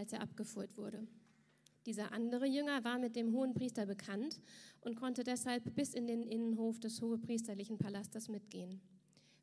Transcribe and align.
als 0.00 0.12
er 0.12 0.22
abgeführt 0.22 0.76
wurde. 0.76 1.06
Dieser 1.86 2.12
andere 2.12 2.46
Jünger 2.46 2.84
war 2.84 2.98
mit 2.98 3.16
dem 3.16 3.32
hohen 3.32 3.54
Priester 3.54 3.86
bekannt 3.86 4.40
und 4.80 4.96
konnte 4.96 5.24
deshalb 5.24 5.74
bis 5.74 5.94
in 5.94 6.06
den 6.06 6.22
Innenhof 6.22 6.80
des 6.80 7.00
hohepriesterlichen 7.00 7.78
Palastes 7.78 8.28
mitgehen. 8.28 8.80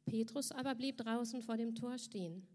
Petrus 0.05 0.51
aber 0.51 0.75
blieb 0.75 0.97
draußen 0.97 1.41
vor 1.41 1.57
dem 1.57 1.75
Tor 1.75 1.97
stehen. 1.97 2.47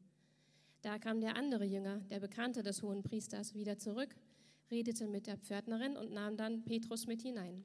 Da 0.82 0.98
kam 0.98 1.20
der 1.20 1.36
andere 1.36 1.64
Jünger, 1.64 2.00
der 2.10 2.18
Bekannte 2.18 2.62
des 2.62 2.82
hohen 2.82 3.02
Priesters, 3.02 3.54
wieder 3.54 3.78
zurück, 3.78 4.14
redete 4.70 5.06
mit 5.06 5.26
der 5.26 5.36
Pförtnerin 5.36 5.96
und 5.96 6.12
nahm 6.12 6.36
dann 6.36 6.64
Petrus 6.64 7.06
mit 7.06 7.22
hinein. 7.22 7.64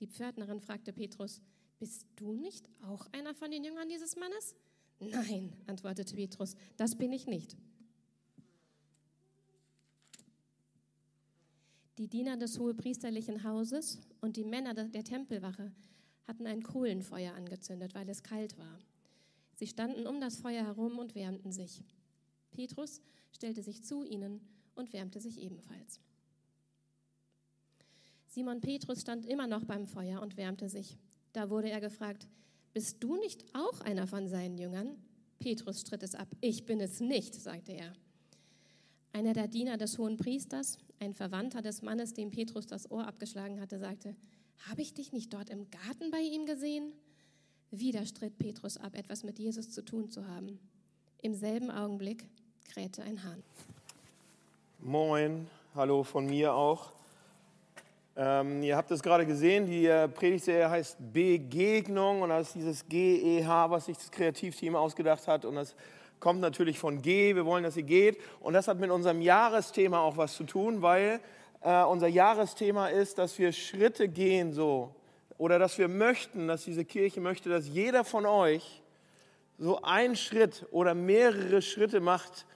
Die 0.00 0.08
Pförtnerin 0.08 0.60
fragte 0.60 0.92
Petrus, 0.92 1.40
bist 1.78 2.06
du 2.16 2.32
nicht 2.32 2.68
auch 2.82 3.06
einer 3.12 3.34
von 3.34 3.50
den 3.50 3.62
Jüngern 3.62 3.88
dieses 3.88 4.16
Mannes? 4.16 4.56
Nein, 4.98 5.52
antwortete 5.66 6.14
Petrus, 6.16 6.56
das 6.76 6.96
bin 6.96 7.12
ich 7.12 7.26
nicht. 7.26 7.56
Die 11.98 12.08
Diener 12.08 12.38
des 12.38 12.58
hohepriesterlichen 12.58 13.44
Hauses 13.44 14.00
und 14.20 14.36
die 14.36 14.44
Männer 14.44 14.72
der 14.72 15.04
Tempelwache 15.04 15.72
hatten 16.26 16.46
ein 16.46 16.62
Kohlenfeuer 16.62 17.34
angezündet, 17.34 17.94
weil 17.94 18.08
es 18.08 18.22
kalt 18.22 18.56
war. 18.56 18.78
Sie 19.56 19.66
standen 19.66 20.06
um 20.06 20.20
das 20.20 20.36
Feuer 20.36 20.64
herum 20.64 20.98
und 20.98 21.14
wärmten 21.14 21.52
sich. 21.52 21.82
Petrus 22.50 23.02
stellte 23.32 23.62
sich 23.62 23.84
zu 23.84 24.04
ihnen 24.04 24.40
und 24.74 24.92
wärmte 24.92 25.20
sich 25.20 25.38
ebenfalls. 25.38 26.00
Simon 28.26 28.62
Petrus 28.62 29.02
stand 29.02 29.26
immer 29.26 29.46
noch 29.46 29.64
beim 29.64 29.86
Feuer 29.86 30.22
und 30.22 30.38
wärmte 30.38 30.70
sich. 30.70 30.96
Da 31.34 31.50
wurde 31.50 31.70
er 31.70 31.80
gefragt, 31.80 32.26
bist 32.72 33.04
du 33.04 33.16
nicht 33.16 33.44
auch 33.54 33.82
einer 33.82 34.06
von 34.06 34.28
seinen 34.28 34.56
Jüngern? 34.56 34.96
Petrus 35.38 35.82
stritt 35.82 36.02
es 36.02 36.14
ab. 36.14 36.28
Ich 36.40 36.64
bin 36.64 36.80
es 36.80 37.00
nicht, 37.00 37.34
sagte 37.34 37.72
er. 37.72 37.92
Einer 39.12 39.34
der 39.34 39.48
Diener 39.48 39.76
des 39.76 39.98
hohen 39.98 40.16
Priesters, 40.16 40.78
ein 41.02 41.14
Verwandter 41.14 41.62
des 41.62 41.82
Mannes, 41.82 42.14
dem 42.14 42.30
Petrus 42.30 42.66
das 42.66 42.90
Ohr 42.90 43.06
abgeschlagen 43.06 43.60
hatte, 43.60 43.78
sagte, 43.78 44.14
habe 44.70 44.82
ich 44.82 44.94
dich 44.94 45.12
nicht 45.12 45.34
dort 45.34 45.50
im 45.50 45.68
Garten 45.70 46.12
bei 46.12 46.20
ihm 46.20 46.46
gesehen? 46.46 46.92
Wieder 47.72 48.06
stritt 48.06 48.38
Petrus 48.38 48.76
ab, 48.76 48.94
etwas 48.94 49.24
mit 49.24 49.38
Jesus 49.38 49.72
zu 49.72 49.84
tun 49.84 50.10
zu 50.10 50.28
haben. 50.28 50.60
Im 51.20 51.34
selben 51.34 51.70
Augenblick 51.70 52.28
krähte 52.72 53.02
ein 53.02 53.24
Hahn. 53.24 53.42
Moin, 54.78 55.48
hallo 55.74 56.04
von 56.04 56.26
mir 56.26 56.54
auch. 56.54 56.92
Ähm, 58.14 58.62
ihr 58.62 58.76
habt 58.76 58.90
es 58.92 59.02
gerade 59.02 59.26
gesehen, 59.26 59.66
die 59.66 59.86
äh, 59.86 60.06
Predigtserie 60.06 60.70
heißt 60.70 60.98
Begegnung 61.12 62.22
und 62.22 62.28
das 62.28 62.48
ist 62.48 62.54
dieses 62.54 62.88
GEH, 62.88 63.70
was 63.70 63.86
sich 63.86 63.96
das 63.96 64.10
Kreativteam 64.10 64.76
ausgedacht 64.76 65.26
hat 65.26 65.44
und 65.46 65.56
das 65.56 65.74
kommt 66.22 66.40
natürlich 66.40 66.78
von 66.78 67.02
G, 67.02 67.34
wir 67.34 67.44
wollen, 67.44 67.64
dass 67.64 67.74
sie 67.74 67.82
geht. 67.82 68.16
Und 68.38 68.54
das 68.54 68.68
hat 68.68 68.78
mit 68.78 68.90
unserem 68.90 69.20
Jahresthema 69.20 69.98
auch 69.98 70.16
was 70.16 70.34
zu 70.34 70.44
tun, 70.44 70.80
weil 70.80 71.20
äh, 71.62 71.82
unser 71.82 72.06
Jahresthema 72.06 72.88
ist, 72.88 73.18
dass 73.18 73.38
wir 73.40 73.50
Schritte 73.50 74.08
gehen 74.08 74.52
so. 74.52 74.94
Oder 75.36 75.58
dass 75.58 75.78
wir 75.78 75.88
möchten, 75.88 76.46
dass 76.46 76.62
diese 76.62 76.84
Kirche 76.84 77.20
möchte, 77.20 77.48
dass 77.50 77.66
jeder 77.66 78.04
von 78.04 78.24
euch 78.24 78.82
so 79.58 79.82
einen 79.82 80.14
Schritt 80.14 80.64
oder 80.70 80.94
mehrere 80.94 81.60
Schritte 81.60 82.00
macht, 82.00 82.46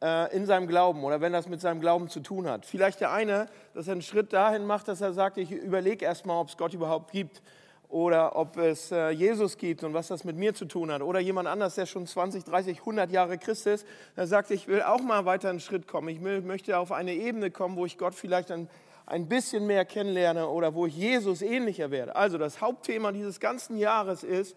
äh, 0.00 0.32
in 0.36 0.46
seinem 0.46 0.68
Glauben 0.68 1.02
oder 1.02 1.20
wenn 1.20 1.32
das 1.32 1.48
mit 1.48 1.60
seinem 1.60 1.80
Glauben 1.80 2.08
zu 2.08 2.20
tun 2.20 2.48
hat. 2.48 2.66
Vielleicht 2.66 3.00
der 3.00 3.10
eine, 3.10 3.48
dass 3.74 3.88
er 3.88 3.92
einen 3.92 4.02
Schritt 4.02 4.32
dahin 4.32 4.64
macht, 4.64 4.86
dass 4.86 5.00
er 5.00 5.12
sagt, 5.12 5.38
ich 5.38 5.50
überlege 5.50 6.04
erstmal, 6.04 6.40
ob 6.40 6.50
es 6.50 6.56
Gott 6.56 6.72
überhaupt 6.72 7.10
gibt 7.10 7.42
oder 7.88 8.36
ob 8.36 8.58
es 8.58 8.92
äh, 8.92 9.10
Jesus 9.10 9.56
gibt 9.56 9.82
und 9.82 9.94
was 9.94 10.08
das 10.08 10.24
mit 10.24 10.36
mir 10.36 10.54
zu 10.54 10.66
tun 10.66 10.92
hat. 10.92 11.00
Oder 11.00 11.20
jemand 11.20 11.48
anders, 11.48 11.74
der 11.74 11.86
schon 11.86 12.06
20, 12.06 12.44
30, 12.44 12.80
100 12.80 13.10
Jahre 13.10 13.38
Christ 13.38 13.66
ist, 13.66 13.86
der 14.16 14.26
sagt, 14.26 14.50
ich 14.50 14.68
will 14.68 14.82
auch 14.82 15.00
mal 15.00 15.24
weiter 15.24 15.48
einen 15.48 15.60
Schritt 15.60 15.86
kommen. 15.86 16.08
Ich 16.08 16.20
möchte 16.20 16.78
auf 16.78 16.92
eine 16.92 17.14
Ebene 17.14 17.50
kommen, 17.50 17.76
wo 17.76 17.86
ich 17.86 17.96
Gott 17.96 18.14
vielleicht 18.14 18.50
ein, 18.50 18.68
ein 19.06 19.26
bisschen 19.26 19.66
mehr 19.66 19.86
kennenlerne 19.86 20.48
oder 20.48 20.74
wo 20.74 20.84
ich 20.84 20.96
Jesus 20.96 21.40
ähnlicher 21.40 21.90
werde. 21.90 22.14
Also 22.14 22.36
das 22.36 22.60
Hauptthema 22.60 23.10
dieses 23.12 23.40
ganzen 23.40 23.78
Jahres 23.78 24.22
ist, 24.22 24.54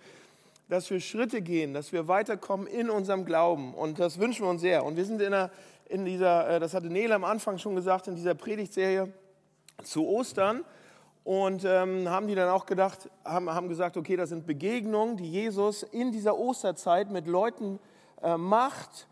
dass 0.67 0.89
wir 0.89 0.99
Schritte 0.99 1.41
gehen, 1.41 1.73
dass 1.73 1.93
wir 1.93 2.09
weiterkommen 2.09 2.67
in 2.67 2.89
unserem 2.89 3.23
Glauben. 3.25 3.73
Und 3.73 3.99
das 3.99 4.19
wünschen 4.19 4.45
wir 4.45 4.49
uns 4.49 4.61
sehr. 4.61 4.83
Und 4.85 4.97
wir 4.97 5.05
sind 5.05 5.21
in, 5.21 5.31
der, 5.31 5.51
in 5.87 6.03
dieser, 6.03 6.49
äh, 6.49 6.59
das 6.59 6.73
hatte 6.73 6.87
Nele 6.87 7.15
am 7.15 7.23
Anfang 7.23 7.57
schon 7.57 7.75
gesagt, 7.75 8.07
in 8.07 8.15
dieser 8.15 8.35
Predigtserie 8.35 9.11
zu 9.83 10.05
Ostern. 10.05 10.65
Und 11.23 11.63
ähm, 11.65 12.09
haben 12.09 12.27
die 12.27 12.35
dann 12.35 12.49
auch 12.49 12.65
gedacht, 12.65 13.09
haben, 13.23 13.49
haben 13.49 13.69
gesagt, 13.69 13.95
okay, 13.95 14.15
das 14.15 14.29
sind 14.29 14.47
Begegnungen, 14.47 15.17
die 15.17 15.29
Jesus 15.29 15.83
in 15.83 16.11
dieser 16.11 16.37
Osterzeit 16.37 17.11
mit 17.11 17.27
Leuten 17.27 17.79
äh, 18.23 18.37
macht 18.37 19.07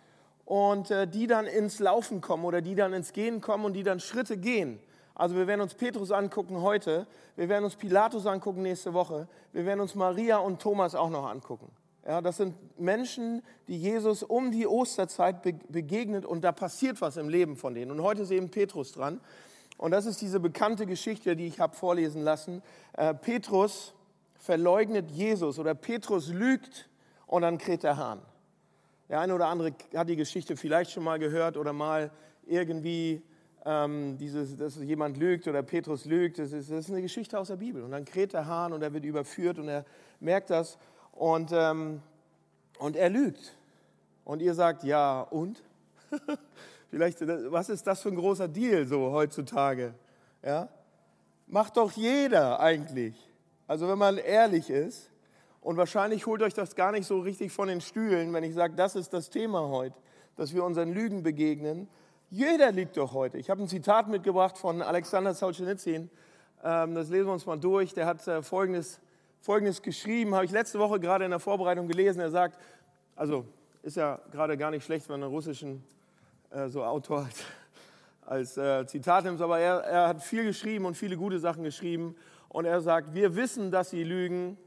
und 0.46 0.90
äh, 0.90 1.08
die 1.08 1.28
dann 1.28 1.46
ins 1.46 1.80
Laufen 1.80 2.22
kommen 2.22 2.46
oder 2.46 2.62
die 2.62 2.74
dann 2.74 2.94
ins 2.94 3.14
Gehen 3.14 3.42
kommen 3.42 3.66
und 3.66 3.74
die 3.74 3.84
dann 3.84 4.00
Schritte 4.00 4.38
gehen. 4.38 4.80
Also 5.14 5.36
wir 5.36 5.46
werden 5.46 5.62
uns 5.62 5.75
Petrus 5.75 6.12
angucken 6.12 6.62
heute, 6.62 7.06
wir 7.36 7.50
werden 7.50 7.66
uns 7.66 7.75
Pilatus 7.75 8.25
angucken 8.25 8.64
nächste 8.64 8.94
Woche, 8.94 9.28
wir 9.52 9.66
werden 9.66 9.81
uns 9.81 9.94
Maria 9.94 10.38
und 10.38 10.62
Thomas 10.62 10.96
auch 10.96 11.09
noch 11.09 11.30
angucken. 11.30 11.69
Ja, 12.08 12.22
das 12.22 12.38
sind 12.38 12.56
Menschen, 12.80 13.44
die 13.68 13.78
Jesus 13.78 14.24
um 14.24 14.50
die 14.50 14.66
Osterzeit 14.66 15.44
begegnet 15.44 16.25
und 16.25 16.42
da 16.42 16.52
passiert 16.52 17.02
was 17.02 17.18
im 17.18 17.30
Leben 17.30 17.56
von 17.56 17.75
denen. 17.75 17.92
Und 17.92 18.02
heute 18.02 18.24
ist 18.24 18.31
eben 18.31 18.50
Petrus 18.50 18.94
dran. 18.94 19.19
Und 19.79 19.91
das 19.91 20.06
ist 20.06 20.19
diese 20.19 20.41
bekannte 20.41 20.85
Geschichte, 20.85 21.38
die 21.38 21.47
ich 21.47 21.62
habe 21.62 21.73
vorlesen 21.73 22.22
lassen. 22.22 22.62
Äh, 22.97 23.13
Petrus 23.13 23.94
verleugnet 24.35 25.09
Jesus 25.09 25.57
oder 25.57 25.73
Petrus 25.73 26.28
lügt 26.28 26.90
und 27.28 27.44
dann 27.44 27.57
kräht 27.57 27.84
der 27.84 27.95
Hahn. 27.95 28.22
Der 29.07 29.22
eine 29.22 29.34
oder 29.34 29.47
andere 29.47 29.73
hat 29.95 30.09
die 30.09 30.18
Geschichte 30.18 30.57
vielleicht 30.57 30.91
schon 30.91 31.06
mal 31.06 31.18
gehört 31.18 31.56
oder 31.56 31.72
mal 31.72 32.12
irgendwie 32.45 33.23
ähm, 33.66 34.18
dieses, 34.18 34.57
dass 34.57 34.75
jemand 34.75 35.16
lügt 35.16 35.47
oder 35.47 35.63
Petrus 35.63 36.03
lügt. 36.03 36.39
Das 36.39 36.51
ist, 36.51 36.69
das 36.69 36.79
ist, 36.79 36.91
eine 36.91 37.01
Geschichte 37.01 37.39
aus 37.39 37.47
der 37.47 37.56
Bibel. 37.56 37.81
Und 37.81 37.91
dann 37.91 38.03
kräht 38.03 38.34
der 38.34 38.47
Hahn 38.47 38.73
und 38.73 38.81
er 38.81 38.94
wird 38.94 39.06
überführt 39.06 39.59
und 39.59 39.69
er 39.69 39.85
merkt 40.19 40.50
das 40.50 40.78
und, 41.13 41.51
ähm, 41.53 42.01
und 42.79 42.97
er 42.97 43.09
lügt. 43.09 43.56
Und 44.25 44.41
ihr 44.41 44.56
sagt, 44.56 44.84
ja, 44.84 45.22
und? 45.22 45.63
Vielleicht, 46.89 47.25
was 47.51 47.69
ist 47.69 47.85
das 47.85 48.01
für 48.01 48.09
ein 48.09 48.16
großer 48.16 48.47
Deal 48.47 48.85
so 48.85 49.11
heutzutage? 49.11 49.94
Ja? 50.44 50.69
Macht 51.47 51.77
doch 51.77 51.91
jeder 51.91 52.59
eigentlich. 52.59 53.16
Also 53.67 53.88
wenn 53.88 53.97
man 53.97 54.17
ehrlich 54.17 54.69
ist. 54.69 55.09
Und 55.61 55.77
wahrscheinlich 55.77 56.25
holt 56.25 56.41
euch 56.41 56.53
das 56.53 56.75
gar 56.75 56.91
nicht 56.91 57.05
so 57.05 57.19
richtig 57.19 57.51
von 57.51 57.67
den 57.67 57.81
Stühlen, 57.81 58.33
wenn 58.33 58.44
ich 58.44 58.53
sage, 58.53 58.75
das 58.75 58.95
ist 58.95 59.13
das 59.13 59.29
Thema 59.29 59.67
heute, 59.67 59.95
dass 60.38 60.53
wir 60.53 60.63
unseren 60.63 60.94
Lügen 60.94 61.22
begegnen 61.22 61.89
jeder 62.31 62.72
liegt 62.72 62.95
doch 62.97 63.13
heute. 63.13 63.39
Ich 63.39 63.50
habe 63.50 63.61
ein 63.61 63.67
Zitat 63.67 64.07
mitgebracht 64.07 64.57
von 64.57 64.83
Alexander 64.83 65.33
Solzhenitsyn. 65.33 66.09
Ähm, 66.63 66.94
das 66.94 67.09
lesen 67.09 67.25
wir 67.25 67.33
uns 67.33 67.45
mal 67.47 67.59
durch. 67.59 67.94
Der 67.95 68.06
hat 68.06 68.25
äh, 68.27 68.44
Folgendes, 68.44 69.00
Folgendes 69.41 69.81
geschrieben, 69.81 70.35
habe 70.35 70.45
ich 70.45 70.51
letzte 70.51 70.77
Woche 70.77 71.00
gerade 71.00 71.25
in 71.25 71.31
der 71.31 71.39
Vorbereitung 71.39 71.88
gelesen. 71.88 72.19
Er 72.19 72.29
sagt, 72.29 72.59
also 73.16 73.45
ist 73.81 73.97
ja 73.97 74.19
gerade 74.31 74.57
gar 74.57 74.69
nicht 74.69 74.85
schlecht, 74.85 75.09
wenn 75.09 75.13
man 75.13 75.23
einen 75.23 75.33
russischen 75.33 75.83
äh, 76.52 76.68
so 76.70 76.84
Autor 76.84 77.26
als, 77.26 77.38
als 78.26 78.58
äh, 78.58 78.86
Zitat 78.88 79.26
nimmt, 79.26 79.42
aber 79.42 79.60
er, 79.60 79.80
er 79.82 80.08
hat 80.08 80.24
viel 80.24 80.44
geschrieben 80.44 80.86
und 80.86 80.96
viele 80.96 81.18
gute 81.18 81.40
Sachen 81.40 81.64
geschrieben. 81.64 82.16
Und 82.48 82.66
er 82.66 82.82
sagt, 82.82 83.14
wir 83.14 83.36
wissen, 83.36 83.72
dass 83.72 83.92
sie 83.92 84.04
lügen. 84.04 84.58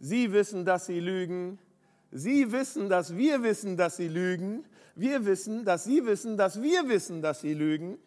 Sie 0.00 0.32
wissen, 0.32 0.64
dass 0.64 0.86
sie 0.86 1.00
lügen. 1.00 1.58
Sie 2.10 2.50
wissen, 2.52 2.88
dass 2.88 3.16
wir 3.16 3.42
wissen, 3.42 3.76
dass 3.76 3.96
sie 3.96 4.08
lügen. 4.08 4.64
Wir 4.94 5.24
wissen, 5.24 5.64
dass 5.64 5.84
sie 5.84 6.04
wissen, 6.04 6.36
dass 6.36 6.60
wir 6.60 6.88
wissen, 6.88 7.22
dass 7.22 7.40
sie 7.40 7.54
lügen. 7.54 7.98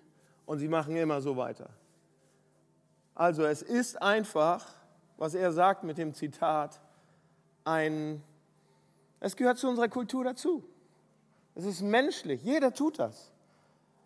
Und 0.45 0.59
sie 0.59 0.67
machen 0.67 0.95
immer 0.95 1.21
so 1.21 1.37
weiter. 1.37 1.69
Also 3.15 3.45
es 3.45 3.61
ist 3.61 4.01
einfach, 4.01 4.67
was 5.17 5.33
er 5.33 5.51
sagt 5.51 5.83
mit 5.83 5.97
dem 5.97 6.13
Zitat, 6.13 6.81
ein, 7.63 8.23
es 9.19 9.35
gehört 9.35 9.57
zu 9.57 9.69
unserer 9.69 9.87
Kultur 9.87 10.23
dazu. 10.23 10.63
Es 11.55 11.65
ist 11.65 11.81
menschlich, 11.81 12.43
jeder 12.43 12.73
tut 12.73 12.99
das. 12.99 13.31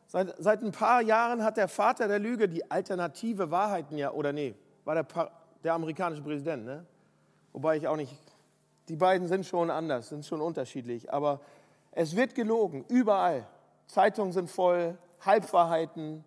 Seit, 0.07 0.35
seit 0.37 0.63
ein 0.63 0.71
paar 0.71 1.01
Jahren 1.01 1.43
hat 1.43 1.57
der 1.57 1.67
Vater 1.67 2.07
der 2.07 2.19
Lüge 2.19 2.47
die 2.47 2.69
alternative 2.69 3.51
Wahrheiten 3.51 3.97
ja, 3.97 4.11
oder 4.11 4.33
nee, 4.33 4.55
war 4.83 4.95
der, 4.95 5.31
der 5.63 5.73
amerikanische 5.73 6.21
Präsident, 6.21 6.65
ne? 6.65 6.85
Wobei 7.53 7.77
ich 7.77 7.87
auch 7.87 7.95
nicht, 7.95 8.13
die 8.89 8.95
beiden 8.95 9.27
sind 9.27 9.45
schon 9.45 9.69
anders, 9.69 10.09
sind 10.09 10.25
schon 10.25 10.41
unterschiedlich, 10.41 11.11
aber 11.11 11.39
es 11.91 12.15
wird 12.15 12.35
gelogen, 12.35 12.85
überall. 12.89 13.47
Zeitungen 13.87 14.33
sind 14.33 14.49
voll, 14.49 14.97
Halbwahrheiten, 15.21 16.23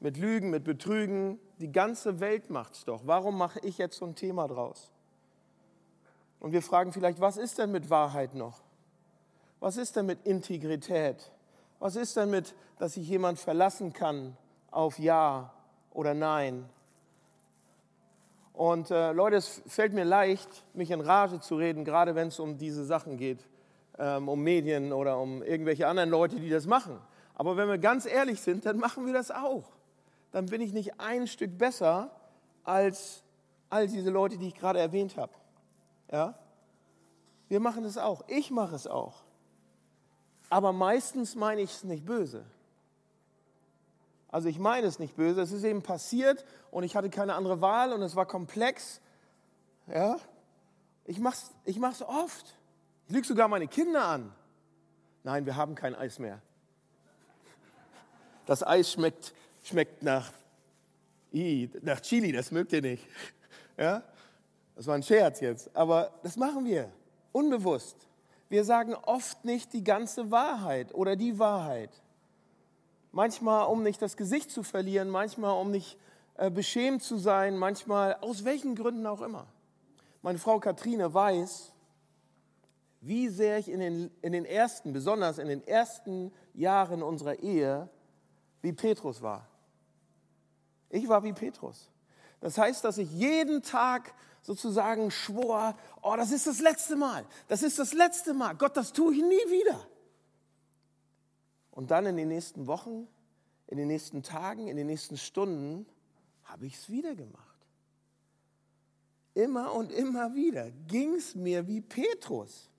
mit 0.00 0.16
Lügen, 0.16 0.50
mit 0.50 0.64
Betrügen. 0.64 1.38
Die 1.58 1.72
ganze 1.72 2.20
Welt 2.20 2.50
macht 2.50 2.74
es 2.74 2.84
doch. 2.84 3.02
Warum 3.04 3.36
mache 3.36 3.58
ich 3.60 3.78
jetzt 3.78 3.96
so 3.96 4.06
ein 4.06 4.14
Thema 4.14 4.46
draus? 4.46 4.92
Und 6.40 6.52
wir 6.52 6.62
fragen 6.62 6.92
vielleicht, 6.92 7.20
was 7.20 7.36
ist 7.36 7.58
denn 7.58 7.72
mit 7.72 7.90
Wahrheit 7.90 8.34
noch? 8.34 8.60
Was 9.60 9.76
ist 9.76 9.96
denn 9.96 10.06
mit 10.06 10.24
Integrität? 10.24 11.32
Was 11.78 11.96
ist 11.96 12.16
denn 12.16 12.30
mit, 12.30 12.54
dass 12.78 12.94
sich 12.94 13.08
jemand 13.08 13.38
verlassen 13.38 13.92
kann 13.92 14.36
auf 14.70 14.98
Ja 14.98 15.52
oder 15.92 16.14
Nein? 16.14 16.68
Und 18.52 18.90
äh, 18.90 19.12
Leute, 19.12 19.36
es 19.36 19.62
fällt 19.66 19.92
mir 19.92 20.04
leicht, 20.04 20.48
mich 20.74 20.90
in 20.90 21.00
Rage 21.00 21.40
zu 21.40 21.56
reden, 21.56 21.84
gerade 21.84 22.14
wenn 22.14 22.28
es 22.28 22.40
um 22.40 22.58
diese 22.58 22.84
Sachen 22.84 23.16
geht 23.16 23.46
ähm, 23.98 24.28
um 24.28 24.42
Medien 24.42 24.92
oder 24.92 25.18
um 25.18 25.42
irgendwelche 25.42 25.86
anderen 25.86 26.10
Leute, 26.10 26.36
die 26.36 26.48
das 26.48 26.66
machen. 26.66 26.98
Aber 27.34 27.56
wenn 27.56 27.68
wir 27.68 27.78
ganz 27.78 28.06
ehrlich 28.06 28.40
sind, 28.40 28.64
dann 28.64 28.78
machen 28.78 29.06
wir 29.06 29.12
das 29.12 29.30
auch. 29.30 29.64
Dann 30.30 30.46
bin 30.46 30.60
ich 30.60 30.72
nicht 30.72 31.00
ein 31.00 31.26
Stück 31.26 31.56
besser 31.58 32.10
als 32.64 33.22
all 33.70 33.86
diese 33.86 34.10
Leute, 34.10 34.38
die 34.38 34.48
ich 34.48 34.54
gerade 34.54 34.78
erwähnt 34.78 35.16
habe. 35.16 35.32
Ja? 36.10 36.34
Wir 37.48 37.60
machen 37.60 37.84
es 37.84 37.98
auch. 37.98 38.24
Ich 38.28 38.50
mache 38.50 38.74
es 38.74 38.86
auch. 38.86 39.22
Aber 40.48 40.72
meistens 40.72 41.34
meine 41.34 41.60
ich 41.60 41.70
es 41.70 41.84
nicht 41.84 42.04
böse. 42.04 42.44
Also 44.30 44.48
ich 44.48 44.58
meine 44.58 44.86
es 44.86 44.98
nicht 44.98 45.16
böse. 45.16 45.40
Es 45.40 45.52
ist 45.52 45.64
eben 45.64 45.82
passiert 45.82 46.44
und 46.70 46.84
ich 46.84 46.96
hatte 46.96 47.10
keine 47.10 47.34
andere 47.34 47.60
Wahl 47.60 47.92
und 47.92 48.02
es 48.02 48.16
war 48.16 48.26
komplex. 48.26 49.00
Ja? 49.86 50.18
Ich 51.04 51.18
mache 51.18 51.36
es 51.36 51.50
ich 51.64 51.78
mach's 51.78 52.02
oft. 52.02 52.54
Ich 53.06 53.14
lüge 53.14 53.26
sogar 53.26 53.48
meine 53.48 53.68
Kinder 53.68 54.04
an. 54.04 54.32
Nein, 55.24 55.46
wir 55.46 55.56
haben 55.56 55.74
kein 55.74 55.94
Eis 55.94 56.18
mehr. 56.18 56.40
Das 58.46 58.66
Eis 58.66 58.92
schmeckt, 58.92 59.34
schmeckt 59.62 60.02
nach, 60.02 60.32
nach 61.82 62.00
Chili, 62.00 62.32
das 62.32 62.50
mögt 62.50 62.72
ihr 62.72 62.82
nicht. 62.82 63.06
Ja? 63.76 64.02
Das 64.74 64.86
war 64.86 64.94
ein 64.94 65.02
Scherz 65.02 65.40
jetzt, 65.40 65.74
aber 65.76 66.12
das 66.22 66.36
machen 66.36 66.64
wir 66.64 66.90
unbewusst. 67.32 68.07
Wir 68.48 68.64
sagen 68.64 68.94
oft 68.94 69.44
nicht 69.44 69.72
die 69.72 69.84
ganze 69.84 70.30
Wahrheit 70.30 70.94
oder 70.94 71.16
die 71.16 71.38
Wahrheit. 71.38 71.90
Manchmal, 73.12 73.66
um 73.66 73.82
nicht 73.82 74.00
das 74.00 74.16
Gesicht 74.16 74.50
zu 74.50 74.62
verlieren, 74.62 75.10
manchmal, 75.10 75.60
um 75.60 75.70
nicht 75.70 75.98
äh, 76.34 76.50
beschämt 76.50 77.02
zu 77.02 77.18
sein, 77.18 77.56
manchmal 77.56 78.16
aus 78.20 78.44
welchen 78.44 78.74
Gründen 78.74 79.06
auch 79.06 79.20
immer. 79.20 79.46
Meine 80.22 80.38
Frau 80.38 80.58
Katrine 80.60 81.12
weiß, 81.12 81.72
wie 83.00 83.28
sehr 83.28 83.58
ich 83.58 83.68
in 83.68 83.80
den, 83.80 84.10
in 84.22 84.32
den 84.32 84.44
ersten, 84.44 84.92
besonders 84.92 85.38
in 85.38 85.48
den 85.48 85.66
ersten 85.66 86.32
Jahren 86.54 87.02
unserer 87.02 87.38
Ehe, 87.40 87.88
wie 88.62 88.72
Petrus 88.72 89.22
war. 89.22 89.46
Ich 90.90 91.08
war 91.08 91.22
wie 91.22 91.32
Petrus. 91.32 91.90
Das 92.40 92.56
heißt, 92.56 92.84
dass 92.84 92.98
ich 92.98 93.10
jeden 93.12 93.62
Tag 93.62 94.14
sozusagen 94.48 95.10
schwor, 95.10 95.76
oh, 96.00 96.16
das 96.16 96.32
ist 96.32 96.46
das 96.46 96.58
letzte 96.60 96.96
Mal, 96.96 97.26
das 97.48 97.62
ist 97.62 97.78
das 97.78 97.92
letzte 97.92 98.32
Mal, 98.32 98.54
Gott, 98.54 98.78
das 98.78 98.94
tue 98.94 99.14
ich 99.14 99.22
nie 99.22 99.50
wieder. 99.50 99.86
Und 101.70 101.90
dann 101.90 102.06
in 102.06 102.16
den 102.16 102.28
nächsten 102.28 102.66
Wochen, 102.66 103.06
in 103.66 103.76
den 103.76 103.88
nächsten 103.88 104.22
Tagen, 104.22 104.68
in 104.68 104.78
den 104.78 104.86
nächsten 104.86 105.18
Stunden 105.18 105.84
habe 106.44 106.64
ich 106.64 106.76
es 106.76 106.88
wieder 106.88 107.14
gemacht. 107.14 107.44
Immer 109.34 109.74
und 109.74 109.92
immer 109.92 110.34
wieder 110.34 110.70
ging 110.86 111.16
es 111.16 111.34
mir 111.34 111.68
wie 111.68 111.82
Petrus. 111.82 112.70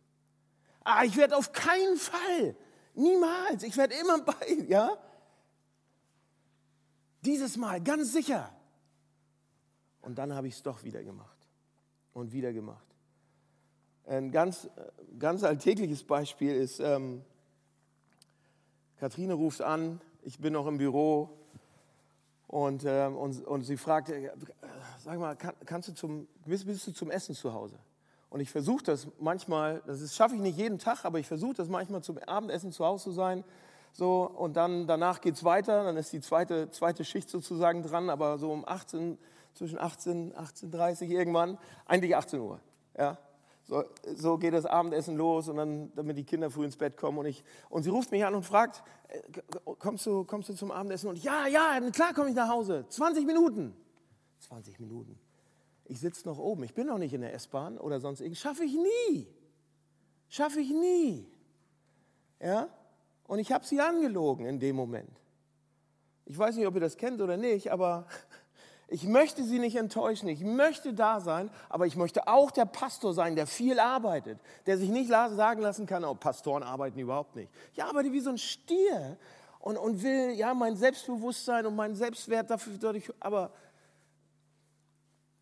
Ah, 0.83 1.03
ich 1.03 1.15
werde 1.17 1.37
auf 1.37 1.51
keinen 1.51 1.97
Fall, 1.97 2.55
niemals, 2.95 3.61
ich 3.61 3.77
werde 3.77 3.93
immer 3.93 4.19
bei, 4.23 4.53
ja? 4.67 4.97
Dieses 7.21 7.57
Mal, 7.57 7.79
ganz 7.79 8.11
sicher. 8.11 8.51
Und 10.01 10.17
dann 10.17 10.33
habe 10.33 10.47
ich 10.47 10.55
es 10.55 10.63
doch 10.63 10.83
wieder 10.83 11.03
gemacht 11.03 11.38
und 12.19 12.31
wieder 12.33 12.53
gemacht. 12.53 12.85
Ein 14.05 14.31
ganz, 14.31 14.69
ganz 15.17 15.43
alltägliches 15.43 16.03
Beispiel 16.03 16.55
ist, 16.55 16.79
ähm, 16.79 17.21
Katrine 18.99 19.33
ruft 19.33 19.61
an, 19.61 20.01
ich 20.23 20.39
bin 20.39 20.53
noch 20.53 20.67
im 20.67 20.77
Büro 20.77 21.29
und, 22.47 22.83
ähm, 22.85 23.15
und, 23.15 23.45
und 23.45 23.61
sie 23.61 23.77
fragt, 23.77 24.09
äh, 24.09 24.31
sag 25.03 25.19
mal, 25.19 25.35
kann, 25.35 25.53
kannst 25.65 25.87
du 25.87 25.93
zum, 25.93 26.27
bist, 26.45 26.65
bist 26.65 26.87
du 26.87 26.91
zum 26.91 27.11
Essen 27.11 27.35
zu 27.35 27.53
Hause? 27.53 27.77
Und 28.29 28.41
ich 28.41 28.51
versuche 28.51 28.83
das 28.83 29.07
manchmal, 29.19 29.81
das 29.87 30.15
schaffe 30.15 30.35
ich 30.35 30.41
nicht 30.41 30.57
jeden 30.57 30.77
Tag, 30.77 31.05
aber 31.05 31.19
ich 31.19 31.27
versuche 31.27 31.55
das 31.55 31.69
manchmal 31.69 32.01
zum 32.01 32.17
Abendessen 32.19 32.71
zu 32.71 32.85
Hause 32.85 33.05
zu 33.05 33.11
sein. 33.11 33.43
So, 33.91 34.23
und 34.23 34.55
dann 34.55 34.85
danach 34.85 35.21
geht 35.21 35.35
es 35.35 35.43
weiter, 35.43 35.83
dann 35.83 35.97
ist 35.97 36.13
die 36.13 36.21
zweite, 36.21 36.69
zweite 36.71 37.03
Schicht 37.03 37.29
sozusagen 37.29 37.83
dran, 37.83 38.09
aber 38.09 38.37
so 38.37 38.51
um 38.51 38.67
18, 38.67 39.17
zwischen 39.53 39.79
18, 39.79 40.33
18.30 40.33 41.07
irgendwann, 41.07 41.57
eigentlich 41.85 42.15
18 42.15 42.39
Uhr. 42.39 42.59
Ja? 42.97 43.17
So, 43.63 43.83
so 44.15 44.37
geht 44.37 44.53
das 44.53 44.65
Abendessen 44.65 45.15
los 45.15 45.47
und 45.47 45.57
dann, 45.57 45.91
damit 45.95 46.17
die 46.17 46.23
Kinder 46.23 46.49
früh 46.49 46.65
ins 46.65 46.77
Bett 46.77 46.97
kommen. 46.97 47.19
Und, 47.19 47.25
ich, 47.27 47.43
und 47.69 47.83
sie 47.83 47.89
ruft 47.89 48.11
mich 48.11 48.25
an 48.25 48.33
und 48.33 48.43
fragt, 48.43 48.83
äh, 49.09 49.21
kommst 49.77 50.05
du, 50.05 50.23
kommst 50.23 50.49
du 50.49 50.53
zum 50.53 50.71
Abendessen? 50.71 51.09
Und 51.09 51.23
ja, 51.23 51.47
ja, 51.47 51.79
klar 51.91 52.13
komme 52.13 52.29
ich 52.29 52.35
nach 52.35 52.49
Hause. 52.49 52.85
20 52.89 53.25
Minuten. 53.25 53.75
20 54.39 54.79
Minuten 54.79 55.19
ich 55.89 55.99
sitze 55.99 56.27
noch 56.27 56.37
oben, 56.37 56.63
ich 56.63 56.75
bin 56.75 56.85
noch 56.85 56.99
nicht 56.99 57.13
in 57.13 57.21
der 57.21 57.33
S-Bahn 57.33 57.79
oder 57.79 57.99
sonst 57.99 58.21
irgendwas. 58.21 58.41
Schaffe 58.41 58.63
ich 58.63 58.75
nie. 58.75 59.27
Schaffe 60.29 60.59
ich 60.59 60.69
nie. 60.69 61.27
Ja? 62.39 62.69
Und 63.25 63.39
ich 63.39 63.51
habe 63.51 63.65
sie 63.65 63.81
angelogen 63.81 64.45
in 64.45 64.59
dem 64.59 64.75
Moment. 64.75 65.19
Ich 66.25 66.37
weiß 66.37 66.55
nicht, 66.55 66.67
ob 66.67 66.75
ihr 66.75 66.81
das 66.81 66.95
kennt 66.95 67.21
oder 67.21 67.37
nicht, 67.37 67.71
aber 67.71 68.05
ich 68.91 69.03
möchte 69.03 69.43
sie 69.43 69.59
nicht 69.59 69.75
enttäuschen. 69.75 70.27
Ich 70.29 70.43
möchte 70.43 70.93
da 70.93 71.19
sein, 71.19 71.49
aber 71.69 71.85
ich 71.85 71.95
möchte 71.95 72.27
auch 72.27 72.51
der 72.51 72.65
Pastor 72.65 73.13
sein, 73.13 73.35
der 73.35 73.45
viel 73.45 73.79
arbeitet, 73.79 74.39
der 74.65 74.77
sich 74.77 74.89
nicht 74.89 75.09
sagen 75.09 75.61
lassen 75.61 75.85
kann, 75.85 76.03
oh, 76.03 76.15
Pastoren 76.15 76.63
arbeiten 76.63 76.99
überhaupt 76.99 77.35
nicht. 77.35 77.51
Ich 77.73 77.83
arbeite 77.83 78.11
wie 78.11 78.19
so 78.19 78.31
ein 78.31 78.37
Stier 78.37 79.17
und, 79.59 79.77
und 79.77 80.01
will 80.01 80.31
ja 80.31 80.53
mein 80.53 80.75
Selbstbewusstsein 80.75 81.65
und 81.65 81.75
meinen 81.75 81.95
Selbstwert 81.95 82.49
dafür, 82.49 82.77
dadurch, 82.79 83.11
aber 83.19 83.51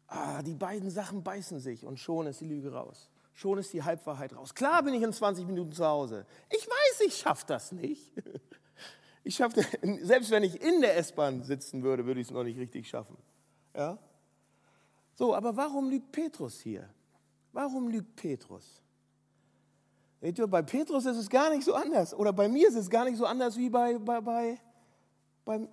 ah, 0.07 0.41
die 0.41 0.55
beiden 0.55 0.89
Sachen 0.89 1.23
beißen 1.23 1.59
sich 1.59 1.85
und 1.85 1.99
schon 1.99 2.27
ist 2.27 2.41
die 2.41 2.47
Lüge 2.47 2.73
raus. 2.73 3.09
Schon 3.33 3.59
ist 3.59 3.71
die 3.71 3.83
Halbwahrheit 3.83 4.35
raus. 4.35 4.55
Klar 4.55 4.81
bin 4.81 4.95
ich 4.95 5.03
in 5.03 5.13
20 5.13 5.45
Minuten 5.45 5.71
zu 5.71 5.85
Hause. 5.85 6.25
Ich 6.49 6.67
weiß, 6.67 7.01
ich 7.05 7.17
schaffe 7.17 7.45
das 7.47 7.71
nicht. 7.71 8.11
Ich 9.23 9.35
schaffte, 9.35 9.65
selbst 10.03 10.31
wenn 10.31 10.43
ich 10.43 10.61
in 10.61 10.79
der 10.79 10.95
S-Bahn 10.95 11.43
sitzen 11.43 11.83
würde, 11.83 12.05
würde 12.05 12.21
ich 12.21 12.27
es 12.27 12.31
noch 12.31 12.45
nicht 12.45 12.57
richtig 12.57 12.87
schaffen. 12.87 13.17
Ja? 13.77 13.97
So, 15.13 15.33
aber 15.35 15.55
warum 15.55 15.89
lügt 15.89 16.11
Petrus 16.11 16.59
hier? 16.59 16.89
Warum 17.53 17.87
lügt 17.87 18.15
Petrus? 18.15 18.81
Bei 20.19 20.61
Petrus 20.63 21.05
ist 21.05 21.17
es 21.17 21.29
gar 21.29 21.51
nicht 21.51 21.63
so 21.63 21.75
anders. 21.75 22.13
Oder 22.13 22.33
bei 22.33 22.47
mir 22.49 22.67
ist 22.67 22.75
es 22.75 22.89
gar 22.89 23.05
nicht 23.05 23.17
so 23.17 23.25
anders 23.25 23.55
wie 23.55 23.69
bei, 23.69 23.97
bei, 23.99 24.19
bei, 24.19 24.59
bei, 25.45 25.67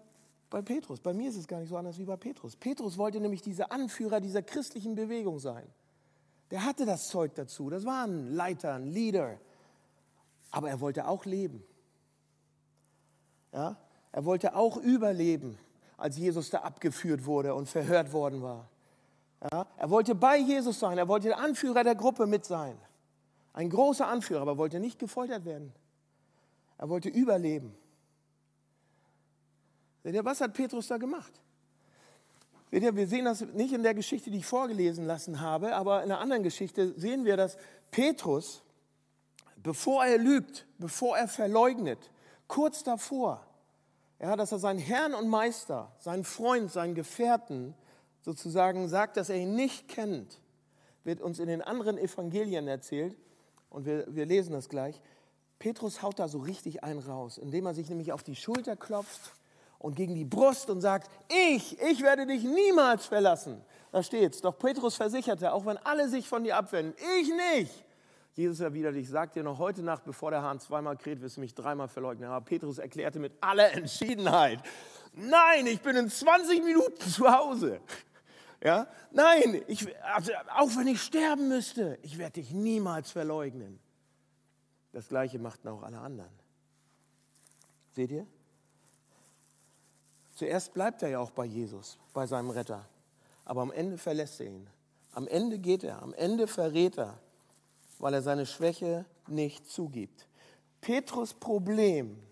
bei 0.50 0.62
Petrus. 0.62 1.00
Bei 1.00 1.14
mir 1.14 1.30
ist 1.30 1.36
es 1.36 1.48
gar 1.48 1.60
nicht 1.60 1.70
so 1.70 1.76
anders 1.76 1.98
wie 1.98 2.04
bei 2.04 2.16
Petrus. 2.16 2.54
Petrus 2.54 2.98
wollte 2.98 3.20
nämlich 3.20 3.40
dieser 3.40 3.72
Anführer 3.72 4.20
dieser 4.20 4.42
christlichen 4.42 4.94
Bewegung 4.94 5.38
sein. 5.38 5.66
Der 6.50 6.64
hatte 6.64 6.84
das 6.84 7.08
Zeug 7.08 7.34
dazu. 7.34 7.70
Das 7.70 7.86
war 7.86 8.06
ein 8.06 8.34
Leiter, 8.34 8.74
ein 8.74 8.86
Leader. 8.86 9.40
Aber 10.50 10.68
er 10.68 10.78
wollte 10.80 11.08
auch 11.08 11.24
leben. 11.24 11.64
Ja? 13.52 13.76
Er 14.12 14.24
wollte 14.24 14.54
auch 14.54 14.76
überleben, 14.76 15.58
als 15.96 16.16
Jesus 16.16 16.50
da 16.50 16.58
abgeführt 16.58 17.24
wurde 17.26 17.54
und 17.54 17.68
verhört 17.68 18.12
worden 18.12 18.42
war. 18.42 18.68
Ja? 19.52 19.66
Er 19.76 19.90
wollte 19.90 20.14
bei 20.14 20.38
Jesus 20.38 20.80
sein. 20.80 20.98
Er 20.98 21.08
wollte 21.08 21.28
der 21.28 21.38
Anführer 21.38 21.84
der 21.84 21.94
Gruppe 21.94 22.26
mit 22.26 22.44
sein. 22.44 22.76
Ein 23.52 23.70
großer 23.70 24.06
Anführer, 24.06 24.42
aber 24.42 24.58
wollte 24.58 24.80
nicht 24.80 24.98
gefoltert 24.98 25.44
werden. 25.44 25.72
Er 26.78 26.88
wollte 26.88 27.08
überleben. 27.08 27.74
Seht 30.02 30.14
ihr, 30.14 30.24
was 30.24 30.40
hat 30.40 30.52
Petrus 30.54 30.88
da 30.88 30.96
gemacht? 30.96 31.32
Seht 32.70 32.82
ihr, 32.82 32.96
wir 32.96 33.06
sehen 33.06 33.24
das 33.24 33.40
nicht 33.40 33.72
in 33.72 33.82
der 33.82 33.94
Geschichte, 33.94 34.30
die 34.30 34.38
ich 34.38 34.46
vorgelesen 34.46 35.06
lassen 35.06 35.40
habe, 35.40 35.76
aber 35.76 36.02
in 36.02 36.10
einer 36.10 36.20
anderen 36.20 36.42
Geschichte 36.42 36.92
sehen 36.98 37.24
wir, 37.24 37.36
dass 37.36 37.56
Petrus, 37.90 38.62
bevor 39.56 40.04
er 40.04 40.18
lügt, 40.18 40.66
bevor 40.78 41.16
er 41.16 41.28
verleugnet, 41.28 42.10
kurz 42.48 42.82
davor, 42.82 43.46
ja, 44.24 44.36
dass 44.36 44.52
er 44.52 44.58
seinen 44.58 44.78
Herrn 44.78 45.12
und 45.12 45.28
Meister, 45.28 45.92
seinen 45.98 46.24
Freund, 46.24 46.72
seinen 46.72 46.94
Gefährten 46.94 47.74
sozusagen 48.22 48.88
sagt, 48.88 49.18
dass 49.18 49.28
er 49.28 49.36
ihn 49.36 49.54
nicht 49.54 49.86
kennt, 49.86 50.40
wird 51.04 51.20
uns 51.20 51.38
in 51.38 51.46
den 51.46 51.60
anderen 51.60 51.98
Evangelien 51.98 52.66
erzählt 52.66 53.14
und 53.68 53.84
wir, 53.84 54.06
wir 54.08 54.24
lesen 54.24 54.54
das 54.54 54.70
gleich. 54.70 54.98
Petrus 55.58 56.00
haut 56.00 56.18
da 56.18 56.26
so 56.26 56.38
richtig 56.38 56.82
einen 56.82 57.00
raus, 57.00 57.36
indem 57.36 57.66
er 57.66 57.74
sich 57.74 57.90
nämlich 57.90 58.12
auf 58.12 58.22
die 58.22 58.34
Schulter 58.34 58.76
klopft 58.76 59.34
und 59.78 59.94
gegen 59.94 60.14
die 60.14 60.24
Brust 60.24 60.70
und 60.70 60.80
sagt, 60.80 61.10
ich, 61.28 61.78
ich 61.82 62.00
werde 62.00 62.26
dich 62.26 62.44
niemals 62.44 63.04
verlassen. 63.04 63.60
Da 63.92 64.02
steht's. 64.02 64.40
Doch 64.40 64.58
Petrus 64.58 64.96
versicherte, 64.96 65.52
auch 65.52 65.66
wenn 65.66 65.76
alle 65.76 66.08
sich 66.08 66.26
von 66.26 66.44
dir 66.44 66.56
abwenden, 66.56 66.94
ich 67.20 67.28
nicht. 67.28 67.83
Jesus 68.34 68.58
erwiderte, 68.58 68.98
ich 68.98 69.08
sag 69.08 69.32
dir 69.32 69.44
noch 69.44 69.58
heute 69.58 69.82
Nacht, 69.82 70.04
bevor 70.04 70.32
der 70.32 70.42
Hahn 70.42 70.58
zweimal 70.58 70.96
kräht, 70.96 71.20
wirst 71.20 71.36
du 71.36 71.40
mich 71.40 71.54
dreimal 71.54 71.86
verleugnen. 71.86 72.28
Aber 72.28 72.44
Petrus 72.44 72.78
erklärte 72.78 73.20
mit 73.20 73.32
aller 73.40 73.72
Entschiedenheit, 73.72 74.60
nein, 75.12 75.66
ich 75.68 75.80
bin 75.80 75.94
in 75.96 76.10
20 76.10 76.64
Minuten 76.64 77.00
zu 77.10 77.30
Hause. 77.30 77.80
Ja? 78.60 78.88
Nein, 79.12 79.62
ich, 79.68 79.86
also, 80.02 80.32
auch 80.56 80.70
wenn 80.76 80.88
ich 80.88 81.00
sterben 81.00 81.48
müsste, 81.48 81.98
ich 82.02 82.18
werde 82.18 82.34
dich 82.40 82.50
niemals 82.50 83.12
verleugnen. 83.12 83.78
Das 84.92 85.08
Gleiche 85.08 85.38
machten 85.38 85.68
auch 85.68 85.82
alle 85.82 85.98
anderen. 85.98 86.30
Seht 87.92 88.10
ihr? 88.10 88.26
Zuerst 90.34 90.74
bleibt 90.74 91.02
er 91.02 91.10
ja 91.10 91.18
auch 91.20 91.30
bei 91.30 91.44
Jesus, 91.44 91.98
bei 92.12 92.26
seinem 92.26 92.50
Retter. 92.50 92.84
Aber 93.44 93.62
am 93.62 93.70
Ende 93.70 93.96
verlässt 93.96 94.40
er 94.40 94.46
ihn. 94.46 94.66
Am 95.12 95.28
Ende 95.28 95.58
geht 95.58 95.84
er, 95.84 96.02
am 96.02 96.12
Ende 96.14 96.48
verrät 96.48 96.98
er, 96.98 97.20
weil 98.04 98.12
er 98.12 98.20
seine 98.20 98.44
Schwäche 98.44 99.06
nicht 99.28 99.66
zugibt. 99.66 100.28
Petrus 100.82 101.32
Problem 101.32 102.22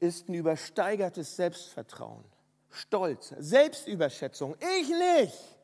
ist 0.00 0.28
ein 0.28 0.34
übersteigertes 0.34 1.34
Selbstvertrauen, 1.34 2.22
Stolz, 2.68 3.32
Selbstüberschätzung. 3.38 4.54
Ich 4.78 4.90
nicht. 4.90 5.58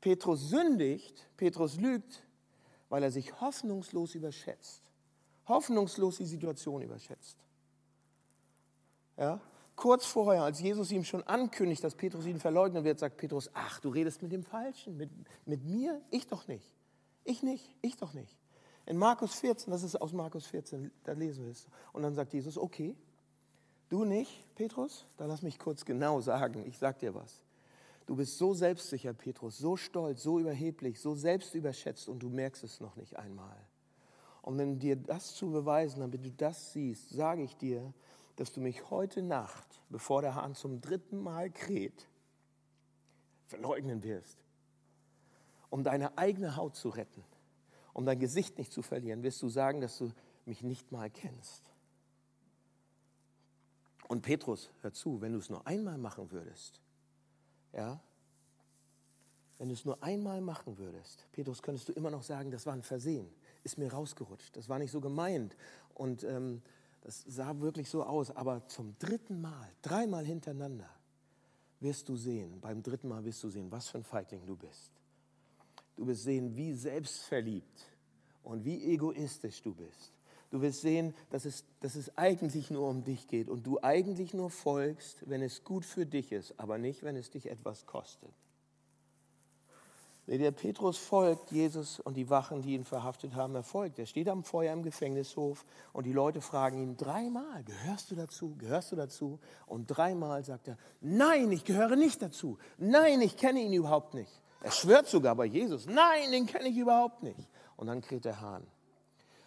Petrus 0.00 0.48
sündigt, 0.48 1.26
Petrus 1.36 1.74
lügt, 1.74 2.22
weil 2.88 3.02
er 3.02 3.10
sich 3.10 3.40
hoffnungslos 3.40 4.14
überschätzt. 4.14 4.84
Hoffnungslos 5.48 6.18
die 6.18 6.26
Situation 6.26 6.82
überschätzt. 6.82 7.36
Ja? 9.16 9.40
Kurz 9.74 10.06
vorher, 10.06 10.44
als 10.44 10.60
Jesus 10.60 10.92
ihm 10.92 11.02
schon 11.02 11.24
ankündigt, 11.24 11.82
dass 11.82 11.96
Petrus 11.96 12.26
ihn 12.26 12.38
verleugnen 12.38 12.84
wird, 12.84 13.00
sagt 13.00 13.16
Petrus, 13.16 13.50
ach, 13.54 13.80
du 13.80 13.88
redest 13.88 14.22
mit 14.22 14.30
dem 14.30 14.44
Falschen, 14.44 14.96
mit, 14.96 15.10
mit 15.46 15.64
mir? 15.64 16.00
Ich 16.12 16.28
doch 16.28 16.46
nicht. 16.46 16.73
Ich 17.24 17.42
nicht, 17.42 17.74
ich 17.80 17.96
doch 17.96 18.12
nicht. 18.12 18.38
In 18.86 18.98
Markus 18.98 19.36
14, 19.36 19.70
das 19.70 19.82
ist 19.82 19.96
aus 19.96 20.12
Markus 20.12 20.46
14, 20.46 20.90
da 21.04 21.12
lesen 21.12 21.44
wir 21.44 21.52
es. 21.52 21.66
Und 21.92 22.02
dann 22.02 22.14
sagt 22.14 22.34
Jesus, 22.34 22.58
okay, 22.58 22.94
du 23.88 24.04
nicht, 24.04 24.44
Petrus? 24.54 25.06
Dann 25.16 25.28
lass 25.28 25.42
mich 25.42 25.58
kurz 25.58 25.84
genau 25.84 26.20
sagen, 26.20 26.66
ich 26.66 26.78
sag 26.78 26.98
dir 26.98 27.14
was. 27.14 27.40
Du 28.06 28.16
bist 28.16 28.36
so 28.36 28.52
selbstsicher, 28.52 29.14
Petrus, 29.14 29.56
so 29.56 29.78
stolz, 29.78 30.22
so 30.22 30.38
überheblich, 30.38 31.00
so 31.00 31.14
selbstüberschätzt 31.14 32.08
und 32.08 32.18
du 32.22 32.28
merkst 32.28 32.62
es 32.62 32.80
noch 32.80 32.96
nicht 32.96 33.16
einmal. 33.16 33.56
Um 34.42 34.78
dir 34.78 34.96
das 34.96 35.34
zu 35.34 35.50
beweisen, 35.50 36.00
damit 36.00 36.22
du 36.22 36.30
das 36.30 36.74
siehst, 36.74 37.08
sage 37.08 37.42
ich 37.42 37.56
dir, 37.56 37.94
dass 38.36 38.52
du 38.52 38.60
mich 38.60 38.90
heute 38.90 39.22
Nacht, 39.22 39.80
bevor 39.88 40.20
der 40.20 40.34
Hahn 40.34 40.54
zum 40.54 40.82
dritten 40.82 41.16
Mal 41.16 41.50
kräht, 41.50 42.06
verleugnen 43.46 44.02
wirst. 44.02 44.43
Um 45.74 45.82
deine 45.82 46.16
eigene 46.16 46.54
Haut 46.54 46.76
zu 46.76 46.88
retten, 46.88 47.24
um 47.94 48.06
dein 48.06 48.20
Gesicht 48.20 48.58
nicht 48.58 48.72
zu 48.72 48.80
verlieren, 48.80 49.24
wirst 49.24 49.42
du 49.42 49.48
sagen, 49.48 49.80
dass 49.80 49.98
du 49.98 50.12
mich 50.46 50.62
nicht 50.62 50.92
mal 50.92 51.10
kennst. 51.10 51.64
Und 54.06 54.22
Petrus, 54.22 54.70
hör 54.82 54.92
zu, 54.92 55.20
wenn 55.20 55.32
du 55.32 55.40
es 55.40 55.50
nur 55.50 55.66
einmal 55.66 55.98
machen 55.98 56.30
würdest, 56.30 56.80
ja, 57.72 58.00
wenn 59.58 59.66
du 59.66 59.74
es 59.74 59.84
nur 59.84 60.00
einmal 60.00 60.40
machen 60.40 60.78
würdest, 60.78 61.26
Petrus, 61.32 61.60
könntest 61.60 61.88
du 61.88 61.92
immer 61.94 62.12
noch 62.12 62.22
sagen, 62.22 62.52
das 62.52 62.66
war 62.66 62.74
ein 62.74 62.84
Versehen, 62.84 63.28
ist 63.64 63.76
mir 63.76 63.92
rausgerutscht, 63.92 64.56
das 64.56 64.68
war 64.68 64.78
nicht 64.78 64.92
so 64.92 65.00
gemeint 65.00 65.56
und 65.94 66.22
ähm, 66.22 66.62
das 67.00 67.24
sah 67.26 67.58
wirklich 67.58 67.90
so 67.90 68.04
aus. 68.04 68.30
Aber 68.30 68.64
zum 68.68 68.96
dritten 69.00 69.40
Mal, 69.40 69.72
dreimal 69.82 70.24
hintereinander, 70.24 70.88
wirst 71.80 72.08
du 72.08 72.14
sehen, 72.14 72.60
beim 72.60 72.80
dritten 72.80 73.08
Mal 73.08 73.24
wirst 73.24 73.42
du 73.42 73.50
sehen, 73.50 73.72
was 73.72 73.88
für 73.88 73.98
ein 73.98 74.04
Feigling 74.04 74.46
du 74.46 74.54
bist. 74.54 74.92
Du 75.96 76.06
wirst 76.06 76.24
sehen, 76.24 76.56
wie 76.56 76.74
selbstverliebt 76.74 77.86
und 78.42 78.64
wie 78.64 78.92
egoistisch 78.92 79.62
du 79.62 79.74
bist. 79.74 80.12
Du 80.50 80.60
wirst 80.60 80.82
sehen, 80.82 81.14
dass 81.30 81.44
es, 81.44 81.64
dass 81.80 81.96
es 81.96 82.16
eigentlich 82.16 82.70
nur 82.70 82.88
um 82.88 83.02
dich 83.02 83.26
geht 83.26 83.48
und 83.48 83.66
du 83.66 83.80
eigentlich 83.82 84.34
nur 84.34 84.50
folgst, 84.50 85.28
wenn 85.28 85.42
es 85.42 85.64
gut 85.64 85.84
für 85.84 86.06
dich 86.06 86.30
ist, 86.30 86.58
aber 86.58 86.78
nicht, 86.78 87.02
wenn 87.02 87.16
es 87.16 87.30
dich 87.30 87.50
etwas 87.50 87.86
kostet. 87.86 88.30
Der 90.26 90.52
Petrus 90.52 90.96
folgt 90.96 91.50
Jesus 91.52 92.00
und 92.00 92.16
die 92.16 92.30
Wachen, 92.30 92.62
die 92.62 92.74
ihn 92.74 92.84
verhaftet 92.84 93.34
haben, 93.34 93.54
er 93.54 93.62
folgt. 93.62 93.98
Er 93.98 94.06
steht 94.06 94.28
am 94.28 94.42
Feuer 94.42 94.72
im 94.72 94.82
Gefängnishof 94.82 95.66
und 95.92 96.06
die 96.06 96.12
Leute 96.12 96.40
fragen 96.40 96.78
ihn 96.78 96.96
dreimal, 96.96 97.62
gehörst 97.64 98.10
du 98.10 98.14
dazu, 98.14 98.54
gehörst 98.56 98.90
du 98.92 98.96
dazu? 98.96 99.38
Und 99.66 99.86
dreimal 99.86 100.42
sagt 100.42 100.68
er, 100.68 100.78
nein, 101.02 101.52
ich 101.52 101.64
gehöre 101.64 101.96
nicht 101.96 102.22
dazu. 102.22 102.56
Nein, 102.78 103.20
ich 103.20 103.36
kenne 103.36 103.60
ihn 103.60 103.74
überhaupt 103.74 104.14
nicht. 104.14 104.40
Er 104.64 104.70
schwört 104.70 105.06
sogar 105.06 105.36
bei 105.36 105.44
Jesus, 105.44 105.84
nein, 105.84 106.32
den 106.32 106.46
kenne 106.46 106.70
ich 106.70 106.78
überhaupt 106.78 107.22
nicht. 107.22 107.38
Und 107.76 107.86
dann 107.86 108.00
kräht 108.00 108.24
der 108.24 108.40
Hahn. 108.40 108.66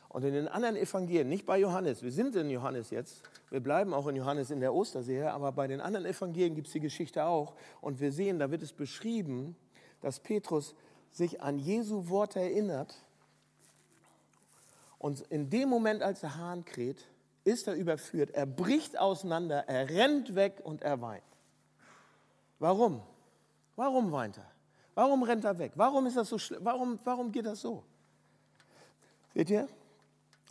Und 0.09 0.24
in 0.24 0.31
den 0.31 0.47
anderen 0.47 0.75
Evangelien, 0.75 1.27
nicht 1.27 1.47
bei 1.47 1.57
Johannes, 1.57 2.03
wir 2.03 2.12
sind 2.12 2.36
in 2.36 2.51
Johannes 2.51 2.91
jetzt, 2.91 3.24
wir 3.50 3.59
bleiben 3.59 3.95
auch 3.95 4.05
in 4.05 4.15
Johannes 4.15 4.51
in 4.51 4.59
der 4.59 4.75
Osterserie, 4.75 5.33
aber 5.33 5.51
bei 5.53 5.65
den 5.65 5.81
anderen 5.81 6.05
Evangelien 6.05 6.53
gibt 6.53 6.67
es 6.67 6.74
die 6.74 6.81
Geschichte 6.81 7.25
auch. 7.25 7.55
Und 7.81 8.00
wir 8.00 8.12
sehen, 8.12 8.38
da 8.38 8.51
wird 8.51 8.62
es 8.62 8.74
beschrieben, 8.74 9.55
dass 10.01 10.19
Petrus 10.19 10.75
sich 11.09 11.41
an 11.41 11.57
Jesu 11.57 12.09
Worte 12.09 12.39
erinnert. 12.39 12.93
Und 15.00 15.21
in 15.21 15.50
dem 15.50 15.67
Moment, 15.67 16.03
als 16.03 16.19
der 16.19 16.36
Hahn 16.36 16.63
kräht, 16.63 17.07
ist 17.43 17.67
er 17.67 17.74
überführt. 17.74 18.29
Er 18.36 18.45
bricht 18.45 19.00
auseinander, 19.00 19.67
er 19.67 19.89
rennt 19.89 20.36
weg 20.36 20.62
und 20.63 20.83
er 20.83 21.01
weint. 21.01 21.24
Warum? 22.59 23.01
Warum 23.75 24.12
weint 24.12 24.38
er? 24.38 24.56
Warum 24.98 25.22
rennt 25.22 25.46
er 25.46 25.60
weg? 25.60 25.74
Warum 25.75 26.08
ist 26.08 26.18
das 26.18 26.27
so 26.27 26.38
warum, 26.62 26.98
warum 27.04 27.32
geht 27.32 27.46
das 27.46 27.62
so? 27.62 27.84
Seht 29.36 29.51
ihr? 29.51 29.68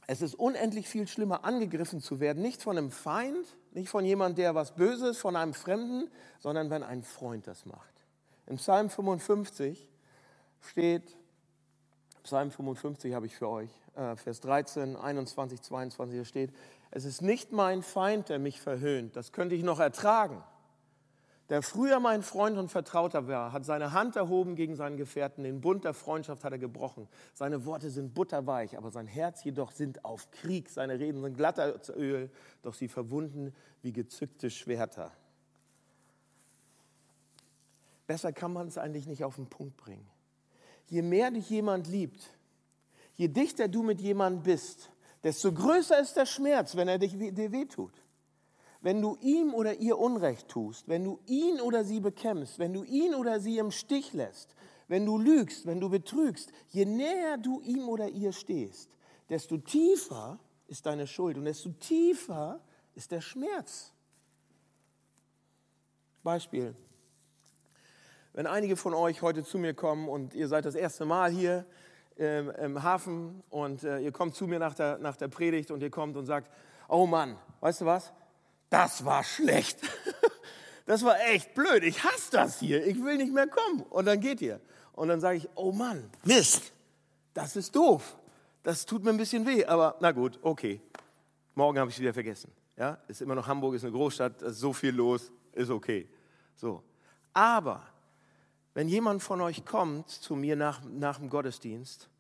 Es 0.07 0.23
ist 0.23 0.37
unendlich 0.37 0.89
viel 0.89 1.09
schlimmer, 1.09 1.45
angegriffen 1.45 2.01
zu 2.01 2.21
werden, 2.21 2.43
nicht 2.45 2.63
von 2.63 2.79
einem 2.79 2.93
Feind, 2.93 3.45
nicht 3.73 3.89
von 3.89 4.05
jemandem, 4.05 4.37
der 4.37 4.55
was 4.55 4.77
Böses, 4.77 5.19
von 5.19 5.35
einem 5.35 5.53
Fremden, 5.53 6.09
sondern 6.39 6.71
wenn 6.71 6.85
ein 6.85 7.03
Freund 7.03 7.49
das 7.49 7.67
macht. 7.67 7.93
Im 8.47 8.59
Psalm 8.59 8.89
55 8.89 9.89
steht, 10.61 11.17
Psalm 12.23 12.53
55 12.53 13.15
habe 13.15 13.27
ich 13.27 13.35
für 13.35 13.49
euch, 13.49 13.71
äh, 13.97 14.15
Vers 14.15 14.41
13, 14.43 14.95
21, 14.95 15.61
22, 15.61 16.19
da 16.19 16.25
steht, 16.25 16.55
es 16.93 17.05
ist 17.05 17.21
nicht 17.21 17.51
mein 17.51 17.83
Feind, 17.83 18.29
der 18.29 18.39
mich 18.39 18.61
verhöhnt, 18.61 19.17
das 19.17 19.33
könnte 19.33 19.57
ich 19.57 19.65
noch 19.65 19.81
ertragen 19.81 20.41
der 21.49 21.63
früher 21.63 22.01
mein 22.01 22.23
Freund 22.23 22.59
und 22.59 22.71
Vertrauter 22.71 23.29
war, 23.29 23.53
hat 23.53 23.65
seine 23.65 23.93
Hand 23.93 24.17
erhoben 24.17 24.57
gegen 24.57 24.75
seinen 24.75 24.97
Gefährten, 24.97 25.45
den 25.45 25.61
Bund 25.61 25.85
der 25.85 25.95
Freundschaft 25.95 26.43
hat 26.43 26.53
er 26.53 26.59
gebrochen. 26.59 27.09
Seine 27.35 27.65
Worte 27.65 27.91
sind 27.91 28.15
butterweich, 28.15 28.77
aber 28.77 28.91
sein 28.91 29.07
Herz 29.07 29.45
jedoch 29.45 29.71
sind 29.71 30.05
auf 30.05 30.31
Krieg. 30.33 30.69
Seine 30.69 30.99
Reden 30.99 31.23
sind 31.23 31.37
glatter 31.37 31.81
Öl, 31.97 32.31
doch 32.63 32.75
sie 32.75 32.89
verwunden 32.89 33.55
wie 33.83 33.93
gezückte 33.93 34.51
Schwerter. 34.51 35.13
Besser 38.09 38.33
kann 38.33 38.53
man 38.53 38.67
es 38.67 38.79
eigentlich 38.79 39.07
nicht 39.07 39.23
auf 39.23 39.37
den 39.37 39.47
Punkt 39.47 39.77
bringen. 39.77 40.07
Je 40.89 41.03
mehr 41.03 41.31
dich 41.31 41.49
jemand 41.49 41.87
liebt, 41.87 42.29
je 43.15 43.29
dichter 43.29 43.69
du 43.69 43.83
mit 43.83 44.01
jemandem 44.01 44.43
bist, 44.43 44.91
desto 45.23 45.53
größer 45.53 46.01
ist 46.01 46.17
der 46.17 46.27
Schmerz, 46.27 46.77
wenn 46.77 46.89
er 46.89 46.99
dich, 46.99 47.17
dir 47.17 47.53
wehtut 47.53 47.93
wenn 48.87 49.03
du 49.03 49.17
ihm 49.21 49.53
oder 49.53 49.75
ihr 49.81 49.99
Unrecht 49.99 50.47
tust, 50.47 50.87
wenn 50.87 51.03
du 51.03 51.19
ihn 51.27 51.61
oder 51.61 51.83
sie 51.83 51.99
bekämpfst, 51.99 52.61
wenn 52.61 52.73
du 52.73 52.85
ihn 52.85 53.17
oder 53.17 53.41
sie 53.41 53.59
im 53.59 53.73
Stich 53.73 54.13
lässt, 54.13 54.55
wenn 54.87 55.05
du 55.05 55.19
lügst, 55.19 55.67
wenn 55.67 55.81
du 55.81 55.89
betrügst, 55.91 56.53
je 56.69 56.85
näher 56.85 57.37
du 57.37 57.61
ihm 57.63 57.89
oder 57.89 58.09
ihr 58.09 58.31
stehst, 58.33 58.89
desto 59.29 59.59
tiefer 59.59 60.39
ist 60.69 60.87
deine 60.87 61.09
Schuld 61.09 61.37
und 61.37 61.47
desto 61.47 61.71
tiefer 61.71 62.61
ist 62.95 63.11
der 63.11 63.21
Schmerz. 63.21 63.93
Beispiel. 66.23 66.77
Wenn 68.35 68.47
einige 68.47 68.77
von 68.77 68.95
euch 68.95 69.21
heute 69.21 69.43
zu 69.43 69.59
mir 69.59 69.75
kommen 69.75 70.09
und 70.09 70.33
ihr 70.33 70.47
seid 70.47 70.65
das 70.65 70.77
erste 70.77 71.05
Mal 71.07 71.33
hier 71.33 71.67
ähm, 72.19 72.51
im 72.51 72.85
Hafen 72.85 73.43
und 73.51 73.83
äh, 73.83 73.99
ihr 73.99 74.13
kommt 74.13 74.37
zu 74.37 74.47
mir 74.47 74.61
nach 74.61 74.75
der, 74.75 74.99
nach 74.99 75.17
der 75.17 75.27
Predigt 75.27 75.73
und 75.73 75.83
ihr 75.83 75.91
kommt 75.91 76.17
und 76.17 76.27
sagt, 76.27 76.53
oh 76.89 77.05
Mann, 77.07 77.37
weißt 77.59 77.81
du 77.81 77.87
was? 77.87 78.13
Das 78.71 79.05
war 79.05 79.25
schlecht. 79.25 79.79
Das 80.87 81.05
war 81.05 81.19
echt 81.21 81.53
blöd. 81.55 81.83
Ich 81.83 82.05
hasse 82.05 82.31
das 82.31 82.61
hier. 82.61 82.87
Ich 82.87 83.03
will 83.03 83.17
nicht 83.17 83.33
mehr 83.33 83.49
kommen. 83.49 83.83
Und 83.91 84.05
dann 84.05 84.21
geht 84.21 84.41
ihr. 84.41 84.61
Und 84.93 85.09
dann 85.09 85.21
sage 85.21 85.39
ich, 85.39 85.49
oh 85.57 85.73
Mann, 85.73 86.09
Mist, 86.25 86.73
das 87.35 87.57
ist 87.57 87.75
doof. 87.75 88.17
Das 88.63 88.87
tut 88.87 89.03
mir 89.05 89.11
ein 89.11 89.17
bisschen 89.17 89.45
weh. 89.47 89.65
Aber 89.65 89.97
na 90.01 90.13
gut, 90.13 90.39
okay. 90.43 90.81
Morgen 91.57 91.79
habe 91.79 91.91
ich 91.91 91.97
es 91.97 92.01
wieder 92.01 92.15
vergessen. 92.15 92.53
Ja, 92.77 92.99
ist 93.09 93.21
immer 93.21 93.35
noch 93.35 93.47
Hamburg, 93.47 93.75
ist 93.75 93.83
eine 93.83 93.93
Großstadt, 93.93 94.43
ist 94.43 94.61
so 94.61 94.73
viel 94.73 94.95
los, 94.95 95.33
ist 95.53 95.71
okay. 95.71 96.09
So. 96.55 96.83
Aber 97.33 97.83
wenn 98.75 98.89
jemand 98.89 99.23
von 99.23 99.41
euch 99.41 99.65
kommt 99.65 100.09
zu 100.09 100.37
mir 100.37 100.55
nach, 100.55 100.83
nach 100.85 101.19
dem 101.19 101.31
Gottesdienst 101.31 102.11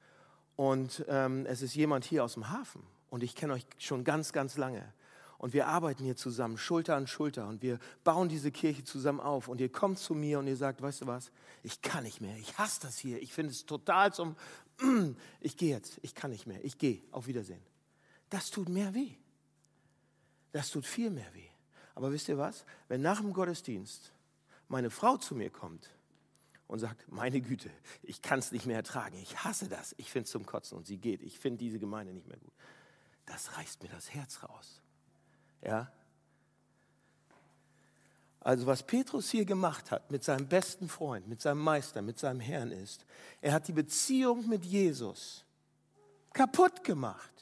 und 0.57 1.05
ähm, 1.09 1.45
es 1.47 1.63
ist 1.63 1.75
jemand 1.75 2.05
hier 2.05 2.25
aus 2.25 2.35
dem 2.35 2.51
Hafen 2.51 2.83
und 3.11 3.23
ich 3.23 3.35
kenne 3.37 3.53
euch 3.53 3.67
schon 3.79 4.05
ganz, 4.05 4.33
ganz 4.33 4.57
lange 4.57 4.93
und 5.39 5.53
wir 5.53 5.67
arbeiten 5.67 6.05
hier 6.05 6.17
zusammen, 6.17 6.57
Schulter 6.57 6.97
an 6.97 7.07
Schulter. 7.07 7.47
Und 7.47 7.63
wir 7.63 7.79
bauen 8.05 8.29
diese 8.29 8.51
Kirche 8.51 8.85
zusammen 8.85 9.21
auf. 9.21 9.49
Und 9.49 9.61
ihr 9.61 9.71
kommt 9.71 9.99
zu 9.99 10.15
mir 10.15 10.39
und 10.39 10.47
ihr 10.47 10.57
sagt, 10.57 10.81
weißt 10.81 11.03
du 11.03 11.07
was, 11.07 11.31
ich 11.63 11.83
kann 11.83 12.05
nicht 12.05 12.21
mehr, 12.21 12.37
ich 12.39 12.57
hasse 12.59 12.81
das 12.83 12.99
hier, 12.99 13.21
ich 13.21 13.33
finde 13.33 13.53
es 13.53 13.67
total 13.67 14.15
zum, 14.15 14.37
ich 15.41 15.57
gehe 15.57 15.75
jetzt, 15.75 15.99
ich 16.03 16.15
kann 16.15 16.31
nicht 16.31 16.47
mehr, 16.47 16.65
ich 16.65 16.79
gehe, 16.79 17.03
auf 17.11 17.27
Wiedersehen. 17.27 17.63
Das 18.31 18.51
tut 18.51 18.69
mehr 18.69 18.95
weh. 18.95 19.13
Das 20.53 20.71
tut 20.71 20.87
viel 20.87 21.11
mehr 21.11 21.33
weh. 21.35 21.49
Aber 21.95 22.13
wisst 22.13 22.29
ihr 22.29 22.39
was, 22.39 22.65
wenn 22.89 23.03
nach 23.03 23.21
dem 23.21 23.33
Gottesdienst 23.33 24.13
meine 24.69 24.91
Frau 24.91 25.17
zu 25.17 25.35
mir 25.35 25.51
kommt 25.51 25.91
und 26.67 26.79
sagt, 26.79 27.11
meine 27.11 27.41
Güte, 27.41 27.71
ich 28.03 28.23
kann 28.23 28.39
es 28.39 28.53
nicht 28.53 28.67
mehr 28.67 28.77
ertragen, 28.77 29.17
ich 29.19 29.45
hasse 29.45 29.69
das, 29.69 29.95
ich 29.99 30.11
finde 30.11 30.25
es 30.25 30.31
zum 30.31 30.47
Kotzen. 30.47 30.79
Und 30.79 30.87
sie 30.87 30.99
geht, 30.99 31.23
ich 31.23 31.39
finde 31.39 31.59
diese 31.59 31.79
Gemeinde 31.79 32.13
nicht 32.13 32.27
mehr 32.27 32.39
gut, 32.39 32.53
das 33.27 33.57
reißt 33.57 33.83
mir 33.83 33.89
das 33.91 34.13
Herz 34.13 34.43
raus. 34.43 34.83
Ja? 35.63 35.91
Also 38.41 38.67
was 38.67 38.85
Petrus 38.85 39.31
hier 39.31 39.45
gemacht 39.45 39.91
hat 39.91 40.11
mit 40.11 40.23
seinem 40.23 40.47
besten 40.47 40.89
Freund, 40.89 41.27
mit 41.27 41.41
seinem 41.41 41.61
Meister, 41.61 42.01
mit 42.01 42.19
seinem 42.19 42.39
Herrn 42.39 42.71
ist, 42.71 43.05
er 43.41 43.53
hat 43.53 43.67
die 43.67 43.73
Beziehung 43.73 44.49
mit 44.49 44.65
Jesus 44.65 45.45
kaputt 46.33 46.85
gemacht. 46.85 47.33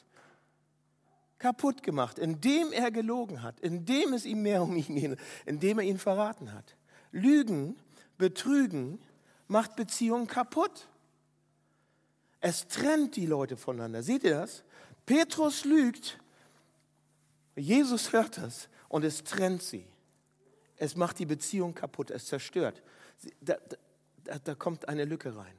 kaputt 1.37 1.83
gemacht, 1.83 2.17
indem 2.17 2.71
er 2.71 2.89
gelogen 2.89 3.43
hat, 3.43 3.59
indem 3.59 4.13
es 4.13 4.25
ihm 4.25 4.41
mehr 4.41 4.63
um 4.63 4.75
ihn 4.75 4.95
ging, 4.95 5.17
indem 5.45 5.77
er 5.77 5.85
ihn 5.85 5.99
verraten 5.99 6.53
hat. 6.53 6.75
Lügen, 7.11 7.75
Betrügen 8.17 8.99
macht 9.47 9.75
Beziehungen 9.75 10.25
kaputt. 10.25 10.87
Es 12.39 12.67
trennt 12.67 13.15
die 13.15 13.27
Leute 13.27 13.57
voneinander. 13.57 14.01
Seht 14.01 14.23
ihr 14.23 14.39
das? 14.39 14.63
Petrus 15.05 15.65
lügt, 15.65 16.19
Jesus 17.55 18.11
hört 18.11 18.37
das 18.37 18.69
und 18.89 19.03
es 19.03 19.23
trennt 19.23 19.63
sie. 19.63 19.87
Es 20.77 20.95
macht 20.95 21.19
die 21.19 21.25
Beziehung 21.25 21.73
kaputt, 21.73 22.11
es 22.11 22.25
zerstört. 22.25 22.83
Da, 23.41 23.57
da, 24.23 24.39
da 24.39 24.55
kommt 24.55 24.89
eine 24.89 25.05
Lücke 25.05 25.35
rein. 25.35 25.55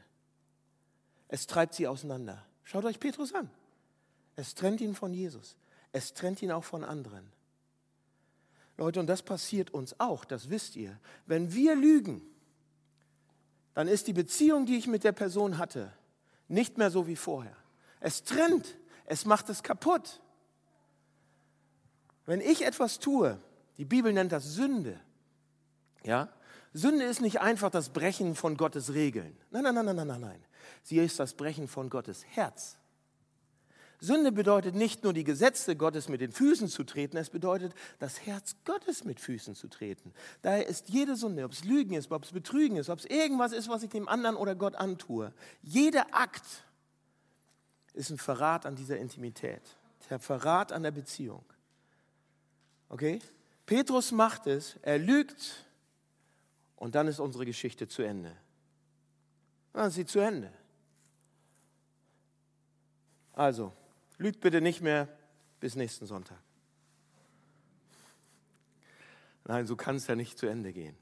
Es 1.29 1.47
treibt 1.47 1.75
sie 1.75 1.89
auseinander. 1.89 2.45
Schaut 2.65 2.85
euch 2.85 3.01
Petrus 3.01 3.33
an. 3.33 3.51
Es 4.37 4.55
trennt 4.55 4.81
ihn 4.81 4.95
von 4.95 5.15
Jesus. 5.15 5.57
Es 5.93 6.13
trennt 6.13 6.43
ihn 6.43 6.53
auch 6.53 6.65
von 6.65 6.85
anderen. 6.85 7.33
Leute, 8.77 9.01
und 9.01 9.07
das 9.07 9.23
passiert 9.23 9.71
uns 9.71 9.99
auch, 9.99 10.25
das 10.25 10.51
wisst 10.51 10.77
ihr. 10.77 10.99
Wenn 11.25 11.55
wir 11.55 11.75
lügen, 11.75 12.23
dann 13.73 13.89
ist 13.89 14.07
die 14.07 14.13
Beziehung, 14.13 14.67
die 14.67 14.77
ich 14.77 14.87
mit 14.87 15.05
der 15.05 15.13
Person 15.13 15.59
hatte, 15.59 15.93
nicht 16.49 16.77
mehr 16.77 16.91
so 16.91 17.07
wie 17.07 17.17
vorher. 17.17 17.57
Es 18.01 18.23
trennt, 18.23 18.77
es 19.07 19.25
macht 19.25 19.49
es 19.49 19.63
kaputt. 19.63 20.21
Wenn 22.27 22.41
ich 22.41 22.65
etwas 22.65 22.99
tue, 22.99 23.41
die 23.79 23.85
Bibel 23.85 24.13
nennt 24.13 24.33
das 24.33 24.45
Sünde, 24.45 25.01
ja? 26.03 26.29
Sünde 26.73 27.05
ist 27.05 27.23
nicht 27.23 27.41
einfach 27.41 27.71
das 27.71 27.89
Brechen 27.89 28.35
von 28.35 28.57
Gottes 28.57 28.93
Regeln. 28.93 29.35
Nein, 29.51 29.63
nein, 29.63 29.75
nein, 29.75 29.97
nein, 29.97 30.07
nein, 30.07 30.21
nein. 30.21 30.45
Sie 30.83 30.99
ist 30.99 31.19
das 31.19 31.33
Brechen 31.35 31.69
von 31.69 31.89
Gottes 31.89 32.25
Herz. 32.27 32.77
Sünde 33.99 34.31
bedeutet 34.31 34.75
nicht 34.75 35.05
nur 35.05 35.15
die 35.15 35.25
Gesetze 35.25 35.75
Gottes 35.75 36.09
mit 36.09 36.21
den 36.21 36.33
Füßen 36.33 36.69
zu 36.69 36.85
treten, 36.85 37.17
es 37.17 37.31
bedeutet 37.31 37.73
das 37.99 38.27
Herz 38.27 38.57
Gottes 38.65 39.05
mit 39.05 39.21
Füßen 39.21 39.55
zu 39.55 39.69
treten. 39.69 40.13
Daher 40.43 40.67
ist 40.67 40.91
jede 40.91 41.17
Sünde, 41.17 41.45
ob 41.45 41.53
es 41.53 41.65
Lügen 41.65 41.95
ist, 41.95 42.11
ob 42.11 42.25
es 42.25 42.33
Betrügen 42.33 42.77
ist, 42.77 42.91
ob 42.91 42.99
es 42.99 43.07
irgendwas 43.07 43.53
ist, 43.53 43.69
was 43.69 43.83
ich 43.83 43.91
dem 43.91 44.07
anderen 44.07 44.37
oder 44.37 44.55
Gott 44.55 44.75
antue, 44.75 45.33
jeder 45.63 46.15
Akt 46.15 46.45
ist 47.95 48.11
ein 48.11 48.19
Verrat 48.19 48.67
an 48.67 48.77
dieser 48.77 48.99
Intimität, 48.99 49.63
der 50.11 50.19
Verrat 50.19 50.73
an 50.73 50.83
der 50.83 50.91
Beziehung. 50.91 51.45
Okay? 52.89 53.21
Petrus 53.65 54.13
macht 54.13 54.47
es, 54.47 54.77
er 54.83 54.99
lügt 54.99 55.67
und 56.77 56.95
dann 56.95 57.09
ist 57.09 57.19
unsere 57.19 57.45
Geschichte 57.45 57.89
zu 57.89 58.03
Ende. 58.03 58.37
Dann 59.73 59.89
ist 59.89 59.95
sie 59.95 60.07
zu 60.07 60.21
Ende. 60.21 60.53
Also, 63.33 63.73
lügt 64.19 64.41
bitte 64.41 64.61
nicht 64.61 64.81
mehr 64.81 65.09
bis 65.61 65.75
nächsten 65.75 66.07
Sonntag. 66.07 66.39
Nein, 69.45 69.67
so 69.67 69.77
kann 69.77 69.97
es 69.97 70.07
ja 70.07 70.17
nicht 70.17 70.39
zu 70.39 70.47
Ende 70.47 70.73
gehen. 70.73 70.97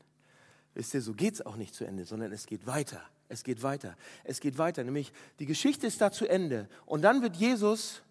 Wisst 0.75 0.93
ihr, 0.95 1.01
so 1.01 1.15
geht 1.15 1.35
es 1.35 1.47
auch 1.47 1.57
nicht 1.57 1.75
zu 1.75 1.85
Ende, 1.85 2.05
sondern 2.05 2.33
es 2.33 2.47
geht 2.47 2.67
weiter. 2.67 3.03
Es 3.29 3.45
geht 3.45 3.63
weiter. 3.63 3.97
Es 4.25 4.41
geht 4.41 4.59
weiter. 4.59 4.85
Nämlich 4.85 5.13
die 5.39 5.47
Geschichte 5.47 5.87
ist 5.87 6.01
da 6.01 6.11
zu 6.11 6.27
Ende. 6.27 6.69
Und 6.85 7.03
dann 7.03 7.23
wird 7.23 7.37
Jesus, 7.37 8.03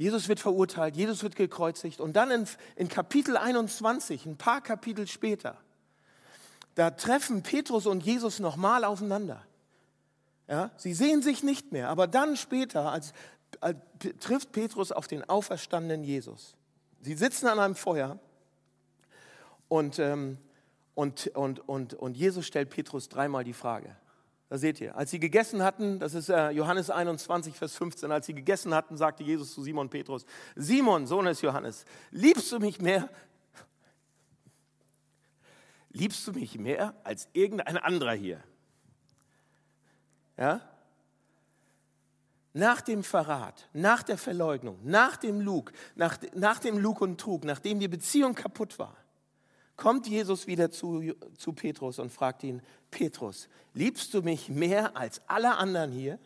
Jesus 0.00 0.28
wird 0.28 0.40
verurteilt, 0.40 0.96
Jesus 0.96 1.22
wird 1.22 1.36
gekreuzigt. 1.36 2.00
Und 2.00 2.14
dann 2.14 2.30
in, 2.30 2.48
in 2.76 2.88
Kapitel 2.88 3.36
21, 3.36 4.24
ein 4.24 4.38
paar 4.38 4.62
Kapitel 4.62 5.06
später, 5.06 5.58
da 6.74 6.90
treffen 6.90 7.42
Petrus 7.42 7.84
und 7.84 8.02
Jesus 8.02 8.38
nochmal 8.38 8.84
aufeinander. 8.84 9.44
Ja, 10.48 10.70
sie 10.78 10.94
sehen 10.94 11.20
sich 11.20 11.42
nicht 11.42 11.72
mehr, 11.72 11.90
aber 11.90 12.06
dann 12.06 12.38
später 12.38 12.90
als, 12.90 13.12
als, 13.60 13.76
trifft 14.20 14.52
Petrus 14.52 14.90
auf 14.90 15.06
den 15.06 15.28
auferstandenen 15.28 16.02
Jesus. 16.02 16.54
Sie 17.02 17.12
sitzen 17.12 17.46
an 17.48 17.58
einem 17.58 17.74
Feuer 17.74 18.18
und, 19.68 19.98
ähm, 19.98 20.38
und, 20.94 21.26
und, 21.34 21.68
und, 21.68 21.92
und 21.92 22.16
Jesus 22.16 22.46
stellt 22.46 22.70
Petrus 22.70 23.10
dreimal 23.10 23.44
die 23.44 23.52
Frage. 23.52 23.94
Da 24.50 24.58
seht 24.58 24.80
ihr, 24.80 24.96
als 24.96 25.12
sie 25.12 25.20
gegessen 25.20 25.62
hatten, 25.62 26.00
das 26.00 26.12
ist 26.12 26.28
äh, 26.28 26.50
Johannes 26.50 26.90
21, 26.90 27.54
Vers 27.54 27.76
15, 27.76 28.10
als 28.10 28.26
sie 28.26 28.34
gegessen 28.34 28.74
hatten, 28.74 28.96
sagte 28.96 29.22
Jesus 29.22 29.54
zu 29.54 29.62
Simon 29.62 29.88
Petrus, 29.88 30.26
Simon, 30.56 31.06
Sohn 31.06 31.26
des 31.26 31.40
Johannes, 31.40 31.84
liebst 32.10 32.50
du 32.50 32.58
mich 32.58 32.80
mehr? 32.80 33.08
Liebst 35.90 36.26
du 36.26 36.32
mich 36.32 36.58
mehr 36.58 36.94
als 37.04 37.28
irgendein 37.32 37.76
anderer 37.76 38.14
hier? 38.14 38.42
Ja? 40.36 40.60
Nach 42.52 42.80
dem 42.80 43.04
Verrat, 43.04 43.68
nach 43.72 44.02
der 44.02 44.18
Verleugnung, 44.18 44.80
nach 44.82 45.16
dem 45.16 45.40
Lug, 45.40 45.70
nach, 45.94 46.18
nach 46.34 46.58
dem 46.58 46.76
Lug 46.76 47.00
und 47.00 47.20
Trug, 47.20 47.44
nachdem 47.44 47.78
die 47.78 47.86
Beziehung 47.86 48.34
kaputt 48.34 48.80
war, 48.80 48.96
kommt 49.80 50.06
Jesus 50.06 50.46
wieder 50.46 50.70
zu, 50.70 51.14
zu 51.38 51.54
Petrus 51.54 51.98
und 51.98 52.12
fragt 52.12 52.44
ihn, 52.44 52.60
Petrus, 52.90 53.48
liebst 53.72 54.12
du 54.12 54.20
mich 54.20 54.50
mehr 54.50 54.94
als 54.94 55.22
alle 55.26 55.56
anderen 55.56 55.90
hier? 55.90 56.18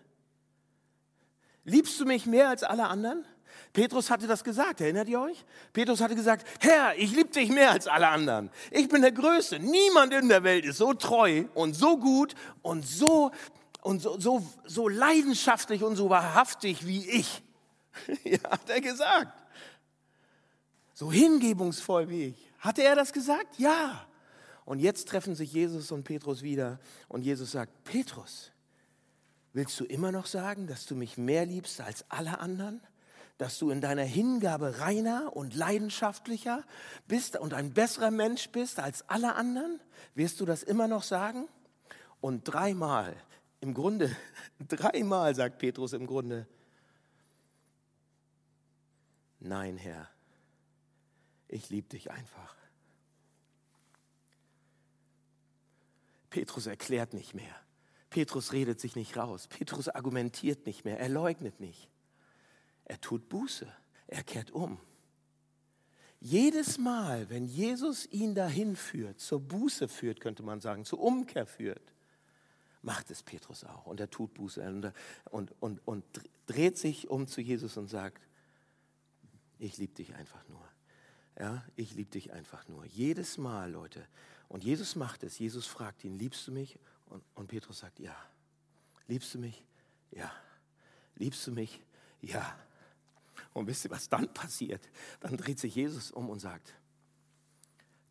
Liebst 1.64 1.98
du 2.00 2.04
mich 2.04 2.26
mehr 2.26 2.48
als 2.48 2.64
alle 2.64 2.88
anderen? 2.88 3.24
Petrus 3.72 4.10
hatte 4.10 4.26
das 4.26 4.42
gesagt, 4.42 4.80
erinnert 4.80 5.08
ihr 5.08 5.20
euch? 5.20 5.44
Petrus 5.72 6.00
hatte 6.00 6.16
gesagt, 6.16 6.44
Herr, 6.60 6.98
ich 6.98 7.14
liebe 7.14 7.30
dich 7.30 7.48
mehr 7.48 7.70
als 7.70 7.86
alle 7.86 8.08
anderen. 8.08 8.50
Ich 8.72 8.88
bin 8.88 9.02
der 9.02 9.12
Größte. 9.12 9.60
Niemand 9.60 10.12
in 10.12 10.28
der 10.28 10.42
Welt 10.42 10.64
ist 10.64 10.78
so 10.78 10.92
treu 10.92 11.44
und 11.54 11.74
so 11.74 11.96
gut 11.96 12.34
und 12.62 12.84
so, 12.84 13.30
und 13.82 14.02
so, 14.02 14.18
so, 14.18 14.44
so 14.66 14.88
leidenschaftlich 14.88 15.84
und 15.84 15.94
so 15.94 16.10
wahrhaftig 16.10 16.88
wie 16.88 17.08
ich. 17.08 17.42
ja, 18.24 18.50
hat 18.50 18.68
er 18.68 18.80
gesagt. 18.80 19.32
So 20.92 21.12
hingebungsvoll 21.12 22.08
wie 22.08 22.24
ich. 22.26 22.43
Hatte 22.64 22.82
er 22.82 22.96
das 22.96 23.12
gesagt? 23.12 23.58
Ja. 23.58 24.06
Und 24.64 24.78
jetzt 24.78 25.08
treffen 25.08 25.34
sich 25.34 25.52
Jesus 25.52 25.92
und 25.92 26.04
Petrus 26.04 26.40
wieder 26.40 26.80
und 27.08 27.20
Jesus 27.20 27.52
sagt, 27.52 27.84
Petrus, 27.84 28.52
willst 29.52 29.78
du 29.78 29.84
immer 29.84 30.10
noch 30.10 30.24
sagen, 30.24 30.66
dass 30.66 30.86
du 30.86 30.96
mich 30.96 31.18
mehr 31.18 31.44
liebst 31.44 31.82
als 31.82 32.06
alle 32.10 32.38
anderen? 32.40 32.80
Dass 33.36 33.58
du 33.58 33.68
in 33.68 33.82
deiner 33.82 34.04
Hingabe 34.04 34.78
reiner 34.78 35.36
und 35.36 35.54
leidenschaftlicher 35.54 36.64
bist 37.06 37.36
und 37.38 37.52
ein 37.52 37.74
besserer 37.74 38.10
Mensch 38.10 38.48
bist 38.48 38.80
als 38.80 39.06
alle 39.10 39.34
anderen? 39.34 39.78
Wirst 40.14 40.40
du 40.40 40.46
das 40.46 40.62
immer 40.62 40.88
noch 40.88 41.02
sagen? 41.02 41.46
Und 42.22 42.44
dreimal, 42.44 43.14
im 43.60 43.74
Grunde, 43.74 44.16
dreimal 44.68 45.34
sagt 45.34 45.58
Petrus 45.58 45.92
im 45.92 46.06
Grunde, 46.06 46.46
nein 49.40 49.76
Herr, 49.76 50.08
ich 51.48 51.70
liebe 51.70 51.88
dich 51.88 52.10
einfach. 52.10 52.56
Petrus 56.30 56.66
erklärt 56.66 57.14
nicht 57.14 57.34
mehr. 57.34 57.54
Petrus 58.10 58.52
redet 58.52 58.80
sich 58.80 58.96
nicht 58.96 59.16
raus. 59.16 59.46
Petrus 59.48 59.88
argumentiert 59.88 60.66
nicht 60.66 60.84
mehr. 60.84 60.98
Er 60.98 61.08
leugnet 61.08 61.60
nicht. 61.60 61.88
Er 62.84 63.00
tut 63.00 63.28
Buße. 63.28 63.72
Er 64.06 64.22
kehrt 64.22 64.50
um. 64.50 64.78
Jedes 66.20 66.78
Mal, 66.78 67.28
wenn 67.28 67.44
Jesus 67.44 68.06
ihn 68.06 68.34
dahin 68.34 68.76
führt, 68.76 69.20
zur 69.20 69.40
Buße 69.40 69.88
führt, 69.88 70.20
könnte 70.20 70.42
man 70.42 70.60
sagen, 70.60 70.84
zur 70.84 71.00
Umkehr 71.00 71.46
führt, 71.46 71.92
macht 72.82 73.10
es 73.10 73.22
Petrus 73.22 73.64
auch. 73.64 73.86
Und 73.86 74.00
er 74.00 74.10
tut 74.10 74.32
Buße 74.34 74.62
und, 74.66 74.92
und, 75.30 75.54
und, 75.60 75.86
und 75.86 76.04
dreht 76.46 76.78
sich 76.78 77.10
um 77.10 77.26
zu 77.26 77.40
Jesus 77.40 77.76
und 77.76 77.88
sagt, 77.88 78.26
ich 79.58 79.76
liebe 79.76 79.94
dich 79.94 80.14
einfach 80.14 80.46
nur. 80.48 80.66
Ja, 81.38 81.64
ich 81.74 81.94
liebe 81.94 82.10
dich 82.10 82.32
einfach 82.32 82.68
nur. 82.68 82.84
Jedes 82.84 83.38
Mal, 83.38 83.70
Leute. 83.70 84.06
Und 84.48 84.62
Jesus 84.62 84.94
macht 84.94 85.24
es. 85.24 85.38
Jesus 85.38 85.66
fragt 85.66 86.04
ihn, 86.04 86.18
liebst 86.18 86.46
du 86.46 86.52
mich? 86.52 86.78
Und, 87.06 87.24
und 87.34 87.48
Petrus 87.48 87.80
sagt, 87.80 87.98
ja. 87.98 88.16
Liebst 89.08 89.34
du 89.34 89.38
mich? 89.38 89.64
Ja. 90.12 90.32
Liebst 91.16 91.46
du 91.46 91.52
mich? 91.52 91.80
Ja. 92.20 92.56
Und 93.52 93.66
wisst 93.66 93.84
ihr, 93.84 93.90
was 93.90 94.08
dann 94.08 94.32
passiert? 94.32 94.88
Dann 95.20 95.36
dreht 95.36 95.58
sich 95.58 95.74
Jesus 95.74 96.10
um 96.12 96.30
und 96.30 96.38
sagt, 96.38 96.72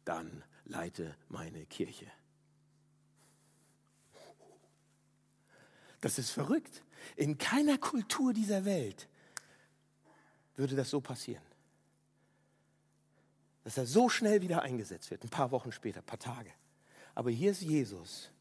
dann 0.04 0.44
leite 0.66 1.16
meine 1.30 1.66
Kirche. 1.66 2.12
Das 6.02 6.20
ist 6.20 6.32
verrückt. 6.32 6.84
In 7.16 7.38
keiner 7.38 7.78
Kultur 7.78 8.34
dieser 8.34 8.66
Welt 8.66 9.08
würde 10.56 10.76
das 10.76 10.90
so 10.90 11.00
passieren 11.00 11.44
dass 13.63 13.78
er 13.78 13.86
so 13.86 14.10
schnell 14.10 14.41
wieder 14.41 14.62
eingesetzt 14.62 15.10
wird, 15.12 15.23
ein 15.23 15.30
paar 15.30 15.52
Wochen 15.52 15.71
später, 15.71 15.99
ein 15.99 16.06
paar 16.06 16.19
Tage. 16.19 16.52
Aber 17.15 17.30
hier 17.30 17.52
ist 17.52 17.62
Jesus. 17.62 18.32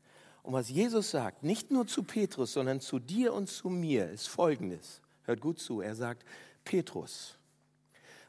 Und 0.43 0.53
was 0.53 0.69
Jesus 0.69 1.11
sagt, 1.11 1.45
nicht 1.45 1.71
nur 1.71 1.87
zu 1.87 2.03
Petrus, 2.03 2.53
sondern 2.53 2.81
zu 2.81 2.99
dir 2.99 3.33
und 3.33 3.49
zu 3.49 3.69
mir, 3.69 4.11
ist 4.11 4.29
folgendes. 4.29 5.01
Hört 5.25 5.41
gut 5.41 5.61
zu. 5.61 5.81
Er 5.81 5.95
sagt, 5.95 6.25
Petrus, 6.65 7.39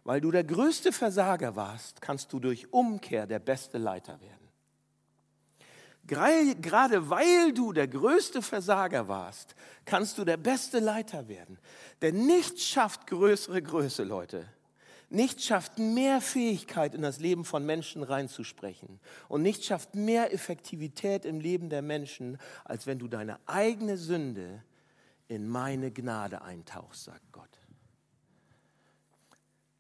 weil 0.04 0.22
du 0.22 0.30
der 0.32 0.44
größte 0.44 0.92
Versager 0.92 1.56
warst, 1.56 2.02
kannst 2.02 2.32
du 2.34 2.40
durch 2.40 2.72
Umkehr 2.72 3.26
der 3.26 3.40
beste 3.40 3.78
Leiter 3.78 4.20
werden. 4.22 4.44
Gerade 6.06 7.10
weil 7.10 7.54
du 7.54 7.72
der 7.72 7.88
größte 7.88 8.42
Versager 8.42 9.08
warst, 9.08 9.56
kannst 9.86 10.18
du 10.18 10.26
der 10.26 10.36
beste 10.36 10.80
Leiter 10.80 11.30
werden. 11.30 11.58
Denn 12.02 12.26
nichts 12.26 12.66
schafft 12.66 13.08
größere 13.08 13.62
Größe, 13.62 14.04
Leute, 14.04 14.46
Nichts 15.14 15.46
schafft 15.46 15.78
mehr 15.78 16.22
Fähigkeit 16.22 16.96
in 16.96 17.04
das 17.04 17.20
Leben 17.20 17.46
von 17.46 17.64
Menschen 17.64 18.02
reinzusprechen. 18.02 19.00
Und 19.28 19.44
nichts 19.44 19.68
schafft 19.68 19.94
mehr 19.94 20.34
Effektivität 20.34 21.24
im 21.24 21.40
Leben 21.40 21.70
der 21.70 21.84
Menschen, 21.84 22.40
als 22.66 22.88
wenn 22.88 22.98
du 22.98 23.08
deine 23.08 23.38
eigene 23.46 23.98
Sünde 23.98 24.64
in 25.28 25.48
meine 25.48 25.92
Gnade 25.92 26.42
eintauchst, 26.42 27.04
sagt 27.04 27.32
Gott. 27.32 27.60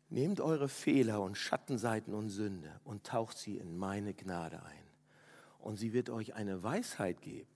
Nehmt 0.10 0.40
eure 0.40 0.70
Fehler 0.70 1.20
und 1.24 1.36
Schattenseiten 1.36 2.14
und 2.14 2.30
Sünde 2.30 2.80
und 2.84 3.04
taucht 3.04 3.40
sie 3.40 3.58
in 3.58 3.76
meine 3.76 4.14
Gnade 4.14 4.62
ein. 4.62 4.88
Und 5.58 5.78
sie 5.78 5.94
wird 5.94 6.12
euch 6.12 6.36
eine 6.36 6.62
Weisheit 6.62 7.24
geben, 7.24 7.50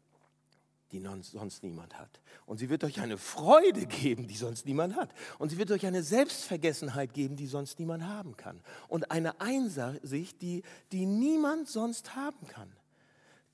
die 0.92 1.04
sonst 1.22 1.64
niemand 1.64 1.98
hat. 1.98 2.22
Und 2.46 2.58
sie 2.58 2.70
wird 2.70 2.84
euch 2.84 3.02
eine 3.02 3.18
Freude 3.18 3.86
geben, 3.86 4.28
die 4.28 4.36
sonst 4.38 4.66
niemand 4.66 4.96
hat. 4.96 5.10
Und 5.38 5.50
sie 5.50 5.58
wird 5.58 5.72
euch 5.72 5.86
eine 5.86 6.04
Selbstvergessenheit 6.04 7.14
geben, 7.14 7.36
die 7.36 7.48
sonst 7.48 7.80
niemand 7.80 8.04
haben 8.04 8.38
kann. 8.38 8.62
Und 8.88 9.12
eine 9.12 9.42
Einsicht, 9.42 10.42
die, 10.42 10.64
die 10.92 11.06
niemand 11.06 11.68
sonst 11.68 12.16
haben 12.16 12.48
kann. 12.48 12.72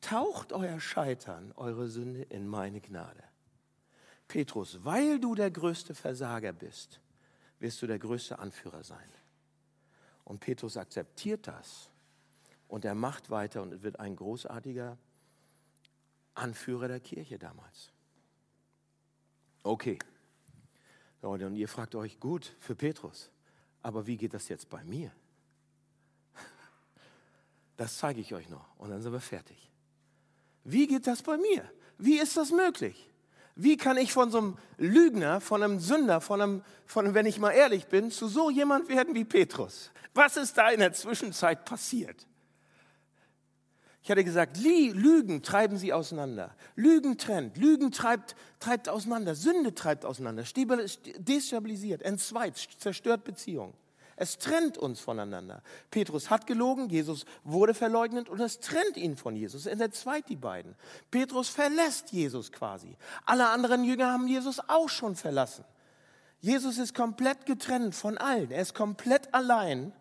Taucht 0.02 0.54
euer 0.54 0.80
Scheitern, 0.80 1.54
eure 1.56 1.88
Sünde 1.88 2.24
in 2.24 2.48
meine 2.48 2.82
Gnade. 2.82 3.24
Petrus, 4.28 4.80
weil 4.84 5.20
du 5.20 5.36
der 5.36 5.50
größte 5.50 5.96
Versager 5.96 6.54
bist, 6.54 7.00
wirst 7.60 7.82
du 7.82 7.88
der 7.88 8.00
größte 8.00 8.40
Anführer 8.40 8.84
sein. 8.84 9.10
Und 10.24 10.40
Petrus 10.40 10.78
akzeptiert 10.78 11.48
das 11.48 11.90
und 12.68 12.86
er 12.86 12.96
macht 12.96 13.30
weiter 13.30 13.62
und 13.62 13.84
wird 13.84 14.00
ein 14.00 14.16
großartiger 14.16 14.98
Anführer 16.34 16.88
der 16.88 17.00
Kirche 17.00 17.38
damals. 17.38 17.92
Okay. 19.64 20.00
Leute, 21.22 21.48
und 21.48 21.56
ihr 21.56 21.70
fragt 21.70 21.96
euch, 21.96 22.20
gut, 22.20 22.56
für 22.60 22.76
Petrus, 22.76 23.32
aber 23.82 24.06
wie 24.08 24.18
geht 24.18 24.34
das 24.34 24.50
jetzt 24.50 24.70
bei 24.70 24.84
mir? 24.84 25.12
Das 27.76 27.98
zeige 27.98 28.22
ich 28.22 28.34
euch 28.36 28.50
noch 28.50 28.78
und 28.78 28.92
dann 28.92 29.02
sind 29.02 29.14
wir 29.14 29.20
fertig. 29.20 29.72
Wie 30.64 30.86
geht 30.86 31.08
das 31.08 31.24
bei 31.24 31.38
mir? 31.38 31.70
Wie 31.98 32.20
ist 32.20 32.38
das 32.38 32.52
möglich? 32.52 33.10
Wie 33.56 33.78
kann 33.78 33.98
ich 33.98 34.14
von 34.14 34.32
so 34.32 34.38
einem 34.40 34.58
Lügner, 34.78 35.40
von 35.40 35.62
einem 35.62 35.80
Sünder, 35.80 36.22
von 36.22 36.42
einem, 36.42 36.64
von, 36.86 37.14
wenn 37.14 37.26
ich 37.26 37.40
mal 37.40 37.52
ehrlich 37.52 37.88
bin, 37.88 38.12
zu 38.12 38.28
so 38.28 38.50
jemand 38.50 38.90
werden 38.90 39.14
wie 39.16 39.26
Petrus? 39.26 39.92
Was 40.14 40.38
ist 40.38 40.58
da 40.58 40.70
in 40.70 40.80
der 40.80 40.94
Zwischenzeit 40.94 41.66
passiert? 41.66 42.28
Ich 44.04 44.12
hatte 44.12 44.26
gesagt, 44.26 44.58
Lügen 44.58 45.44
treiben 45.44 45.78
sie 45.78 45.94
auseinander. 45.94 46.54
Lügen 46.76 47.18
trennt, 47.18 47.56
Lügen 47.56 47.92
treibt, 47.92 48.36
treibt 48.60 48.90
auseinander, 48.90 49.34
Sünde 49.34 49.74
treibt 49.74 50.04
auseinander, 50.04 50.44
destabilisiert, 51.18 52.02
entzweit, 52.02 52.58
zerstört 52.78 53.24
Beziehungen. 53.24 53.74
Es 54.18 54.38
trennt 54.38 54.78
uns 54.78 55.00
voneinander. 55.00 55.64
Petrus 55.90 56.30
hat 56.30 56.46
gelogen, 56.48 56.90
Jesus 56.90 57.26
wurde 57.46 57.74
verleugnet 57.74 58.30
und 58.30 58.42
es 58.42 58.60
trennt 58.60 58.98
ihn 58.98 59.16
von 59.16 59.38
Jesus. 59.38 59.66
Er 59.66 59.80
entzweit 59.80 60.28
die 60.28 60.36
beiden. 60.36 60.76
Petrus 61.10 61.48
verlässt 61.48 62.12
Jesus 62.12 62.52
quasi. 62.52 62.98
Alle 63.26 63.48
anderen 63.48 63.86
Jünger 63.86 64.12
haben 64.12 64.28
Jesus 64.28 64.60
auch 64.68 64.90
schon 64.90 65.16
verlassen. 65.16 65.64
Jesus 66.42 66.78
ist 66.78 66.94
komplett 66.94 67.46
getrennt 67.46 67.96
von 67.96 68.18
allen. 68.18 68.52
Er 68.52 68.62
ist 68.62 68.76
komplett 68.76 69.34
allein 69.34 69.94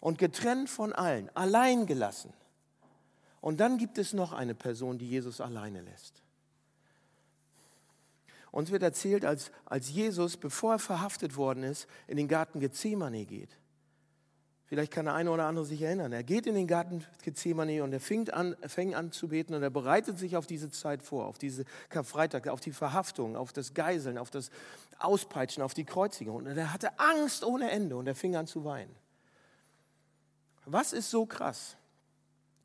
und 0.00 0.16
getrennt 0.16 0.70
von 0.70 0.94
allen, 0.94 1.30
allein 1.34 1.84
gelassen. 1.84 2.32
Und 3.40 3.60
dann 3.60 3.78
gibt 3.78 3.98
es 3.98 4.12
noch 4.12 4.32
eine 4.32 4.54
Person, 4.54 4.98
die 4.98 5.08
Jesus 5.08 5.40
alleine 5.40 5.82
lässt. 5.82 6.22
Uns 8.50 8.70
wird 8.70 8.82
erzählt, 8.82 9.24
als, 9.24 9.52
als 9.66 9.90
Jesus, 9.90 10.36
bevor 10.36 10.74
er 10.74 10.78
verhaftet 10.78 11.36
worden 11.36 11.62
ist, 11.62 11.86
in 12.06 12.16
den 12.16 12.28
Garten 12.28 12.60
Gethsemane 12.60 13.24
geht. 13.26 13.50
Vielleicht 14.68 14.92
kann 14.92 15.06
der 15.06 15.14
eine 15.14 15.30
oder 15.30 15.46
andere 15.46 15.64
sich 15.64 15.80
erinnern. 15.80 16.12
Er 16.12 16.22
geht 16.22 16.46
in 16.46 16.54
den 16.54 16.66
Garten 16.66 17.02
Gethsemane 17.22 17.82
und 17.82 17.92
er 17.92 18.00
fängt 18.00 18.34
an, 18.34 18.54
fängt 18.66 18.94
an 18.94 19.12
zu 19.12 19.28
beten 19.28 19.54
und 19.54 19.62
er 19.62 19.70
bereitet 19.70 20.18
sich 20.18 20.36
auf 20.36 20.46
diese 20.46 20.70
Zeit 20.70 21.02
vor, 21.02 21.26
auf 21.26 21.38
diese 21.38 21.64
Karfreitag, 21.88 22.48
auf 22.48 22.60
die 22.60 22.72
Verhaftung, 22.72 23.34
auf 23.34 23.54
das 23.54 23.72
Geiseln, 23.72 24.18
auf 24.18 24.30
das 24.30 24.50
Auspeitschen, 24.98 25.62
auf 25.62 25.72
die 25.72 25.84
Kreuzigung. 25.84 26.36
Und 26.36 26.46
er 26.48 26.72
hatte 26.72 26.98
Angst 26.98 27.44
ohne 27.44 27.70
Ende 27.70 27.96
und 27.96 28.06
er 28.06 28.14
fing 28.14 28.36
an 28.36 28.46
zu 28.46 28.64
weinen. 28.64 28.94
Was 30.66 30.92
ist 30.92 31.10
so 31.10 31.24
krass? 31.24 31.76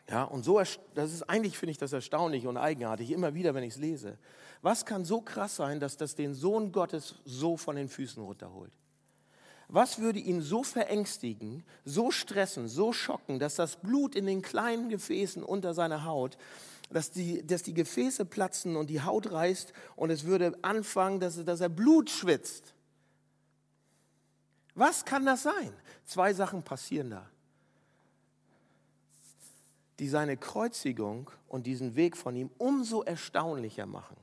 Ja, 0.10 0.24
und 0.24 0.44
so, 0.44 0.62
das 0.94 1.14
ist 1.14 1.24
eigentlich, 1.24 1.58
finde 1.58 1.72
ich 1.72 1.78
das 1.78 1.94
erstaunlich 1.94 2.46
und 2.46 2.58
eigenartig, 2.58 3.12
immer 3.12 3.34
wieder, 3.34 3.54
wenn 3.54 3.64
ich 3.64 3.76
es 3.76 3.80
lese. 3.80 4.18
Was 4.62 4.86
kann 4.86 5.06
so 5.06 5.22
krass 5.22 5.56
sein, 5.56 5.80
dass 5.80 5.96
das 5.98 6.16
den 6.16 6.34
Sohn 6.34 6.72
Gottes 6.72 7.16
so 7.26 7.56
von 7.56 7.76
den 7.76 7.88
Füßen 7.88 8.22
runterholt? 8.22 8.74
Was 9.70 10.00
würde 10.00 10.20
ihn 10.20 10.42
so 10.42 10.62
verängstigen, 10.62 11.64
so 11.86 12.12
stressen, 12.12 12.68
so 12.68 12.92
schocken, 12.92 13.40
dass 13.40 13.56
das 13.56 13.78
Blut 13.78 14.14
in 14.14 14.26
den 14.26 14.42
kleinen 14.42 14.90
Gefäßen 14.90 15.42
unter 15.42 15.74
seiner 15.74 16.04
Haut, 16.04 16.38
dass 16.92 17.10
die, 17.10 17.46
dass 17.48 17.64
die 17.64 17.74
Gefäße 17.74 18.26
platzen 18.26 18.76
und 18.76 18.90
die 18.90 19.02
Haut 19.02 19.32
reißt 19.32 19.74
und 19.96 20.10
es 20.12 20.26
würde 20.26 20.54
anfangen, 20.62 21.22
dass, 21.22 21.44
dass 21.44 21.62
er 21.62 21.70
Blut 21.70 22.10
schwitzt? 22.10 22.76
Was 24.76 25.06
kann 25.06 25.26
das 25.26 25.44
sein? 25.44 25.74
Zwei 26.06 26.34
Sachen 26.34 26.62
passieren 26.62 27.10
da 27.10 27.30
die 30.00 30.08
seine 30.08 30.38
Kreuzigung 30.38 31.30
und 31.48 31.68
diesen 31.68 31.96
Weg 31.96 32.18
von 32.18 32.36
ihm 32.36 32.50
umso 32.58 33.04
erstaunlicher 33.04 33.86
machen. 33.86 34.18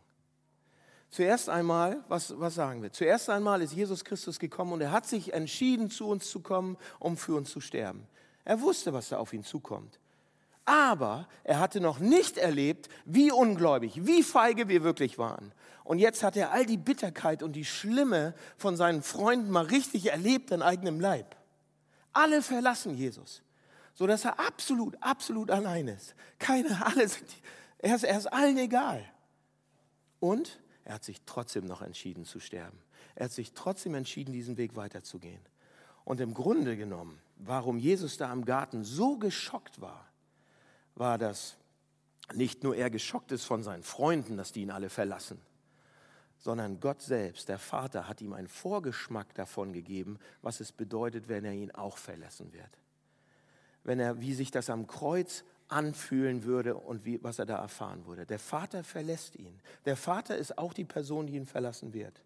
Zuerst 1.11 1.49
einmal, 1.49 2.05
was, 2.09 2.39
was 2.39 2.55
sagen 2.55 2.83
wir? 2.83 2.93
Zuerst 2.93 3.31
einmal 3.31 3.63
ist 3.63 3.73
Jesus 3.73 4.05
Christus 4.05 4.39
gekommen 4.39 4.73
und 4.73 4.81
er 4.81 4.93
hat 4.93 5.07
sich 5.07 5.33
entschieden, 5.33 5.91
zu 5.91 6.09
uns 6.09 6.31
zu 6.31 6.41
kommen, 6.41 6.77
um 7.01 7.17
für 7.17 7.35
uns 7.35 7.51
zu 7.51 7.61
sterben. 7.61 8.07
Er 8.45 8.61
wusste, 8.61 8.93
was 8.93 9.09
da 9.09 9.19
auf 9.19 9.33
ihn 9.33 9.43
zukommt. 9.43 9.99
Aber 10.65 11.27
er 11.43 11.59
hatte 11.59 11.81
noch 11.81 11.99
nicht 11.99 12.39
erlebt, 12.39 12.89
wie 13.05 13.33
ungläubig, 13.33 14.07
wie 14.07 14.23
feige 14.23 14.69
wir 14.69 14.85
wirklich 14.85 15.19
waren. 15.19 15.53
Und 15.83 15.99
jetzt 15.99 16.23
hat 16.23 16.37
er 16.37 16.53
all 16.53 16.65
die 16.65 16.77
Bitterkeit 16.77 17.43
und 17.43 17.55
die 17.55 17.65
Schlimme 17.65 18.35
von 18.57 18.77
seinen 18.77 19.03
Freunden 19.03 19.51
mal 19.51 19.65
richtig 19.65 20.07
erlebt 20.07 20.53
in 20.53 20.63
eigenem 20.63 21.01
Leib. 21.01 21.35
Alle 22.13 22.41
verlassen 22.41 22.95
Jesus 22.95 23.43
so 23.94 24.07
dass 24.07 24.24
er 24.24 24.38
absolut, 24.38 24.96
absolut 25.03 25.50
allein 25.50 25.88
ist. 25.88 26.14
Keine, 26.38 26.85
alle 26.85 27.09
sind, 27.09 27.29
er 27.79 27.96
ist, 27.96 28.05
er 28.05 28.18
ist 28.18 28.33
allen 28.33 28.59
egal. 28.59 29.05
Und 30.18 30.61
er 30.85 30.94
hat 30.94 31.05
sich 31.05 31.22
trotzdem 31.26 31.66
noch 31.66 31.83
entschieden 31.83 32.24
zu 32.24 32.40
sterben. 32.40 32.79
Er 33.14 33.26
hat 33.26 33.33
sich 33.33 33.53
trotzdem 33.53 33.94
entschieden, 33.94 34.33
diesen 34.33 34.57
Weg 34.57 34.76
weiterzugehen. 34.76 35.40
Und 36.05 36.20
im 36.20 36.35
Grunde 36.35 36.76
genommen, 36.76 37.20
warum 37.37 37.79
Jesus 37.79 38.16
da 38.16 38.33
im 38.33 38.44
Garten 38.44 38.85
so 38.85 39.16
geschockt 39.16 39.81
war, 39.81 40.07
war, 40.94 41.18
dass 41.18 41.57
nicht 42.35 42.62
nur 42.62 42.76
er 42.76 42.90
geschockt 42.90 43.33
ist 43.33 43.44
von 43.44 43.62
seinen 43.62 43.83
Freunden, 43.83 44.37
dass 44.37 44.53
die 44.53 44.62
ihn 44.62 44.70
alle 44.70 44.88
verlassen, 44.88 45.40
sondern 46.38 46.81
Gott 46.81 47.03
selbst, 47.03 47.48
der 47.48 47.59
Vater, 47.59 48.09
hat 48.09 48.20
ihm 48.20 48.33
einen 48.33 48.48
Vorgeschmack 48.48 49.35
davon 49.35 49.72
gegeben, 49.72 50.18
was 50.42 50.61
es 50.61 50.72
bedeutet, 50.72 51.29
wenn 51.29 51.44
er 51.44 51.53
ihn 51.53 51.70
auch 51.70 51.98
verlassen 51.98 52.53
wird 52.53 52.81
wenn 53.85 54.01
er, 54.01 54.21
wie 54.21 54.35
sich 54.35 54.51
das 54.51 54.71
am 54.71 54.87
Kreuz 54.87 55.45
anfühlen 55.69 56.45
würde 56.45 56.75
und 56.75 57.05
wie, 57.05 57.23
was 57.23 57.38
er 57.38 57.47
da 57.47 57.57
erfahren 57.57 58.07
würde. 58.07 58.27
Der 58.27 58.38
Vater 58.38 58.83
verlässt 58.85 59.37
ihn. 59.37 59.61
Der 59.85 59.97
Vater 59.97 60.37
ist 60.37 60.59
auch 60.59 60.73
die 60.73 60.85
Person, 60.85 61.27
die 61.27 61.37
ihn 61.37 61.47
verlassen 61.47 61.93
wird. 61.93 62.23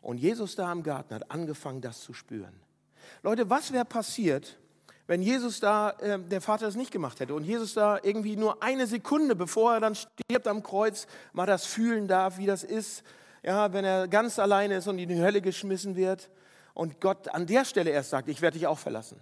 Und 0.00 0.18
Jesus 0.18 0.56
da 0.56 0.70
im 0.72 0.82
Garten 0.82 1.14
hat 1.14 1.30
angefangen, 1.30 1.80
das 1.80 2.00
zu 2.00 2.12
spüren. 2.12 2.54
Leute, 3.22 3.48
was 3.48 3.72
wäre 3.72 3.84
passiert, 3.84 4.58
wenn 5.06 5.22
Jesus 5.22 5.60
da, 5.60 5.90
äh, 6.00 6.18
der 6.18 6.40
Vater 6.40 6.66
das 6.66 6.76
nicht 6.76 6.90
gemacht 6.90 7.18
hätte 7.20 7.34
und 7.34 7.44
Jesus 7.44 7.74
da 7.74 7.98
irgendwie 8.02 8.36
nur 8.36 8.62
eine 8.62 8.86
Sekunde, 8.86 9.34
bevor 9.34 9.74
er 9.74 9.80
dann 9.80 9.94
stirbt 9.94 10.46
am 10.46 10.62
Kreuz, 10.62 11.06
mal 11.32 11.46
das 11.46 11.64
fühlen 11.64 12.08
darf, 12.08 12.38
wie 12.38 12.46
das 12.46 12.62
ist, 12.62 13.02
ja, 13.42 13.72
wenn 13.72 13.84
er 13.84 14.06
ganz 14.08 14.38
alleine 14.38 14.76
ist 14.76 14.86
und 14.86 14.98
in 14.98 15.08
die 15.08 15.20
Hölle 15.20 15.40
geschmissen 15.40 15.96
wird 15.96 16.28
und 16.74 17.00
Gott 17.00 17.28
an 17.28 17.46
der 17.46 17.64
Stelle 17.64 17.90
erst 17.90 18.10
sagt, 18.10 18.28
ich 18.28 18.42
werde 18.42 18.58
dich 18.58 18.66
auch 18.66 18.78
verlassen. 18.78 19.18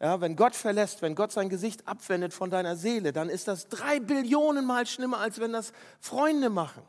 Ja, 0.00 0.20
wenn 0.20 0.36
Gott 0.36 0.54
verlässt, 0.54 1.02
wenn 1.02 1.16
Gott 1.16 1.32
sein 1.32 1.48
Gesicht 1.48 1.86
abwendet 1.88 2.32
von 2.32 2.50
deiner 2.50 2.76
Seele, 2.76 3.12
dann 3.12 3.28
ist 3.28 3.48
das 3.48 3.68
drei 3.68 3.98
Billionen 3.98 4.64
Mal 4.64 4.86
schlimmer, 4.86 5.18
als 5.18 5.40
wenn 5.40 5.52
das 5.52 5.72
Freunde 6.00 6.50
machen. 6.50 6.82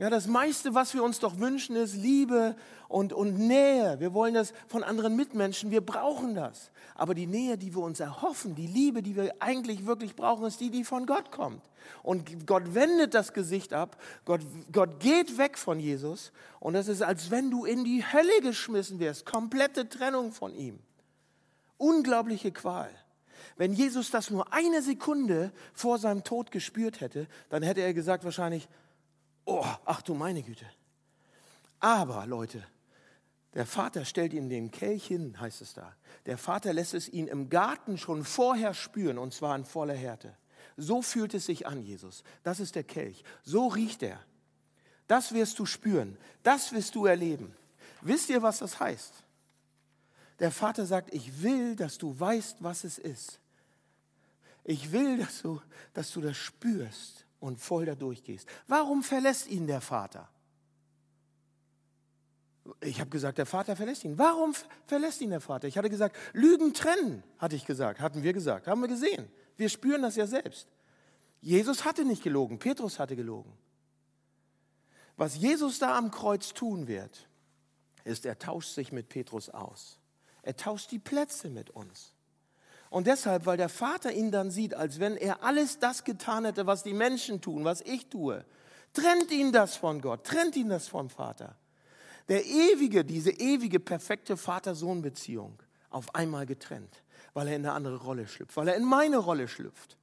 Ja, 0.00 0.08
das 0.08 0.26
meiste, 0.26 0.74
was 0.74 0.94
wir 0.94 1.04
uns 1.04 1.18
doch 1.18 1.40
wünschen, 1.40 1.76
ist 1.76 1.94
Liebe 1.94 2.56
und, 2.88 3.12
und 3.12 3.38
Nähe. 3.38 4.00
Wir 4.00 4.14
wollen 4.14 4.32
das 4.32 4.54
von 4.66 4.82
anderen 4.82 5.14
Mitmenschen, 5.14 5.70
wir 5.70 5.82
brauchen 5.82 6.34
das. 6.34 6.70
Aber 6.94 7.14
die 7.14 7.26
Nähe, 7.26 7.58
die 7.58 7.74
wir 7.74 7.82
uns 7.82 8.00
erhoffen, 8.00 8.54
die 8.54 8.66
Liebe, 8.66 9.02
die 9.02 9.14
wir 9.14 9.34
eigentlich 9.40 9.84
wirklich 9.84 10.16
brauchen, 10.16 10.46
ist 10.46 10.58
die, 10.58 10.70
die 10.70 10.84
von 10.84 11.04
Gott 11.04 11.30
kommt. 11.30 11.62
Und 12.02 12.46
Gott 12.46 12.74
wendet 12.74 13.12
das 13.12 13.34
Gesicht 13.34 13.74
ab, 13.74 14.00
Gott, 14.24 14.40
Gott 14.72 15.00
geht 15.00 15.36
weg 15.36 15.58
von 15.58 15.78
Jesus 15.78 16.32
und 16.60 16.72
das 16.72 16.88
ist, 16.88 17.02
als 17.02 17.30
wenn 17.30 17.50
du 17.50 17.66
in 17.66 17.84
die 17.84 18.02
Hölle 18.02 18.40
geschmissen 18.40 19.00
wirst. 19.00 19.26
Komplette 19.26 19.86
Trennung 19.86 20.32
von 20.32 20.54
ihm. 20.54 20.78
Unglaubliche 21.80 22.52
Qual. 22.52 22.90
Wenn 23.56 23.72
Jesus 23.72 24.10
das 24.10 24.28
nur 24.28 24.52
eine 24.52 24.82
Sekunde 24.82 25.50
vor 25.72 25.98
seinem 25.98 26.24
Tod 26.24 26.50
gespürt 26.50 27.00
hätte, 27.00 27.26
dann 27.48 27.62
hätte 27.62 27.80
er 27.80 27.94
gesagt 27.94 28.22
wahrscheinlich, 28.24 28.68
oh, 29.46 29.64
ach 29.86 30.02
du 30.02 30.14
meine 30.14 30.42
Güte. 30.42 30.66
Aber 31.80 32.26
Leute, 32.26 32.62
Der 33.54 33.66
Vater 33.66 34.04
stellt 34.04 34.32
ihm 34.32 34.48
den 34.48 34.70
Kelch 34.70 35.06
hin, 35.06 35.40
heißt 35.40 35.60
es 35.60 35.74
da. 35.74 35.96
Der 36.26 36.38
Vater 36.38 36.72
lässt 36.72 36.94
es 36.94 37.08
ihn 37.08 37.26
im 37.26 37.48
Garten 37.48 37.98
schon 37.98 38.24
vorher 38.24 38.74
spüren, 38.74 39.18
und 39.18 39.34
zwar 39.34 39.56
in 39.56 39.64
voller 39.64 39.94
Härte. 39.94 40.36
So 40.76 41.02
fühlt 41.02 41.34
es 41.34 41.46
sich 41.46 41.66
an, 41.66 41.82
Jesus. 41.82 42.22
Das 42.44 42.60
ist 42.60 42.76
der 42.76 42.84
Kelch. 42.84 43.24
So 43.42 43.66
riecht 43.66 44.02
er. 44.02 44.20
Das 45.08 45.32
wirst 45.32 45.58
du 45.58 45.66
spüren. 45.66 46.16
Das 46.44 46.72
wirst 46.72 46.94
du 46.94 47.06
erleben. 47.06 47.52
Wisst 48.02 48.30
ihr, 48.30 48.42
was 48.42 48.58
das 48.58 48.78
heißt? 48.78 49.12
Der 50.40 50.50
Vater 50.50 50.86
sagt, 50.86 51.14
ich 51.14 51.42
will, 51.42 51.76
dass 51.76 51.98
du 51.98 52.18
weißt, 52.18 52.56
was 52.60 52.84
es 52.84 52.98
ist. 52.98 53.38
Ich 54.64 54.90
will, 54.92 55.18
dass 55.18 55.42
du, 55.42 55.60
dass 55.94 56.10
du 56.12 56.20
das 56.20 56.36
spürst 56.36 57.26
und 57.38 57.60
voll 57.60 57.84
da 57.84 57.94
durchgehst. 57.94 58.48
Warum 58.66 59.02
verlässt 59.02 59.48
ihn 59.48 59.66
der 59.66 59.80
Vater? 59.80 60.28
Ich 62.80 63.00
habe 63.00 63.10
gesagt, 63.10 63.38
der 63.38 63.46
Vater 63.46 63.76
verlässt 63.76 64.04
ihn. 64.04 64.18
Warum 64.18 64.54
verlässt 64.86 65.20
ihn 65.20 65.30
der 65.30 65.40
Vater? 65.40 65.68
Ich 65.68 65.76
hatte 65.76 65.90
gesagt, 65.90 66.16
Lügen 66.32 66.72
trennen, 66.72 67.22
hatte 67.38 67.56
ich 67.56 67.66
gesagt, 67.66 68.00
hatten 68.00 68.22
wir 68.22 68.32
gesagt, 68.32 68.66
haben 68.66 68.80
wir 68.80 68.88
gesehen. 68.88 69.28
Wir 69.56 69.68
spüren 69.68 70.02
das 70.02 70.16
ja 70.16 70.26
selbst. 70.26 70.68
Jesus 71.40 71.84
hatte 71.84 72.04
nicht 72.04 72.22
gelogen, 72.22 72.58
Petrus 72.58 72.98
hatte 72.98 73.16
gelogen. 73.16 73.52
Was 75.16 75.36
Jesus 75.36 75.78
da 75.78 75.98
am 75.98 76.10
Kreuz 76.10 76.54
tun 76.54 76.86
wird, 76.86 77.28
ist, 78.04 78.24
er 78.24 78.38
tauscht 78.38 78.74
sich 78.74 78.92
mit 78.92 79.08
Petrus 79.08 79.50
aus. 79.50 79.99
Er 80.42 80.56
tauscht 80.56 80.90
die 80.90 80.98
Plätze 80.98 81.50
mit 81.50 81.70
uns. 81.70 82.14
Und 82.90 83.06
deshalb, 83.06 83.46
weil 83.46 83.56
der 83.56 83.68
Vater 83.68 84.12
ihn 84.12 84.32
dann 84.32 84.50
sieht, 84.50 84.74
als 84.74 84.98
wenn 84.98 85.16
er 85.16 85.44
alles 85.44 85.78
das 85.78 86.02
getan 86.02 86.44
hätte, 86.44 86.66
was 86.66 86.82
die 86.82 86.92
Menschen 86.92 87.40
tun, 87.40 87.64
was 87.64 87.80
ich 87.82 88.08
tue, 88.08 88.44
trennt 88.92 89.30
ihn 89.30 89.52
das 89.52 89.76
von 89.76 90.00
Gott, 90.00 90.24
trennt 90.24 90.56
ihn 90.56 90.68
das 90.68 90.88
vom 90.88 91.08
Vater. 91.08 91.56
Der 92.28 92.44
ewige, 92.44 93.04
diese 93.04 93.30
ewige, 93.30 93.78
perfekte 93.78 94.36
Vater-Sohn-Beziehung 94.36 95.62
auf 95.88 96.14
einmal 96.14 96.46
getrennt, 96.46 97.02
weil 97.32 97.48
er 97.48 97.56
in 97.56 97.64
eine 97.64 97.74
andere 97.74 97.96
Rolle 97.96 98.26
schlüpft, 98.26 98.56
weil 98.56 98.68
er 98.68 98.76
in 98.76 98.84
meine 98.84 99.18
Rolle 99.18 99.46
schlüpft. 99.46 99.96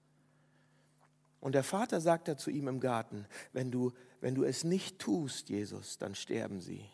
Und 1.40 1.54
der 1.54 1.64
Vater 1.64 2.02
sagt 2.02 2.28
da 2.28 2.38
zu 2.38 2.50
ihm 2.50 2.68
im 2.68 2.80
Garten, 2.80 3.26
wenn 3.54 3.70
du, 3.70 3.92
wenn 4.22 4.36
du 4.36 4.44
es 4.44 4.64
nicht 4.64 5.00
tust, 5.00 5.50
Jesus, 5.50 5.98
dann 5.98 6.16
sterben 6.16 6.62
sie. 6.62 6.86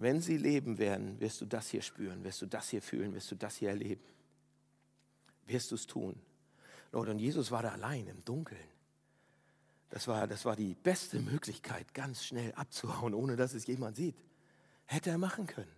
Wenn 0.00 0.22
sie 0.22 0.38
leben 0.38 0.78
werden, 0.78 1.20
wirst 1.20 1.42
du 1.42 1.46
das 1.46 1.68
hier 1.68 1.82
spüren, 1.82 2.24
wirst 2.24 2.40
du 2.40 2.46
das 2.46 2.70
hier 2.70 2.80
fühlen, 2.80 3.12
wirst 3.12 3.30
du 3.30 3.34
das 3.34 3.56
hier 3.56 3.68
erleben. 3.68 4.02
Wirst 5.46 5.70
du 5.70 5.74
es 5.74 5.86
tun. 5.86 6.18
Und 6.90 7.18
Jesus 7.18 7.50
war 7.50 7.62
da 7.62 7.72
allein 7.72 8.06
im 8.06 8.24
Dunkeln. 8.24 8.64
Das 9.90 10.08
war, 10.08 10.26
das 10.26 10.46
war 10.46 10.56
die 10.56 10.74
beste 10.74 11.20
Möglichkeit, 11.20 11.92
ganz 11.92 12.24
schnell 12.24 12.52
abzuhauen, 12.54 13.12
ohne 13.12 13.36
dass 13.36 13.52
es 13.52 13.66
jemand 13.66 13.96
sieht. 13.96 14.16
Hätte 14.86 15.10
er 15.10 15.18
machen 15.18 15.46
können. 15.46 15.74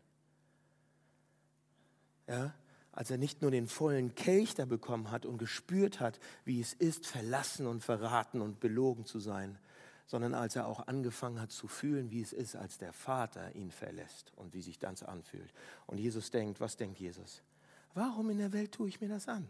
Ja, 2.28 2.54
als 2.92 3.10
er 3.10 3.18
nicht 3.18 3.42
nur 3.42 3.50
den 3.50 3.66
vollen 3.66 4.14
Kelch 4.14 4.54
da 4.54 4.66
bekommen 4.66 5.10
hat 5.10 5.26
und 5.26 5.38
gespürt 5.38 5.98
hat, 5.98 6.20
wie 6.44 6.60
es 6.60 6.74
ist, 6.74 7.06
verlassen 7.06 7.66
und 7.66 7.82
verraten 7.82 8.40
und 8.40 8.60
belogen 8.60 9.04
zu 9.04 9.18
sein, 9.18 9.58
sondern 10.12 10.34
als 10.34 10.56
er 10.56 10.66
auch 10.66 10.88
angefangen 10.88 11.40
hat 11.40 11.52
zu 11.52 11.66
fühlen, 11.66 12.10
wie 12.10 12.20
es 12.20 12.34
ist, 12.34 12.54
als 12.54 12.76
der 12.76 12.92
Vater 12.92 13.54
ihn 13.54 13.70
verlässt 13.70 14.30
und 14.36 14.52
wie 14.52 14.60
sich 14.60 14.78
das 14.78 15.02
anfühlt. 15.02 15.50
Und 15.86 15.96
Jesus 15.96 16.30
denkt, 16.30 16.60
was 16.60 16.76
denkt 16.76 16.98
Jesus? 16.98 17.40
Warum 17.94 18.28
in 18.28 18.36
der 18.36 18.52
Welt 18.52 18.72
tue 18.72 18.90
ich 18.90 19.00
mir 19.00 19.08
das 19.08 19.26
an? 19.26 19.48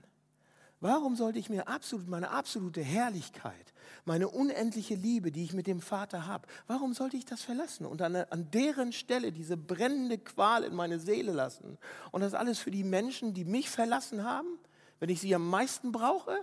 Warum 0.79 1.17
sollte 1.17 1.41
ich 1.41 1.51
mir 1.51 1.67
absolut 1.67 2.07
meine 2.07 2.31
absolute 2.31 2.81
Herrlichkeit, 2.81 3.75
meine 4.05 4.29
unendliche 4.29 4.95
Liebe, 4.95 5.33
die 5.33 5.43
ich 5.43 5.53
mit 5.53 5.67
dem 5.67 5.81
Vater 5.81 6.29
habe, 6.29 6.47
warum 6.69 6.95
sollte 6.95 7.17
ich 7.17 7.25
das 7.25 7.43
verlassen 7.43 7.85
und 7.85 8.01
an, 8.01 8.15
an 8.15 8.49
deren 8.53 8.93
Stelle 8.93 9.33
diese 9.33 9.57
brennende 9.57 10.17
Qual 10.17 10.63
in 10.63 10.77
meine 10.77 11.01
Seele 11.01 11.33
lassen? 11.33 11.77
Und 12.13 12.21
das 12.21 12.35
alles 12.35 12.61
für 12.61 12.71
die 12.71 12.85
Menschen, 12.85 13.35
die 13.35 13.45
mich 13.45 13.69
verlassen 13.69 14.23
haben, 14.23 14.61
wenn 15.01 15.09
ich 15.11 15.21
sie 15.21 15.35
am 15.35 15.51
meisten 15.51 15.91
brauche? 15.91 16.39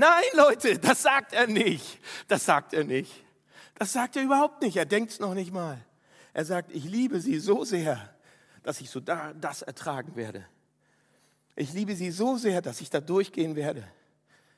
Nein, 0.00 0.24
Leute, 0.32 0.78
das 0.78 1.02
sagt 1.02 1.34
er 1.34 1.46
nicht. 1.46 1.98
Das 2.26 2.46
sagt 2.46 2.72
er 2.72 2.84
nicht. 2.84 3.12
Das 3.74 3.92
sagt 3.92 4.16
er 4.16 4.22
überhaupt 4.22 4.62
nicht. 4.62 4.78
Er 4.78 4.86
denkt 4.86 5.12
es 5.12 5.20
noch 5.20 5.34
nicht 5.34 5.52
mal. 5.52 5.76
Er 6.32 6.46
sagt, 6.46 6.74
ich 6.74 6.84
liebe 6.84 7.20
sie 7.20 7.38
so 7.38 7.66
sehr, 7.66 8.14
dass 8.62 8.80
ich 8.80 8.88
so 8.88 9.00
da, 9.00 9.34
das 9.34 9.60
ertragen 9.60 10.16
werde. 10.16 10.46
Ich 11.54 11.74
liebe 11.74 11.94
sie 11.94 12.10
so 12.12 12.38
sehr, 12.38 12.62
dass 12.62 12.80
ich 12.80 12.88
da 12.88 13.02
durchgehen 13.02 13.56
werde. 13.56 13.86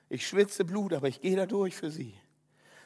Ich 0.08 0.28
schwitze 0.28 0.64
Blut, 0.64 0.92
aber 0.92 1.08
ich 1.08 1.20
gehe 1.20 1.34
da 1.34 1.44
durch 1.44 1.74
für 1.74 1.90
sie. 1.90 2.14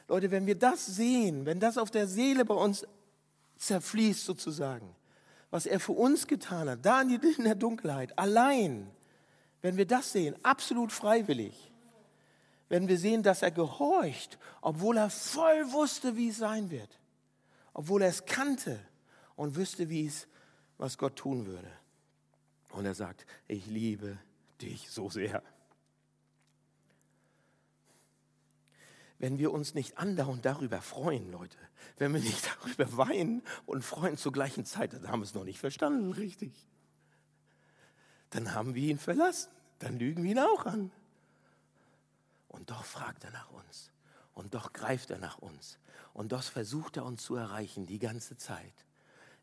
Leute, 0.07 0.31
wenn 0.31 0.47
wir 0.47 0.55
das 0.55 0.83
sehen, 0.83 1.45
wenn 1.45 1.59
das 1.59 1.77
auf 1.77 1.91
der 1.91 2.07
Seele 2.07 2.43
bei 2.43 2.55
uns 2.55 2.87
zerfließt 3.57 4.25
sozusagen, 4.25 4.95
was 5.51 5.67
er 5.67 5.79
für 5.79 5.91
uns 5.91 6.25
getan 6.25 6.67
hat, 6.67 6.83
da 6.83 7.01
in 7.01 7.43
der 7.43 7.53
Dunkelheit, 7.53 8.17
allein, 8.17 8.89
wenn 9.61 9.77
wir 9.77 9.85
das 9.85 10.11
sehen, 10.11 10.35
absolut 10.41 10.91
freiwillig, 10.91 11.71
werden 12.69 12.87
wir 12.87 12.97
sehen, 12.97 13.23
dass 13.23 13.41
er 13.41 13.51
gehorcht, 13.51 14.37
obwohl 14.61 14.97
er 14.97 15.09
voll 15.09 15.71
wusste, 15.71 16.15
wie 16.15 16.29
es 16.29 16.37
sein 16.37 16.69
wird. 16.69 16.99
Obwohl 17.73 18.01
er 18.01 18.09
es 18.09 18.25
kannte 18.25 18.79
und 19.35 19.55
wüsste, 19.55 19.89
wie 19.89 20.05
es, 20.05 20.27
was 20.77 20.97
Gott 20.97 21.15
tun 21.15 21.45
würde. 21.45 21.71
Und 22.71 22.85
er 22.85 22.95
sagt, 22.95 23.25
ich 23.47 23.65
liebe 23.67 24.17
dich 24.61 24.89
so 24.89 25.09
sehr. 25.09 25.41
Wenn 29.19 29.39
wir 29.39 29.51
uns 29.51 29.73
nicht 29.73 29.97
andauernd 29.97 30.45
darüber 30.45 30.81
freuen, 30.81 31.31
Leute, 31.31 31.57
wenn 31.97 32.13
wir 32.13 32.19
nicht 32.19 32.49
darüber 32.61 32.97
weinen 32.97 33.41
und 33.65 33.83
freuen 33.83 34.17
zur 34.17 34.31
gleichen 34.31 34.65
Zeit, 34.65 34.93
dann 34.93 35.07
haben 35.07 35.21
wir 35.21 35.25
es 35.25 35.33
noch 35.33 35.43
nicht 35.43 35.59
verstanden, 35.59 36.11
richtig. 36.11 36.53
Dann 38.29 38.53
haben 38.53 38.75
wir 38.75 38.89
ihn 38.89 38.99
verlassen, 38.99 39.51
dann 39.79 39.97
lügen 39.97 40.23
wir 40.23 40.31
ihn 40.31 40.39
auch 40.39 40.65
an. 40.65 40.91
Und 42.57 42.71
doch 42.71 42.83
fragt 42.83 43.23
er 43.23 43.31
nach 43.31 43.51
uns. 43.51 43.91
Und 44.33 44.55
doch 44.55 44.73
greift 44.73 45.11
er 45.11 45.19
nach 45.19 45.37
uns. 45.37 45.77
Und 46.13 46.31
doch 46.31 46.43
versucht 46.43 46.97
er 46.97 47.05
uns 47.05 47.23
zu 47.23 47.35
erreichen 47.35 47.85
die 47.85 47.99
ganze 47.99 48.35
Zeit. 48.37 48.85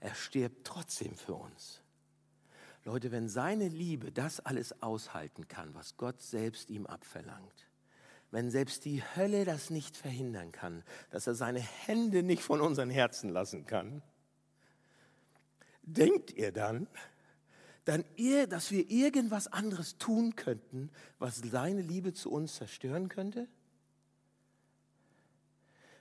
Er 0.00 0.14
stirbt 0.14 0.66
trotzdem 0.66 1.16
für 1.16 1.34
uns. 1.34 1.80
Leute, 2.84 3.12
wenn 3.12 3.28
seine 3.28 3.68
Liebe 3.68 4.12
das 4.12 4.40
alles 4.40 4.82
aushalten 4.82 5.48
kann, 5.48 5.74
was 5.74 5.96
Gott 5.96 6.20
selbst 6.20 6.70
ihm 6.70 6.86
abverlangt, 6.86 7.70
wenn 8.30 8.50
selbst 8.50 8.84
die 8.84 9.02
Hölle 9.16 9.44
das 9.44 9.70
nicht 9.70 9.96
verhindern 9.96 10.50
kann, 10.52 10.82
dass 11.10 11.26
er 11.26 11.34
seine 11.34 11.60
Hände 11.60 12.22
nicht 12.22 12.42
von 12.42 12.60
unseren 12.60 12.90
Herzen 12.90 13.30
lassen 13.30 13.64
kann, 13.64 14.02
denkt 15.82 16.32
ihr 16.32 16.50
dann, 16.50 16.88
dann 17.84 18.04
dass 18.48 18.70
wir 18.70 18.90
irgendwas 18.90 19.46
anderes 19.46 19.98
tun 19.98 20.36
könnten, 20.36 20.90
was 21.18 21.42
seine 21.50 21.82
Liebe 21.82 22.14
zu 22.14 22.30
uns 22.30 22.54
zerstören 22.56 23.08
könnte? 23.08 23.48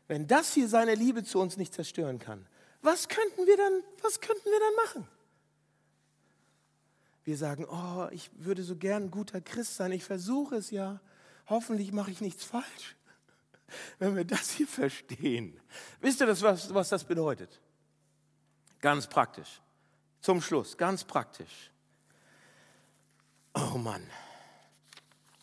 Wenn 0.07 0.27
das 0.27 0.53
hier 0.53 0.67
seine 0.67 0.95
Liebe 0.95 1.23
zu 1.23 1.39
uns 1.39 1.57
nicht 1.57 1.73
zerstören 1.73 2.19
kann, 2.19 2.45
was 2.81 3.07
könnten 3.07 3.45
wir 3.47 3.57
dann, 3.57 3.83
was 4.01 4.19
könnten 4.19 4.45
wir 4.45 4.59
dann 4.59 4.85
machen? 4.85 5.07
Wir 7.23 7.37
sagen, 7.37 7.65
oh, 7.65 8.07
ich 8.11 8.29
würde 8.35 8.63
so 8.63 8.75
gern 8.75 9.03
ein 9.03 9.11
guter 9.11 9.39
Christ 9.39 9.75
sein, 9.75 9.91
ich 9.93 10.03
versuche 10.03 10.57
es 10.57 10.71
ja, 10.71 10.99
hoffentlich 11.47 11.93
mache 11.93 12.11
ich 12.11 12.19
nichts 12.19 12.43
falsch. 12.43 12.97
Wenn 13.99 14.15
wir 14.15 14.25
das 14.25 14.51
hier 14.51 14.67
verstehen, 14.67 15.59
wisst 16.01 16.19
ihr, 16.19 16.27
das, 16.27 16.41
was, 16.41 16.73
was 16.73 16.89
das 16.89 17.05
bedeutet? 17.05 17.61
Ganz 18.81 19.07
praktisch. 19.07 19.61
Zum 20.19 20.41
Schluss, 20.41 20.77
ganz 20.77 21.05
praktisch. 21.05 21.72
Oh 23.55 23.77
Mann, 23.77 24.01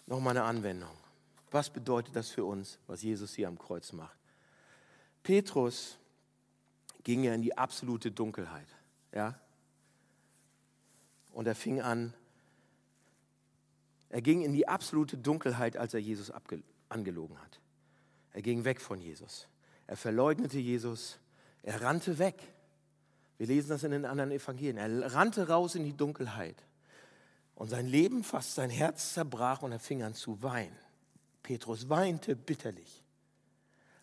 nochmal 0.06 0.36
eine 0.36 0.44
Anwendung. 0.44 0.90
Was 1.50 1.70
bedeutet 1.70 2.14
das 2.14 2.30
für 2.30 2.44
uns, 2.44 2.78
was 2.86 3.02
Jesus 3.02 3.34
hier 3.34 3.48
am 3.48 3.58
Kreuz 3.58 3.92
macht? 3.92 4.16
Petrus 5.22 5.96
ging 7.02 7.24
ja 7.24 7.34
in 7.34 7.42
die 7.42 7.56
absolute 7.56 8.10
Dunkelheit. 8.10 8.66
Ja? 9.12 9.38
Und 11.32 11.46
er 11.46 11.54
fing 11.54 11.80
an, 11.80 12.14
er 14.08 14.22
ging 14.22 14.42
in 14.42 14.52
die 14.52 14.66
absolute 14.66 15.16
Dunkelheit, 15.16 15.76
als 15.76 15.94
er 15.94 16.00
Jesus 16.00 16.32
angelogen 16.88 17.40
hat. 17.40 17.60
Er 18.32 18.42
ging 18.42 18.64
weg 18.64 18.80
von 18.80 19.00
Jesus. 19.00 19.46
Er 19.86 19.96
verleugnete 19.96 20.58
Jesus. 20.58 21.18
Er 21.62 21.82
rannte 21.82 22.18
weg. 22.18 22.36
Wir 23.38 23.46
lesen 23.46 23.70
das 23.70 23.84
in 23.84 23.92
den 23.92 24.04
anderen 24.04 24.32
Evangelien. 24.32 24.76
Er 24.76 25.12
rannte 25.14 25.48
raus 25.48 25.74
in 25.74 25.84
die 25.84 25.96
Dunkelheit. 25.96 26.62
Und 27.60 27.68
sein 27.68 27.86
Leben, 27.86 28.24
fast 28.24 28.54
sein 28.54 28.70
Herz 28.70 29.12
zerbrach 29.12 29.60
und 29.60 29.70
er 29.70 29.78
fing 29.78 30.02
an 30.02 30.14
zu 30.14 30.42
weinen. 30.42 30.78
Petrus 31.42 31.90
weinte 31.90 32.34
bitterlich. 32.34 33.04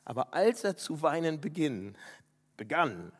Aber 0.05 0.31
als 0.35 0.63
er 0.63 0.77
zu 0.77 1.01
weinen 1.01 1.41
beginn, 1.41 1.97
begann, 2.55 3.11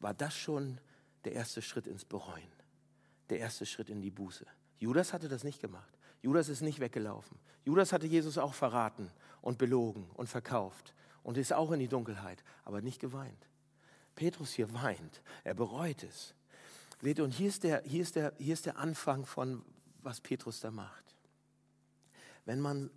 war 0.00 0.14
das 0.14 0.34
schon 0.34 0.80
der 1.24 1.34
erste 1.34 1.62
Schritt 1.62 1.86
ins 1.86 2.04
Bereuen, 2.04 2.50
der 3.30 3.38
erste 3.38 3.66
Schritt 3.66 3.88
in 3.88 4.02
die 4.02 4.10
Buße. 4.10 4.44
Judas 4.80 5.12
hatte 5.12 5.28
das 5.28 5.44
nicht 5.44 5.60
gemacht. 5.60 5.96
Judas 6.22 6.48
ist 6.48 6.60
nicht 6.60 6.80
weggelaufen. 6.80 7.38
Judas 7.64 7.92
hatte 7.92 8.08
Jesus 8.08 8.38
auch 8.38 8.52
verraten 8.52 9.12
und 9.42 9.58
belogen 9.58 10.10
und 10.14 10.28
verkauft 10.28 10.92
und 11.22 11.38
ist 11.38 11.52
auch 11.52 11.70
in 11.70 11.78
die 11.78 11.86
Dunkelheit, 11.86 12.42
aber 12.64 12.82
nicht 12.82 12.98
geweint. 12.98 13.46
Petrus 14.16 14.54
hier 14.54 14.74
weint, 14.74 15.22
er 15.44 15.54
bereut 15.54 16.02
es. 16.02 16.34
Und 17.02 17.30
hier 17.30 17.48
ist, 17.48 17.62
der, 17.62 17.82
hier, 17.84 18.02
ist 18.02 18.16
der, 18.16 18.32
hier 18.38 18.54
ist 18.54 18.66
der 18.66 18.78
Anfang 18.78 19.26
von, 19.26 19.64
was 20.02 20.20
Petrus 20.20 20.60
da 20.60 20.70
macht. 20.70 21.04
Wenn, 22.44 22.60
man, 22.60 22.90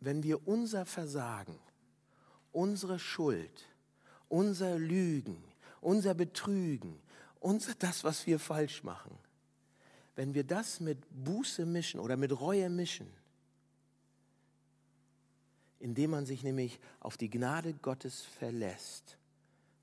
wenn 0.00 0.22
wir 0.22 0.46
unser 0.46 0.86
Versagen, 0.86 1.58
unsere 2.52 2.98
Schuld, 2.98 3.68
unser 4.28 4.78
Lügen, 4.78 5.42
unser 5.80 6.14
Betrügen, 6.14 7.00
unser, 7.40 7.74
das, 7.74 8.04
was 8.04 8.26
wir 8.26 8.38
falsch 8.38 8.82
machen, 8.84 9.18
wenn 10.14 10.34
wir 10.34 10.44
das 10.44 10.80
mit 10.80 10.98
Buße 11.10 11.66
mischen 11.66 12.00
oder 12.00 12.16
mit 12.16 12.38
Reue 12.38 12.70
mischen, 12.70 13.10
indem 15.80 16.10
man 16.10 16.26
sich 16.26 16.42
nämlich 16.42 16.78
auf 17.00 17.16
die 17.16 17.28
Gnade 17.28 17.74
Gottes 17.74 18.22
verlässt, 18.22 19.18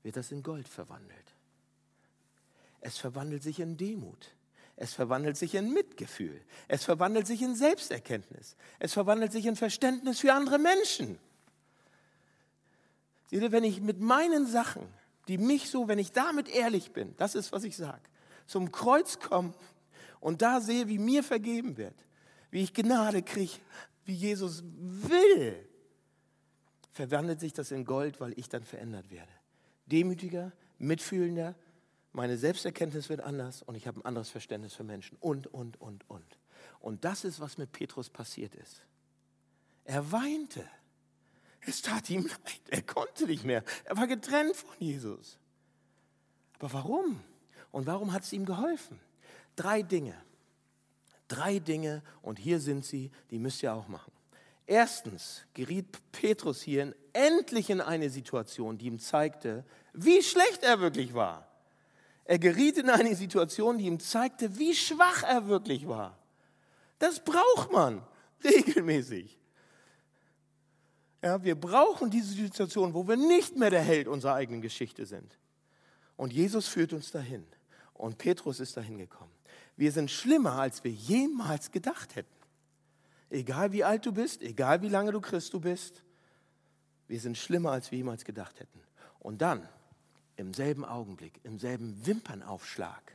wird 0.02 0.16
das 0.16 0.32
in 0.32 0.42
Gold 0.42 0.66
verwandelt. 0.66 1.29
Es 2.80 2.98
verwandelt 2.98 3.42
sich 3.42 3.60
in 3.60 3.76
Demut. 3.76 4.32
Es 4.76 4.94
verwandelt 4.94 5.36
sich 5.36 5.54
in 5.54 5.72
Mitgefühl. 5.72 6.40
Es 6.66 6.84
verwandelt 6.84 7.26
sich 7.26 7.42
in 7.42 7.54
Selbsterkenntnis. 7.54 8.56
Es 8.78 8.94
verwandelt 8.94 9.30
sich 9.32 9.44
in 9.44 9.56
Verständnis 9.56 10.20
für 10.20 10.32
andere 10.32 10.58
Menschen. 10.58 11.18
Seht 13.30 13.42
ihr, 13.42 13.52
wenn 13.52 13.64
ich 13.64 13.80
mit 13.80 14.00
meinen 14.00 14.46
Sachen, 14.46 14.86
die 15.28 15.38
mich 15.38 15.70
so, 15.70 15.86
wenn 15.86 15.98
ich 15.98 16.12
damit 16.12 16.48
ehrlich 16.48 16.92
bin, 16.92 17.14
das 17.18 17.34
ist, 17.34 17.52
was 17.52 17.64
ich 17.64 17.76
sage, 17.76 18.00
zum 18.46 18.72
Kreuz 18.72 19.20
komme 19.20 19.52
und 20.18 20.42
da 20.42 20.60
sehe, 20.60 20.88
wie 20.88 20.98
mir 20.98 21.22
vergeben 21.22 21.76
wird, 21.76 21.94
wie 22.50 22.62
ich 22.62 22.74
Gnade 22.74 23.22
kriege, 23.22 23.52
wie 24.06 24.14
Jesus 24.14 24.64
will, 24.64 25.56
verwandelt 26.92 27.38
sich 27.38 27.52
das 27.52 27.70
in 27.70 27.84
Gold, 27.84 28.20
weil 28.20 28.32
ich 28.36 28.48
dann 28.48 28.64
verändert 28.64 29.10
werde. 29.10 29.30
Demütiger, 29.86 30.52
mitfühlender, 30.78 31.54
meine 32.12 32.36
Selbsterkenntnis 32.36 33.08
wird 33.08 33.20
anders 33.20 33.62
und 33.62 33.74
ich 33.74 33.86
habe 33.86 34.00
ein 34.00 34.04
anderes 34.04 34.30
Verständnis 34.30 34.74
für 34.74 34.84
Menschen 34.84 35.16
und, 35.20 35.46
und, 35.46 35.80
und, 35.80 36.08
und. 36.08 36.38
Und 36.80 37.04
das 37.04 37.24
ist, 37.24 37.40
was 37.40 37.58
mit 37.58 37.72
Petrus 37.72 38.10
passiert 38.10 38.54
ist. 38.54 38.82
Er 39.84 40.10
weinte. 40.10 40.68
Es 41.60 41.82
tat 41.82 42.08
ihm 42.10 42.26
leid. 42.26 42.60
Er 42.68 42.82
konnte 42.82 43.26
nicht 43.26 43.44
mehr. 43.44 43.62
Er 43.84 43.96
war 43.96 44.06
getrennt 44.06 44.56
von 44.56 44.74
Jesus. 44.78 45.38
Aber 46.58 46.72
warum? 46.72 47.20
Und 47.70 47.86
warum 47.86 48.12
hat 48.12 48.24
es 48.24 48.32
ihm 48.32 48.44
geholfen? 48.44 48.98
Drei 49.56 49.82
Dinge. 49.82 50.14
Drei 51.28 51.58
Dinge 51.58 52.02
und 52.22 52.38
hier 52.38 52.60
sind 52.60 52.84
sie, 52.84 53.10
die 53.30 53.38
müsst 53.38 53.62
ihr 53.62 53.72
auch 53.72 53.88
machen. 53.88 54.12
Erstens 54.66 55.42
geriet 55.54 55.86
Petrus 56.12 56.62
hier 56.62 56.94
endlich 57.12 57.70
in 57.70 57.80
eine 57.80 58.10
Situation, 58.10 58.78
die 58.78 58.86
ihm 58.86 58.98
zeigte, 58.98 59.64
wie 59.92 60.22
schlecht 60.22 60.62
er 60.62 60.80
wirklich 60.80 61.14
war. 61.14 61.49
Er 62.24 62.38
geriet 62.38 62.78
in 62.78 62.90
eine 62.90 63.14
Situation, 63.16 63.78
die 63.78 63.86
ihm 63.86 63.98
zeigte, 63.98 64.58
wie 64.58 64.74
schwach 64.74 65.22
er 65.22 65.48
wirklich 65.48 65.88
war. 65.88 66.18
Das 66.98 67.22
braucht 67.24 67.72
man 67.72 68.02
regelmäßig. 68.44 69.38
Ja, 71.22 71.42
wir 71.42 71.54
brauchen 71.54 72.10
diese 72.10 72.32
Situation, 72.32 72.94
wo 72.94 73.06
wir 73.06 73.16
nicht 73.16 73.56
mehr 73.56 73.70
der 73.70 73.82
Held 73.82 74.08
unserer 74.08 74.34
eigenen 74.34 74.62
Geschichte 74.62 75.04
sind. 75.04 75.38
Und 76.16 76.32
Jesus 76.32 76.68
führt 76.68 76.92
uns 76.92 77.10
dahin. 77.10 77.46
Und 77.94 78.16
Petrus 78.16 78.60
ist 78.60 78.76
dahin 78.76 78.98
gekommen. 78.98 79.32
Wir 79.76 79.92
sind 79.92 80.10
schlimmer, 80.10 80.52
als 80.52 80.84
wir 80.84 80.90
jemals 80.90 81.70
gedacht 81.70 82.16
hätten. 82.16 82.28
Egal 83.28 83.72
wie 83.72 83.84
alt 83.84 84.04
du 84.06 84.12
bist, 84.12 84.42
egal 84.42 84.82
wie 84.82 84.88
lange 84.88 85.12
du 85.12 85.20
Christ 85.20 85.52
du 85.52 85.60
bist, 85.60 86.02
wir 87.06 87.20
sind 87.20 87.36
schlimmer, 87.36 87.72
als 87.72 87.90
wir 87.90 87.98
jemals 87.98 88.24
gedacht 88.24 88.60
hätten. 88.60 88.80
Und 89.18 89.42
dann, 89.42 89.68
im 90.40 90.54
selben 90.54 90.86
Augenblick, 90.86 91.38
im 91.44 91.58
selben 91.58 92.06
Wimpernaufschlag, 92.06 93.12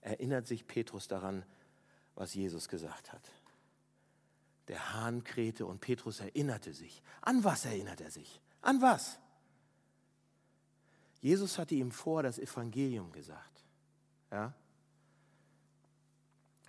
erinnert 0.00 0.46
sich 0.46 0.66
Petrus 0.66 1.08
daran, 1.08 1.44
was 2.14 2.32
Jesus 2.32 2.70
gesagt 2.70 3.12
hat. 3.12 3.20
Der 4.68 4.94
Hahn 4.94 5.22
krähte 5.22 5.66
und 5.66 5.82
Petrus 5.82 6.20
erinnerte 6.20 6.72
sich. 6.72 7.02
An 7.20 7.44
was 7.44 7.66
erinnert 7.66 8.00
er 8.00 8.10
sich? 8.10 8.40
An 8.62 8.80
was? 8.80 9.18
Jesus 11.20 11.58
hatte 11.58 11.74
ihm 11.74 11.92
vor 11.92 12.22
das 12.22 12.38
Evangelium 12.38 13.12
gesagt. 13.12 13.62
Ja? 14.30 14.54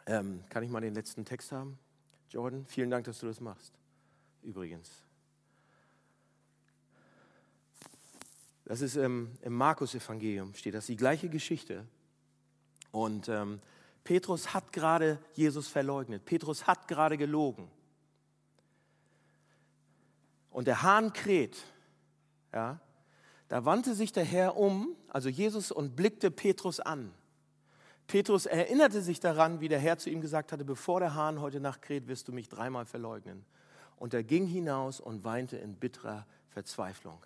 Ähm, 0.08 0.44
kann 0.50 0.64
ich 0.64 0.70
mal 0.70 0.82
den 0.82 0.94
letzten 0.94 1.24
Text 1.24 1.54
haben? 1.54 1.80
Jordan, 2.30 2.66
vielen 2.66 2.90
Dank, 2.90 3.06
dass 3.06 3.20
du 3.20 3.28
das 3.28 3.40
machst. 3.40 3.72
Übrigens. 4.42 5.06
Das 8.71 8.79
ist 8.79 8.95
ähm, 8.95 9.34
im 9.41 9.51
Markus-Evangelium, 9.51 10.53
steht 10.53 10.75
das, 10.75 10.86
die 10.86 10.95
gleiche 10.95 11.27
Geschichte. 11.27 11.86
Und 12.91 13.27
ähm, 13.27 13.60
Petrus 14.05 14.53
hat 14.53 14.71
gerade 14.71 15.19
Jesus 15.34 15.67
verleugnet. 15.67 16.23
Petrus 16.23 16.67
hat 16.67 16.88
gerade 16.88 17.17
gelogen. 17.17 17.69
Und 20.51 20.69
der 20.69 20.84
Hahn 20.84 21.12
kräht. 21.12 21.57
Ja, 22.53 22.79
da 23.49 23.65
wandte 23.65 23.93
sich 23.93 24.13
der 24.13 24.23
Herr 24.23 24.55
um, 24.55 24.95
also 25.10 25.27
Jesus, 25.27 25.73
und 25.73 25.97
blickte 25.97 26.31
Petrus 26.31 26.79
an. 26.79 27.12
Petrus 28.07 28.45
erinnerte 28.45 29.01
sich 29.01 29.19
daran, 29.19 29.60
wie 29.60 29.67
der 29.67 29.79
Herr 29.79 29.97
zu 29.97 30.10
ihm 30.10 30.21
gesagt 30.21 30.53
hatte, 30.53 30.63
bevor 30.63 31.01
der 31.01 31.13
Hahn 31.13 31.41
heute 31.41 31.60
Nacht 31.60 31.81
kräht, 31.81 32.07
wirst 32.07 32.29
du 32.29 32.31
mich 32.31 32.47
dreimal 32.47 32.86
verleugnen. 32.86 33.43
Und 33.97 34.13
er 34.13 34.23
ging 34.23 34.47
hinaus 34.47 35.01
und 35.01 35.25
weinte 35.25 35.57
in 35.57 35.75
bitterer 35.75 36.25
Verzweiflung. 36.51 37.21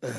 Äh, 0.00 0.10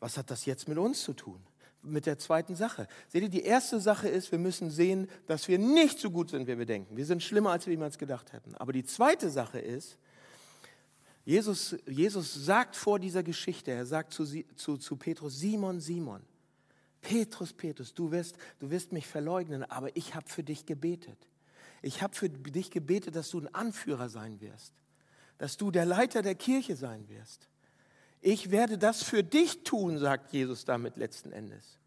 was 0.00 0.16
hat 0.16 0.30
das 0.30 0.46
jetzt 0.46 0.68
mit 0.68 0.78
uns 0.78 1.02
zu 1.02 1.12
tun? 1.12 1.40
Mit 1.82 2.06
der 2.06 2.18
zweiten 2.18 2.54
Sache. 2.54 2.86
Seht 3.08 3.22
ihr, 3.22 3.28
die 3.28 3.42
erste 3.42 3.80
Sache 3.80 4.08
ist, 4.08 4.30
wir 4.30 4.38
müssen 4.38 4.70
sehen, 4.70 5.08
dass 5.26 5.48
wir 5.48 5.58
nicht 5.58 5.98
so 5.98 6.10
gut 6.10 6.30
sind, 6.30 6.46
wie 6.46 6.56
wir 6.56 6.66
denken. 6.66 6.96
Wir 6.96 7.06
sind 7.06 7.22
schlimmer, 7.22 7.50
als 7.50 7.66
wir 7.66 7.72
jemals 7.72 7.98
gedacht 7.98 8.32
hätten. 8.32 8.54
Aber 8.56 8.72
die 8.72 8.84
zweite 8.84 9.30
Sache 9.30 9.58
ist, 9.58 9.98
Jesus, 11.24 11.76
Jesus 11.86 12.34
sagt 12.34 12.74
vor 12.74 12.98
dieser 12.98 13.22
Geschichte, 13.22 13.70
er 13.70 13.86
sagt 13.86 14.12
zu, 14.12 14.24
zu, 14.56 14.76
zu 14.76 14.96
Petrus, 14.96 15.38
Simon, 15.38 15.80
Simon, 15.80 16.22
Petrus, 17.00 17.52
Petrus, 17.52 17.94
du 17.94 18.10
wirst, 18.10 18.36
du 18.58 18.70
wirst 18.70 18.92
mich 18.92 19.06
verleugnen, 19.06 19.64
aber 19.64 19.96
ich 19.96 20.14
habe 20.14 20.28
für 20.28 20.42
dich 20.42 20.66
gebetet. 20.66 21.18
Ich 21.80 22.00
habe 22.00 22.14
für 22.14 22.28
dich 22.28 22.70
gebetet, 22.70 23.16
dass 23.16 23.30
du 23.30 23.40
ein 23.40 23.54
Anführer 23.54 24.08
sein 24.08 24.40
wirst, 24.40 24.72
dass 25.38 25.56
du 25.56 25.70
der 25.70 25.84
Leiter 25.84 26.22
der 26.22 26.36
Kirche 26.36 26.76
sein 26.76 27.08
wirst. 27.08 27.48
Ich 28.22 28.52
werde 28.52 28.78
das 28.78 29.02
für 29.02 29.24
dich 29.24 29.64
tun, 29.64 29.98
sagt 29.98 30.32
Jesus 30.32 30.64
damit 30.64 30.96
letzten 30.96 31.32
Endes. 31.32 31.78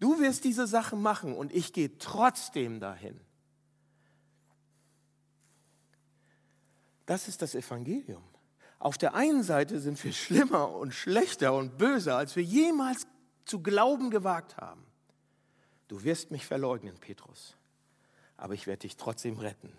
Du 0.00 0.18
wirst 0.18 0.44
diese 0.44 0.66
Sachen 0.66 1.00
machen 1.00 1.36
und 1.36 1.52
ich 1.52 1.72
gehe 1.74 1.98
trotzdem 1.98 2.80
dahin. 2.80 3.20
Das 7.04 7.28
ist 7.28 7.42
das 7.42 7.54
Evangelium. 7.54 8.24
Auf 8.78 8.96
der 8.96 9.14
einen 9.14 9.42
Seite 9.42 9.78
sind 9.78 10.02
wir 10.02 10.14
schlimmer 10.14 10.74
und 10.74 10.92
schlechter 10.92 11.54
und 11.54 11.76
böser, 11.76 12.16
als 12.16 12.34
wir 12.34 12.42
jemals 12.42 13.06
zu 13.44 13.62
glauben 13.62 14.10
gewagt 14.10 14.56
haben. 14.56 14.84
Du 15.88 16.02
wirst 16.02 16.30
mich 16.30 16.46
verleugnen, 16.46 16.96
Petrus, 16.98 17.56
aber 18.38 18.54
ich 18.54 18.66
werde 18.66 18.80
dich 18.80 18.96
trotzdem 18.96 19.38
retten. 19.38 19.72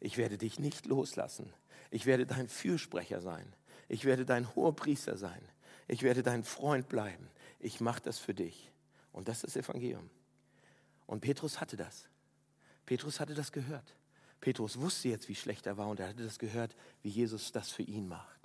Ich 0.00 0.18
werde 0.18 0.36
dich 0.36 0.58
nicht 0.58 0.84
loslassen. 0.84 1.50
Ich 1.90 2.04
werde 2.04 2.26
dein 2.26 2.48
Fürsprecher 2.48 3.22
sein. 3.22 3.50
Ich 3.88 4.04
werde 4.04 4.24
dein 4.24 4.54
hoher 4.54 4.74
Priester 4.74 5.16
sein. 5.16 5.40
Ich 5.88 6.02
werde 6.02 6.22
dein 6.22 6.44
Freund 6.44 6.88
bleiben. 6.88 7.28
Ich 7.60 7.80
mache 7.80 8.02
das 8.02 8.18
für 8.18 8.34
dich. 8.34 8.70
Und 9.12 9.28
das 9.28 9.44
ist 9.44 9.56
das 9.56 9.64
Evangelium. 9.64 10.10
Und 11.06 11.20
Petrus 11.20 11.60
hatte 11.60 11.76
das. 11.76 12.08
Petrus 12.84 13.20
hatte 13.20 13.34
das 13.34 13.52
gehört. 13.52 13.94
Petrus 14.40 14.78
wusste 14.80 15.08
jetzt, 15.08 15.28
wie 15.28 15.34
schlecht 15.34 15.66
er 15.66 15.76
war 15.76 15.88
und 15.88 16.00
er 16.00 16.08
hatte 16.08 16.24
das 16.24 16.38
gehört, 16.38 16.76
wie 17.02 17.08
Jesus 17.08 17.52
das 17.52 17.70
für 17.70 17.82
ihn 17.82 18.06
macht 18.08 18.36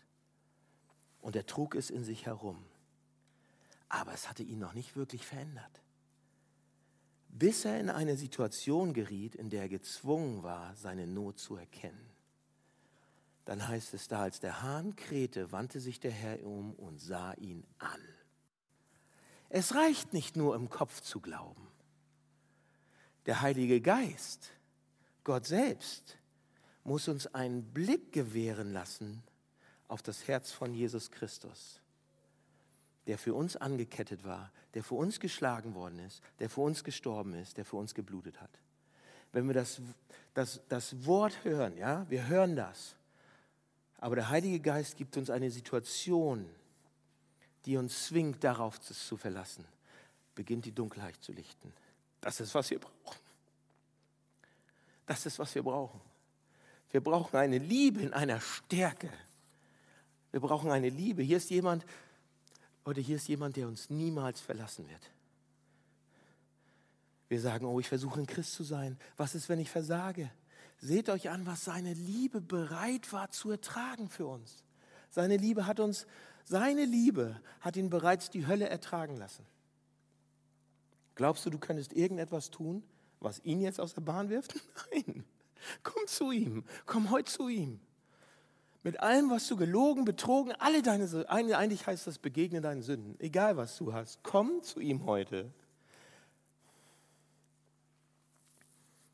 und 1.21 1.35
er 1.35 1.45
trug 1.45 1.75
es 1.75 1.89
in 1.89 2.03
sich 2.03 2.25
herum. 2.25 2.63
Aber 3.89 4.13
es 4.13 4.29
hatte 4.29 4.43
ihn 4.43 4.59
noch 4.59 4.73
nicht 4.73 4.95
wirklich 4.95 5.25
verändert. 5.25 5.81
Bis 7.29 7.65
er 7.65 7.79
in 7.79 7.89
eine 7.89 8.17
Situation 8.17 8.93
geriet, 8.93 9.35
in 9.35 9.49
der 9.49 9.63
er 9.63 9.69
gezwungen 9.69 10.43
war, 10.43 10.75
seine 10.75 11.07
Not 11.07 11.39
zu 11.39 11.55
erkennen. 11.55 12.10
Dann 13.45 13.67
heißt 13.67 13.93
es 13.93 14.07
da, 14.07 14.21
als 14.21 14.39
der 14.39 14.61
Hahn 14.61 14.95
krähte, 14.95 15.51
wandte 15.51 15.79
sich 15.79 15.99
der 15.99 16.11
Herr 16.11 16.43
um 16.45 16.73
und 16.73 16.99
sah 16.99 17.33
ihn 17.33 17.65
an. 17.79 18.01
Es 19.49 19.75
reicht 19.75 20.13
nicht 20.13 20.37
nur 20.37 20.55
im 20.55 20.69
Kopf 20.69 21.01
zu 21.01 21.19
glauben. 21.19 21.67
Der 23.25 23.41
Heilige 23.41 23.81
Geist, 23.81 24.51
Gott 25.23 25.45
selbst, 25.45 26.17
muss 26.83 27.07
uns 27.07 27.27
einen 27.27 27.63
Blick 27.63 28.11
gewähren 28.11 28.71
lassen 28.71 29.23
auf 29.87 30.01
das 30.01 30.27
Herz 30.27 30.51
von 30.51 30.73
Jesus 30.73 31.11
Christus, 31.11 31.81
der 33.07 33.17
für 33.17 33.33
uns 33.33 33.57
angekettet 33.57 34.23
war, 34.23 34.51
der 34.73 34.83
für 34.83 34.95
uns 34.95 35.19
geschlagen 35.19 35.75
worden 35.75 35.99
ist, 35.99 36.21
der 36.39 36.49
für 36.49 36.61
uns 36.61 36.83
gestorben 36.83 37.33
ist, 37.33 37.57
der 37.57 37.65
für 37.65 37.75
uns 37.75 37.93
geblutet 37.93 38.39
hat. 38.41 38.61
Wenn 39.33 39.47
wir 39.47 39.53
das, 39.53 39.81
das, 40.33 40.61
das 40.69 41.05
Wort 41.05 41.43
hören, 41.43 41.77
ja, 41.77 42.09
wir 42.09 42.27
hören 42.27 42.55
das, 42.55 42.95
aber 44.01 44.15
der 44.15 44.29
Heilige 44.29 44.59
Geist 44.59 44.97
gibt 44.97 45.15
uns 45.15 45.29
eine 45.29 45.49
Situation, 45.51 46.49
die 47.65 47.77
uns 47.77 48.07
zwingt, 48.07 48.43
darauf 48.43 48.81
zu 48.81 49.15
verlassen, 49.15 49.63
beginnt 50.33 50.65
die 50.65 50.71
Dunkelheit 50.71 51.15
zu 51.21 51.31
lichten. 51.31 51.71
Das 52.19 52.39
ist, 52.39 52.53
was 52.55 52.69
wir 52.71 52.79
brauchen. 52.79 53.19
Das 55.05 55.25
ist, 55.25 55.37
was 55.37 55.53
wir 55.53 55.61
brauchen. 55.61 56.01
Wir 56.89 57.01
brauchen 57.01 57.37
eine 57.37 57.59
Liebe 57.59 58.01
in 58.01 58.13
einer 58.13 58.41
Stärke. 58.41 59.09
Wir 60.31 60.39
brauchen 60.39 60.71
eine 60.71 60.89
Liebe. 60.89 61.21
Hier 61.21 61.37
ist 61.37 61.51
jemand, 61.51 61.85
oder 62.83 63.01
hier 63.01 63.17
ist 63.17 63.27
jemand, 63.27 63.55
der 63.55 63.67
uns 63.67 63.91
niemals 63.91 64.41
verlassen 64.41 64.89
wird. 64.89 65.11
Wir 67.29 67.39
sagen, 67.39 67.65
oh, 67.65 67.79
ich 67.79 67.87
versuche 67.87 68.19
ein 68.19 68.27
Christ 68.27 68.53
zu 68.53 68.63
sein. 68.63 68.97
Was 69.15 69.35
ist, 69.35 69.47
wenn 69.47 69.59
ich 69.59 69.69
versage? 69.69 70.31
Seht 70.81 71.09
euch 71.09 71.29
an, 71.29 71.45
was 71.45 71.63
seine 71.63 71.93
Liebe 71.93 72.41
bereit 72.41 73.13
war 73.13 73.29
zu 73.29 73.51
ertragen 73.51 74.09
für 74.09 74.25
uns. 74.25 74.63
Seine 75.11 75.37
Liebe 75.37 75.67
hat 75.67 75.79
uns, 75.79 76.07
seine 76.43 76.85
Liebe 76.85 77.39
hat 77.59 77.77
ihn 77.77 77.91
bereits 77.91 78.31
die 78.31 78.47
Hölle 78.47 78.67
ertragen 78.67 79.15
lassen. 79.15 79.45
Glaubst 81.13 81.45
du, 81.45 81.51
du 81.51 81.59
könntest 81.59 81.93
irgendetwas 81.93 82.49
tun, 82.49 82.83
was 83.19 83.39
ihn 83.43 83.61
jetzt 83.61 83.79
aus 83.79 83.93
der 83.93 84.01
Bahn 84.01 84.29
wirft? 84.29 84.55
Nein. 84.91 85.23
Komm 85.83 86.07
zu 86.07 86.31
ihm. 86.31 86.63
Komm 86.87 87.11
heute 87.11 87.31
zu 87.31 87.47
ihm. 87.47 87.79
Mit 88.81 88.99
allem, 88.99 89.29
was 89.29 89.47
du 89.47 89.57
gelogen, 89.57 90.05
betrogen, 90.05 90.53
alle 90.53 90.81
deine 90.81 91.07
eigentlich 91.29 91.85
heißt 91.85 92.07
das, 92.07 92.17
begegne 92.17 92.61
deinen 92.61 92.81
Sünden, 92.81 93.15
egal 93.19 93.55
was 93.55 93.77
du 93.77 93.93
hast, 93.93 94.23
komm 94.23 94.63
zu 94.63 94.79
ihm 94.79 95.05
heute. 95.05 95.53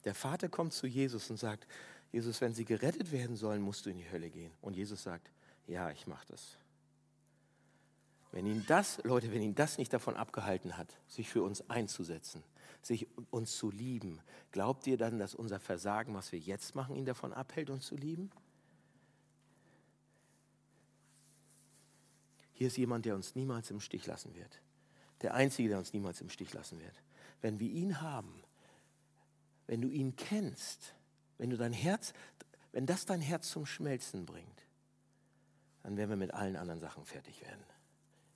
Der 0.07 0.15
Vater 0.15 0.47
kommt 0.47 0.71
zu 0.71 0.87
Jesus 0.87 1.29
und 1.29 1.35
sagt, 1.35 1.67
Jesus, 2.13 2.39
wenn 2.39 2.53
sie 2.53 2.63
gerettet 2.63 3.11
werden 3.11 3.35
sollen, 3.35 3.61
musst 3.61 3.85
du 3.85 3.89
in 3.89 3.97
die 3.97 4.09
Hölle 4.09 4.29
gehen. 4.29 4.53
Und 4.61 4.77
Jesus 4.77 5.03
sagt, 5.03 5.29
ja, 5.67 5.91
ich 5.91 6.07
mache 6.07 6.25
das. 6.29 6.57
Wenn 8.31 8.45
ihn 8.45 8.63
das, 8.67 9.03
Leute, 9.03 9.33
wenn 9.33 9.41
ihn 9.41 9.53
das 9.53 9.77
nicht 9.77 9.91
davon 9.91 10.15
abgehalten 10.15 10.77
hat, 10.77 10.87
sich 11.09 11.27
für 11.27 11.43
uns 11.43 11.69
einzusetzen, 11.69 12.41
sich 12.81 13.05
uns 13.31 13.57
zu 13.57 13.69
lieben, 13.69 14.21
glaubt 14.53 14.87
ihr 14.87 14.95
dann, 14.95 15.19
dass 15.19 15.35
unser 15.35 15.59
Versagen, 15.59 16.13
was 16.13 16.31
wir 16.31 16.39
jetzt 16.39 16.73
machen, 16.73 16.95
ihn 16.95 17.03
davon 17.03 17.33
abhält, 17.33 17.69
uns 17.69 17.87
zu 17.87 17.97
lieben? 17.97 18.31
Hier 22.53 22.67
ist 22.67 22.77
jemand, 22.77 23.03
der 23.03 23.15
uns 23.15 23.35
niemals 23.35 23.71
im 23.71 23.81
Stich 23.81 24.05
lassen 24.05 24.33
wird. 24.35 24.61
Der 25.21 25.33
Einzige, 25.33 25.67
der 25.67 25.79
uns 25.79 25.91
niemals 25.91 26.21
im 26.21 26.29
Stich 26.29 26.53
lassen 26.53 26.79
wird. 26.79 26.95
Wenn 27.41 27.59
wir 27.59 27.69
ihn 27.69 27.99
haben, 27.99 28.41
wenn 29.67 29.81
du 29.81 29.89
ihn 29.89 30.15
kennst, 30.15 30.95
wenn 31.37 31.49
du 31.49 31.57
dein 31.57 31.73
Herz, 31.73 32.13
wenn 32.71 32.85
das 32.85 33.05
dein 33.05 33.21
Herz 33.21 33.49
zum 33.49 33.65
Schmelzen 33.65 34.25
bringt, 34.25 34.63
dann 35.83 35.97
werden 35.97 36.09
wir 36.09 36.17
mit 36.17 36.33
allen 36.33 36.55
anderen 36.55 36.81
Sachen 36.81 37.05
fertig 37.05 37.41
werden. 37.41 37.63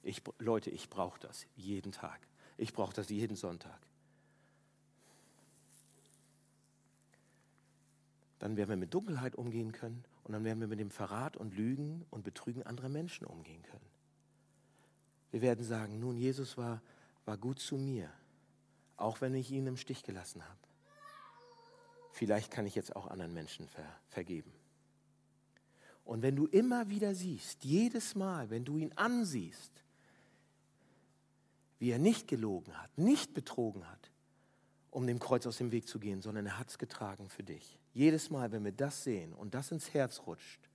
Ich, 0.04 0.22
Leute, 0.40 0.70
ich 0.70 0.90
brauche 0.90 1.20
das 1.20 1.46
jeden 1.56 1.92
Tag. 1.92 2.20
Ich 2.58 2.74
brauche 2.74 2.94
das 2.94 3.10
jeden 3.10 3.36
Sonntag. 3.36 3.80
Dann 8.40 8.58
werden 8.58 8.70
wir 8.70 8.78
mit 8.78 8.94
Dunkelheit 8.94 9.36
umgehen 9.36 9.72
können 9.72 10.04
und 10.24 10.34
dann 10.34 10.44
werden 10.44 10.60
wir 10.60 10.68
mit 10.68 10.80
dem 10.80 10.90
Verrat 10.90 11.38
und 11.38 11.56
Lügen 11.56 12.06
und 12.10 12.24
Betrügen 12.24 12.64
anderer 12.64 12.90
Menschen 12.90 13.26
umgehen 13.28 13.62
können. 13.64 13.86
Wir 15.30 15.42
werden 15.42 15.64
sagen, 15.64 16.00
nun, 16.00 16.18
Jesus 16.18 16.58
war, 16.58 16.82
war 17.26 17.38
gut 17.38 17.60
zu 17.60 17.78
mir, 17.78 18.10
auch 18.98 19.22
wenn 19.22 19.36
ich 19.36 19.52
ihn 19.52 19.68
im 19.68 19.78
Stich 19.78 20.04
gelassen 20.04 20.44
habe. 20.44 20.71
Vielleicht 22.12 22.52
kann 22.52 22.66
ich 22.66 22.76
jetzt 22.76 22.96
auch 22.96 23.08
anderen 23.08 23.34
Menschen 23.34 23.68
ver, 23.68 23.86
vergeben. 24.10 24.52
Und 26.04 26.22
wenn 26.22 26.36
du 26.36 26.48
immer 26.48 26.90
wieder 26.90 27.16
siehst, 27.16 27.64
jedes 27.64 28.16
Mal, 28.16 28.50
wenn 28.50 28.66
du 28.66 28.78
ihn 28.78 28.92
ansiehst, 28.96 29.72
wie 31.80 31.92
er 31.92 32.00
nicht 32.00 32.28
gelogen 32.28 32.78
hat, 32.78 32.96
nicht 32.98 33.34
betrogen 33.34 33.90
hat, 33.90 34.12
um 34.90 35.08
dem 35.08 35.20
Kreuz 35.20 35.48
aus 35.48 35.58
dem 35.58 35.72
Weg 35.72 35.88
zu 35.88 36.00
gehen, 36.00 36.22
sondern 36.22 36.46
er 36.46 36.60
hat 36.60 36.70
es 36.70 36.78
getragen 36.78 37.30
für 37.30 37.44
dich. 37.44 37.80
Jedes 37.94 38.30
Mal, 38.30 38.52
wenn 38.52 38.66
wir 38.66 38.72
das 38.72 39.04
sehen 39.04 39.34
und 39.34 39.54
das 39.54 39.72
ins 39.72 39.94
Herz 39.94 40.22
rutscht, 40.28 40.70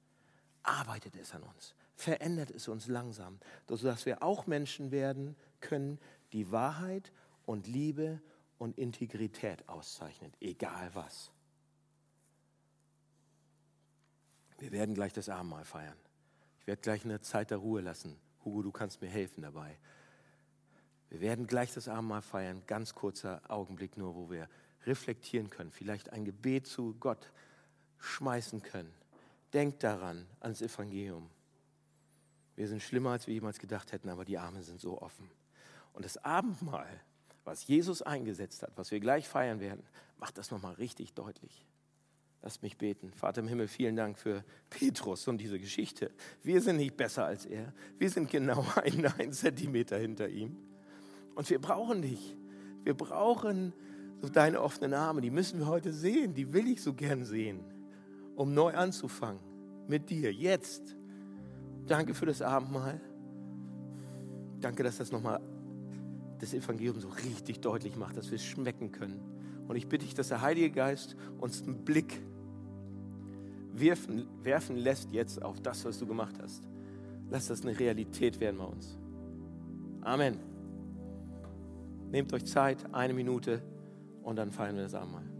arbeitet 0.62 1.16
es 1.16 1.32
an 1.32 1.42
uns 1.42 1.74
verändert 1.96 2.50
es 2.50 2.68
uns 2.68 2.86
langsam, 2.86 3.38
sodass 3.66 4.06
wir 4.06 4.22
auch 4.22 4.46
Menschen 4.46 4.90
werden 4.90 5.34
können, 5.60 5.98
die 6.32 6.52
Wahrheit 6.52 7.10
und 7.46 7.66
Liebe 7.66 8.20
und 8.20 8.20
Integrität 8.78 9.68
auszeichnen, 9.68 10.32
egal 10.40 10.90
was. 10.94 11.30
Wir 14.58 14.72
werden 14.72 14.94
gleich 14.94 15.12
das 15.12 15.28
Abendmahl 15.28 15.64
feiern. 15.64 15.96
Ich 16.60 16.66
werde 16.66 16.80
gleich 16.80 17.04
eine 17.04 17.20
Zeit 17.20 17.50
der 17.50 17.58
Ruhe 17.58 17.80
lassen. 17.80 18.16
Hugo, 18.44 18.62
du 18.62 18.72
kannst 18.72 19.02
mir 19.02 19.08
helfen 19.08 19.42
dabei. 19.42 19.78
Wir 21.10 21.20
werden 21.20 21.46
gleich 21.46 21.72
das 21.72 21.88
Abendmahl 21.88 22.22
feiern, 22.22 22.62
ganz 22.66 22.94
kurzer 22.94 23.42
Augenblick 23.48 23.96
nur, 23.96 24.14
wo 24.14 24.30
wir 24.30 24.48
reflektieren 24.86 25.50
können, 25.50 25.70
vielleicht 25.70 26.12
ein 26.12 26.24
Gebet 26.24 26.66
zu 26.66 26.94
Gott 26.98 27.30
schmeißen 27.98 28.62
können. 28.62 28.92
Denkt 29.52 29.82
daran, 29.82 30.26
ans 30.40 30.62
Evangelium. 30.62 31.30
Wir 32.56 32.68
sind 32.68 32.82
schlimmer, 32.82 33.10
als 33.10 33.26
wir 33.26 33.34
jemals 33.34 33.58
gedacht 33.58 33.92
hätten, 33.92 34.08
aber 34.08 34.24
die 34.24 34.38
Arme 34.38 34.62
sind 34.62 34.80
so 34.80 35.00
offen. 35.00 35.30
Und 35.92 36.04
das 36.04 36.16
Abendmahl, 36.18 37.00
was 37.46 37.66
Jesus 37.66 38.02
eingesetzt 38.02 38.62
hat, 38.62 38.76
was 38.76 38.90
wir 38.90 39.00
gleich 39.00 39.28
feiern 39.28 39.60
werden, 39.60 39.82
macht 40.18 40.36
das 40.36 40.50
nochmal 40.50 40.74
richtig 40.74 41.14
deutlich. 41.14 41.64
Lasst 42.42 42.62
mich 42.62 42.76
beten. 42.76 43.12
Vater 43.12 43.40
im 43.40 43.48
Himmel, 43.48 43.68
vielen 43.68 43.96
Dank 43.96 44.18
für 44.18 44.44
Petrus 44.68 45.26
und 45.26 45.38
diese 45.38 45.58
Geschichte. 45.58 46.10
Wir 46.42 46.60
sind 46.60 46.76
nicht 46.76 46.96
besser 46.96 47.24
als 47.24 47.46
er. 47.46 47.72
Wir 47.98 48.10
sind 48.10 48.30
genau 48.30 48.64
einen, 48.76 49.06
einen 49.06 49.32
Zentimeter 49.32 49.96
hinter 49.96 50.28
ihm. 50.28 50.56
Und 51.34 51.48
wir 51.48 51.60
brauchen 51.60 52.02
dich. 52.02 52.36
Wir 52.84 52.94
brauchen 52.94 53.72
so 54.20 54.28
deine 54.28 54.60
offenen 54.60 54.94
Arme. 54.94 55.20
Die 55.20 55.30
müssen 55.30 55.60
wir 55.60 55.66
heute 55.66 55.92
sehen. 55.92 56.34
Die 56.34 56.52
will 56.52 56.68
ich 56.68 56.82
so 56.82 56.94
gern 56.94 57.24
sehen, 57.24 57.64
um 58.34 58.54
neu 58.54 58.74
anzufangen. 58.74 59.40
Mit 59.88 60.10
dir, 60.10 60.32
jetzt. 60.32 60.96
Danke 61.86 62.14
für 62.14 62.26
das 62.26 62.42
Abendmahl. 62.42 63.00
Danke, 64.60 64.82
dass 64.82 64.98
das 64.98 65.12
nochmal 65.12 65.40
das 66.38 66.54
Evangelium 66.54 67.00
so 67.00 67.08
richtig 67.08 67.60
deutlich 67.60 67.96
macht, 67.96 68.16
dass 68.16 68.30
wir 68.30 68.36
es 68.36 68.44
schmecken 68.44 68.92
können. 68.92 69.20
Und 69.68 69.76
ich 69.76 69.88
bitte 69.88 70.04
dich, 70.04 70.14
dass 70.14 70.28
der 70.28 70.42
Heilige 70.42 70.70
Geist 70.70 71.16
uns 71.38 71.62
einen 71.62 71.84
Blick 71.84 72.20
werfen, 73.72 74.26
werfen 74.42 74.76
lässt 74.76 75.12
jetzt 75.12 75.42
auf 75.42 75.60
das, 75.60 75.84
was 75.84 75.98
du 75.98 76.06
gemacht 76.06 76.36
hast. 76.40 76.66
Lass 77.30 77.48
das 77.48 77.62
eine 77.62 77.78
Realität 77.78 78.38
werden 78.40 78.58
bei 78.58 78.64
uns. 78.64 78.98
Amen. 80.02 80.38
Nehmt 82.10 82.32
euch 82.32 82.44
Zeit, 82.44 82.78
eine 82.94 83.12
Minute 83.12 83.62
und 84.22 84.36
dann 84.36 84.52
feiern 84.52 84.76
wir 84.76 84.84
das 84.84 84.94
Abendmahl. 84.94 85.35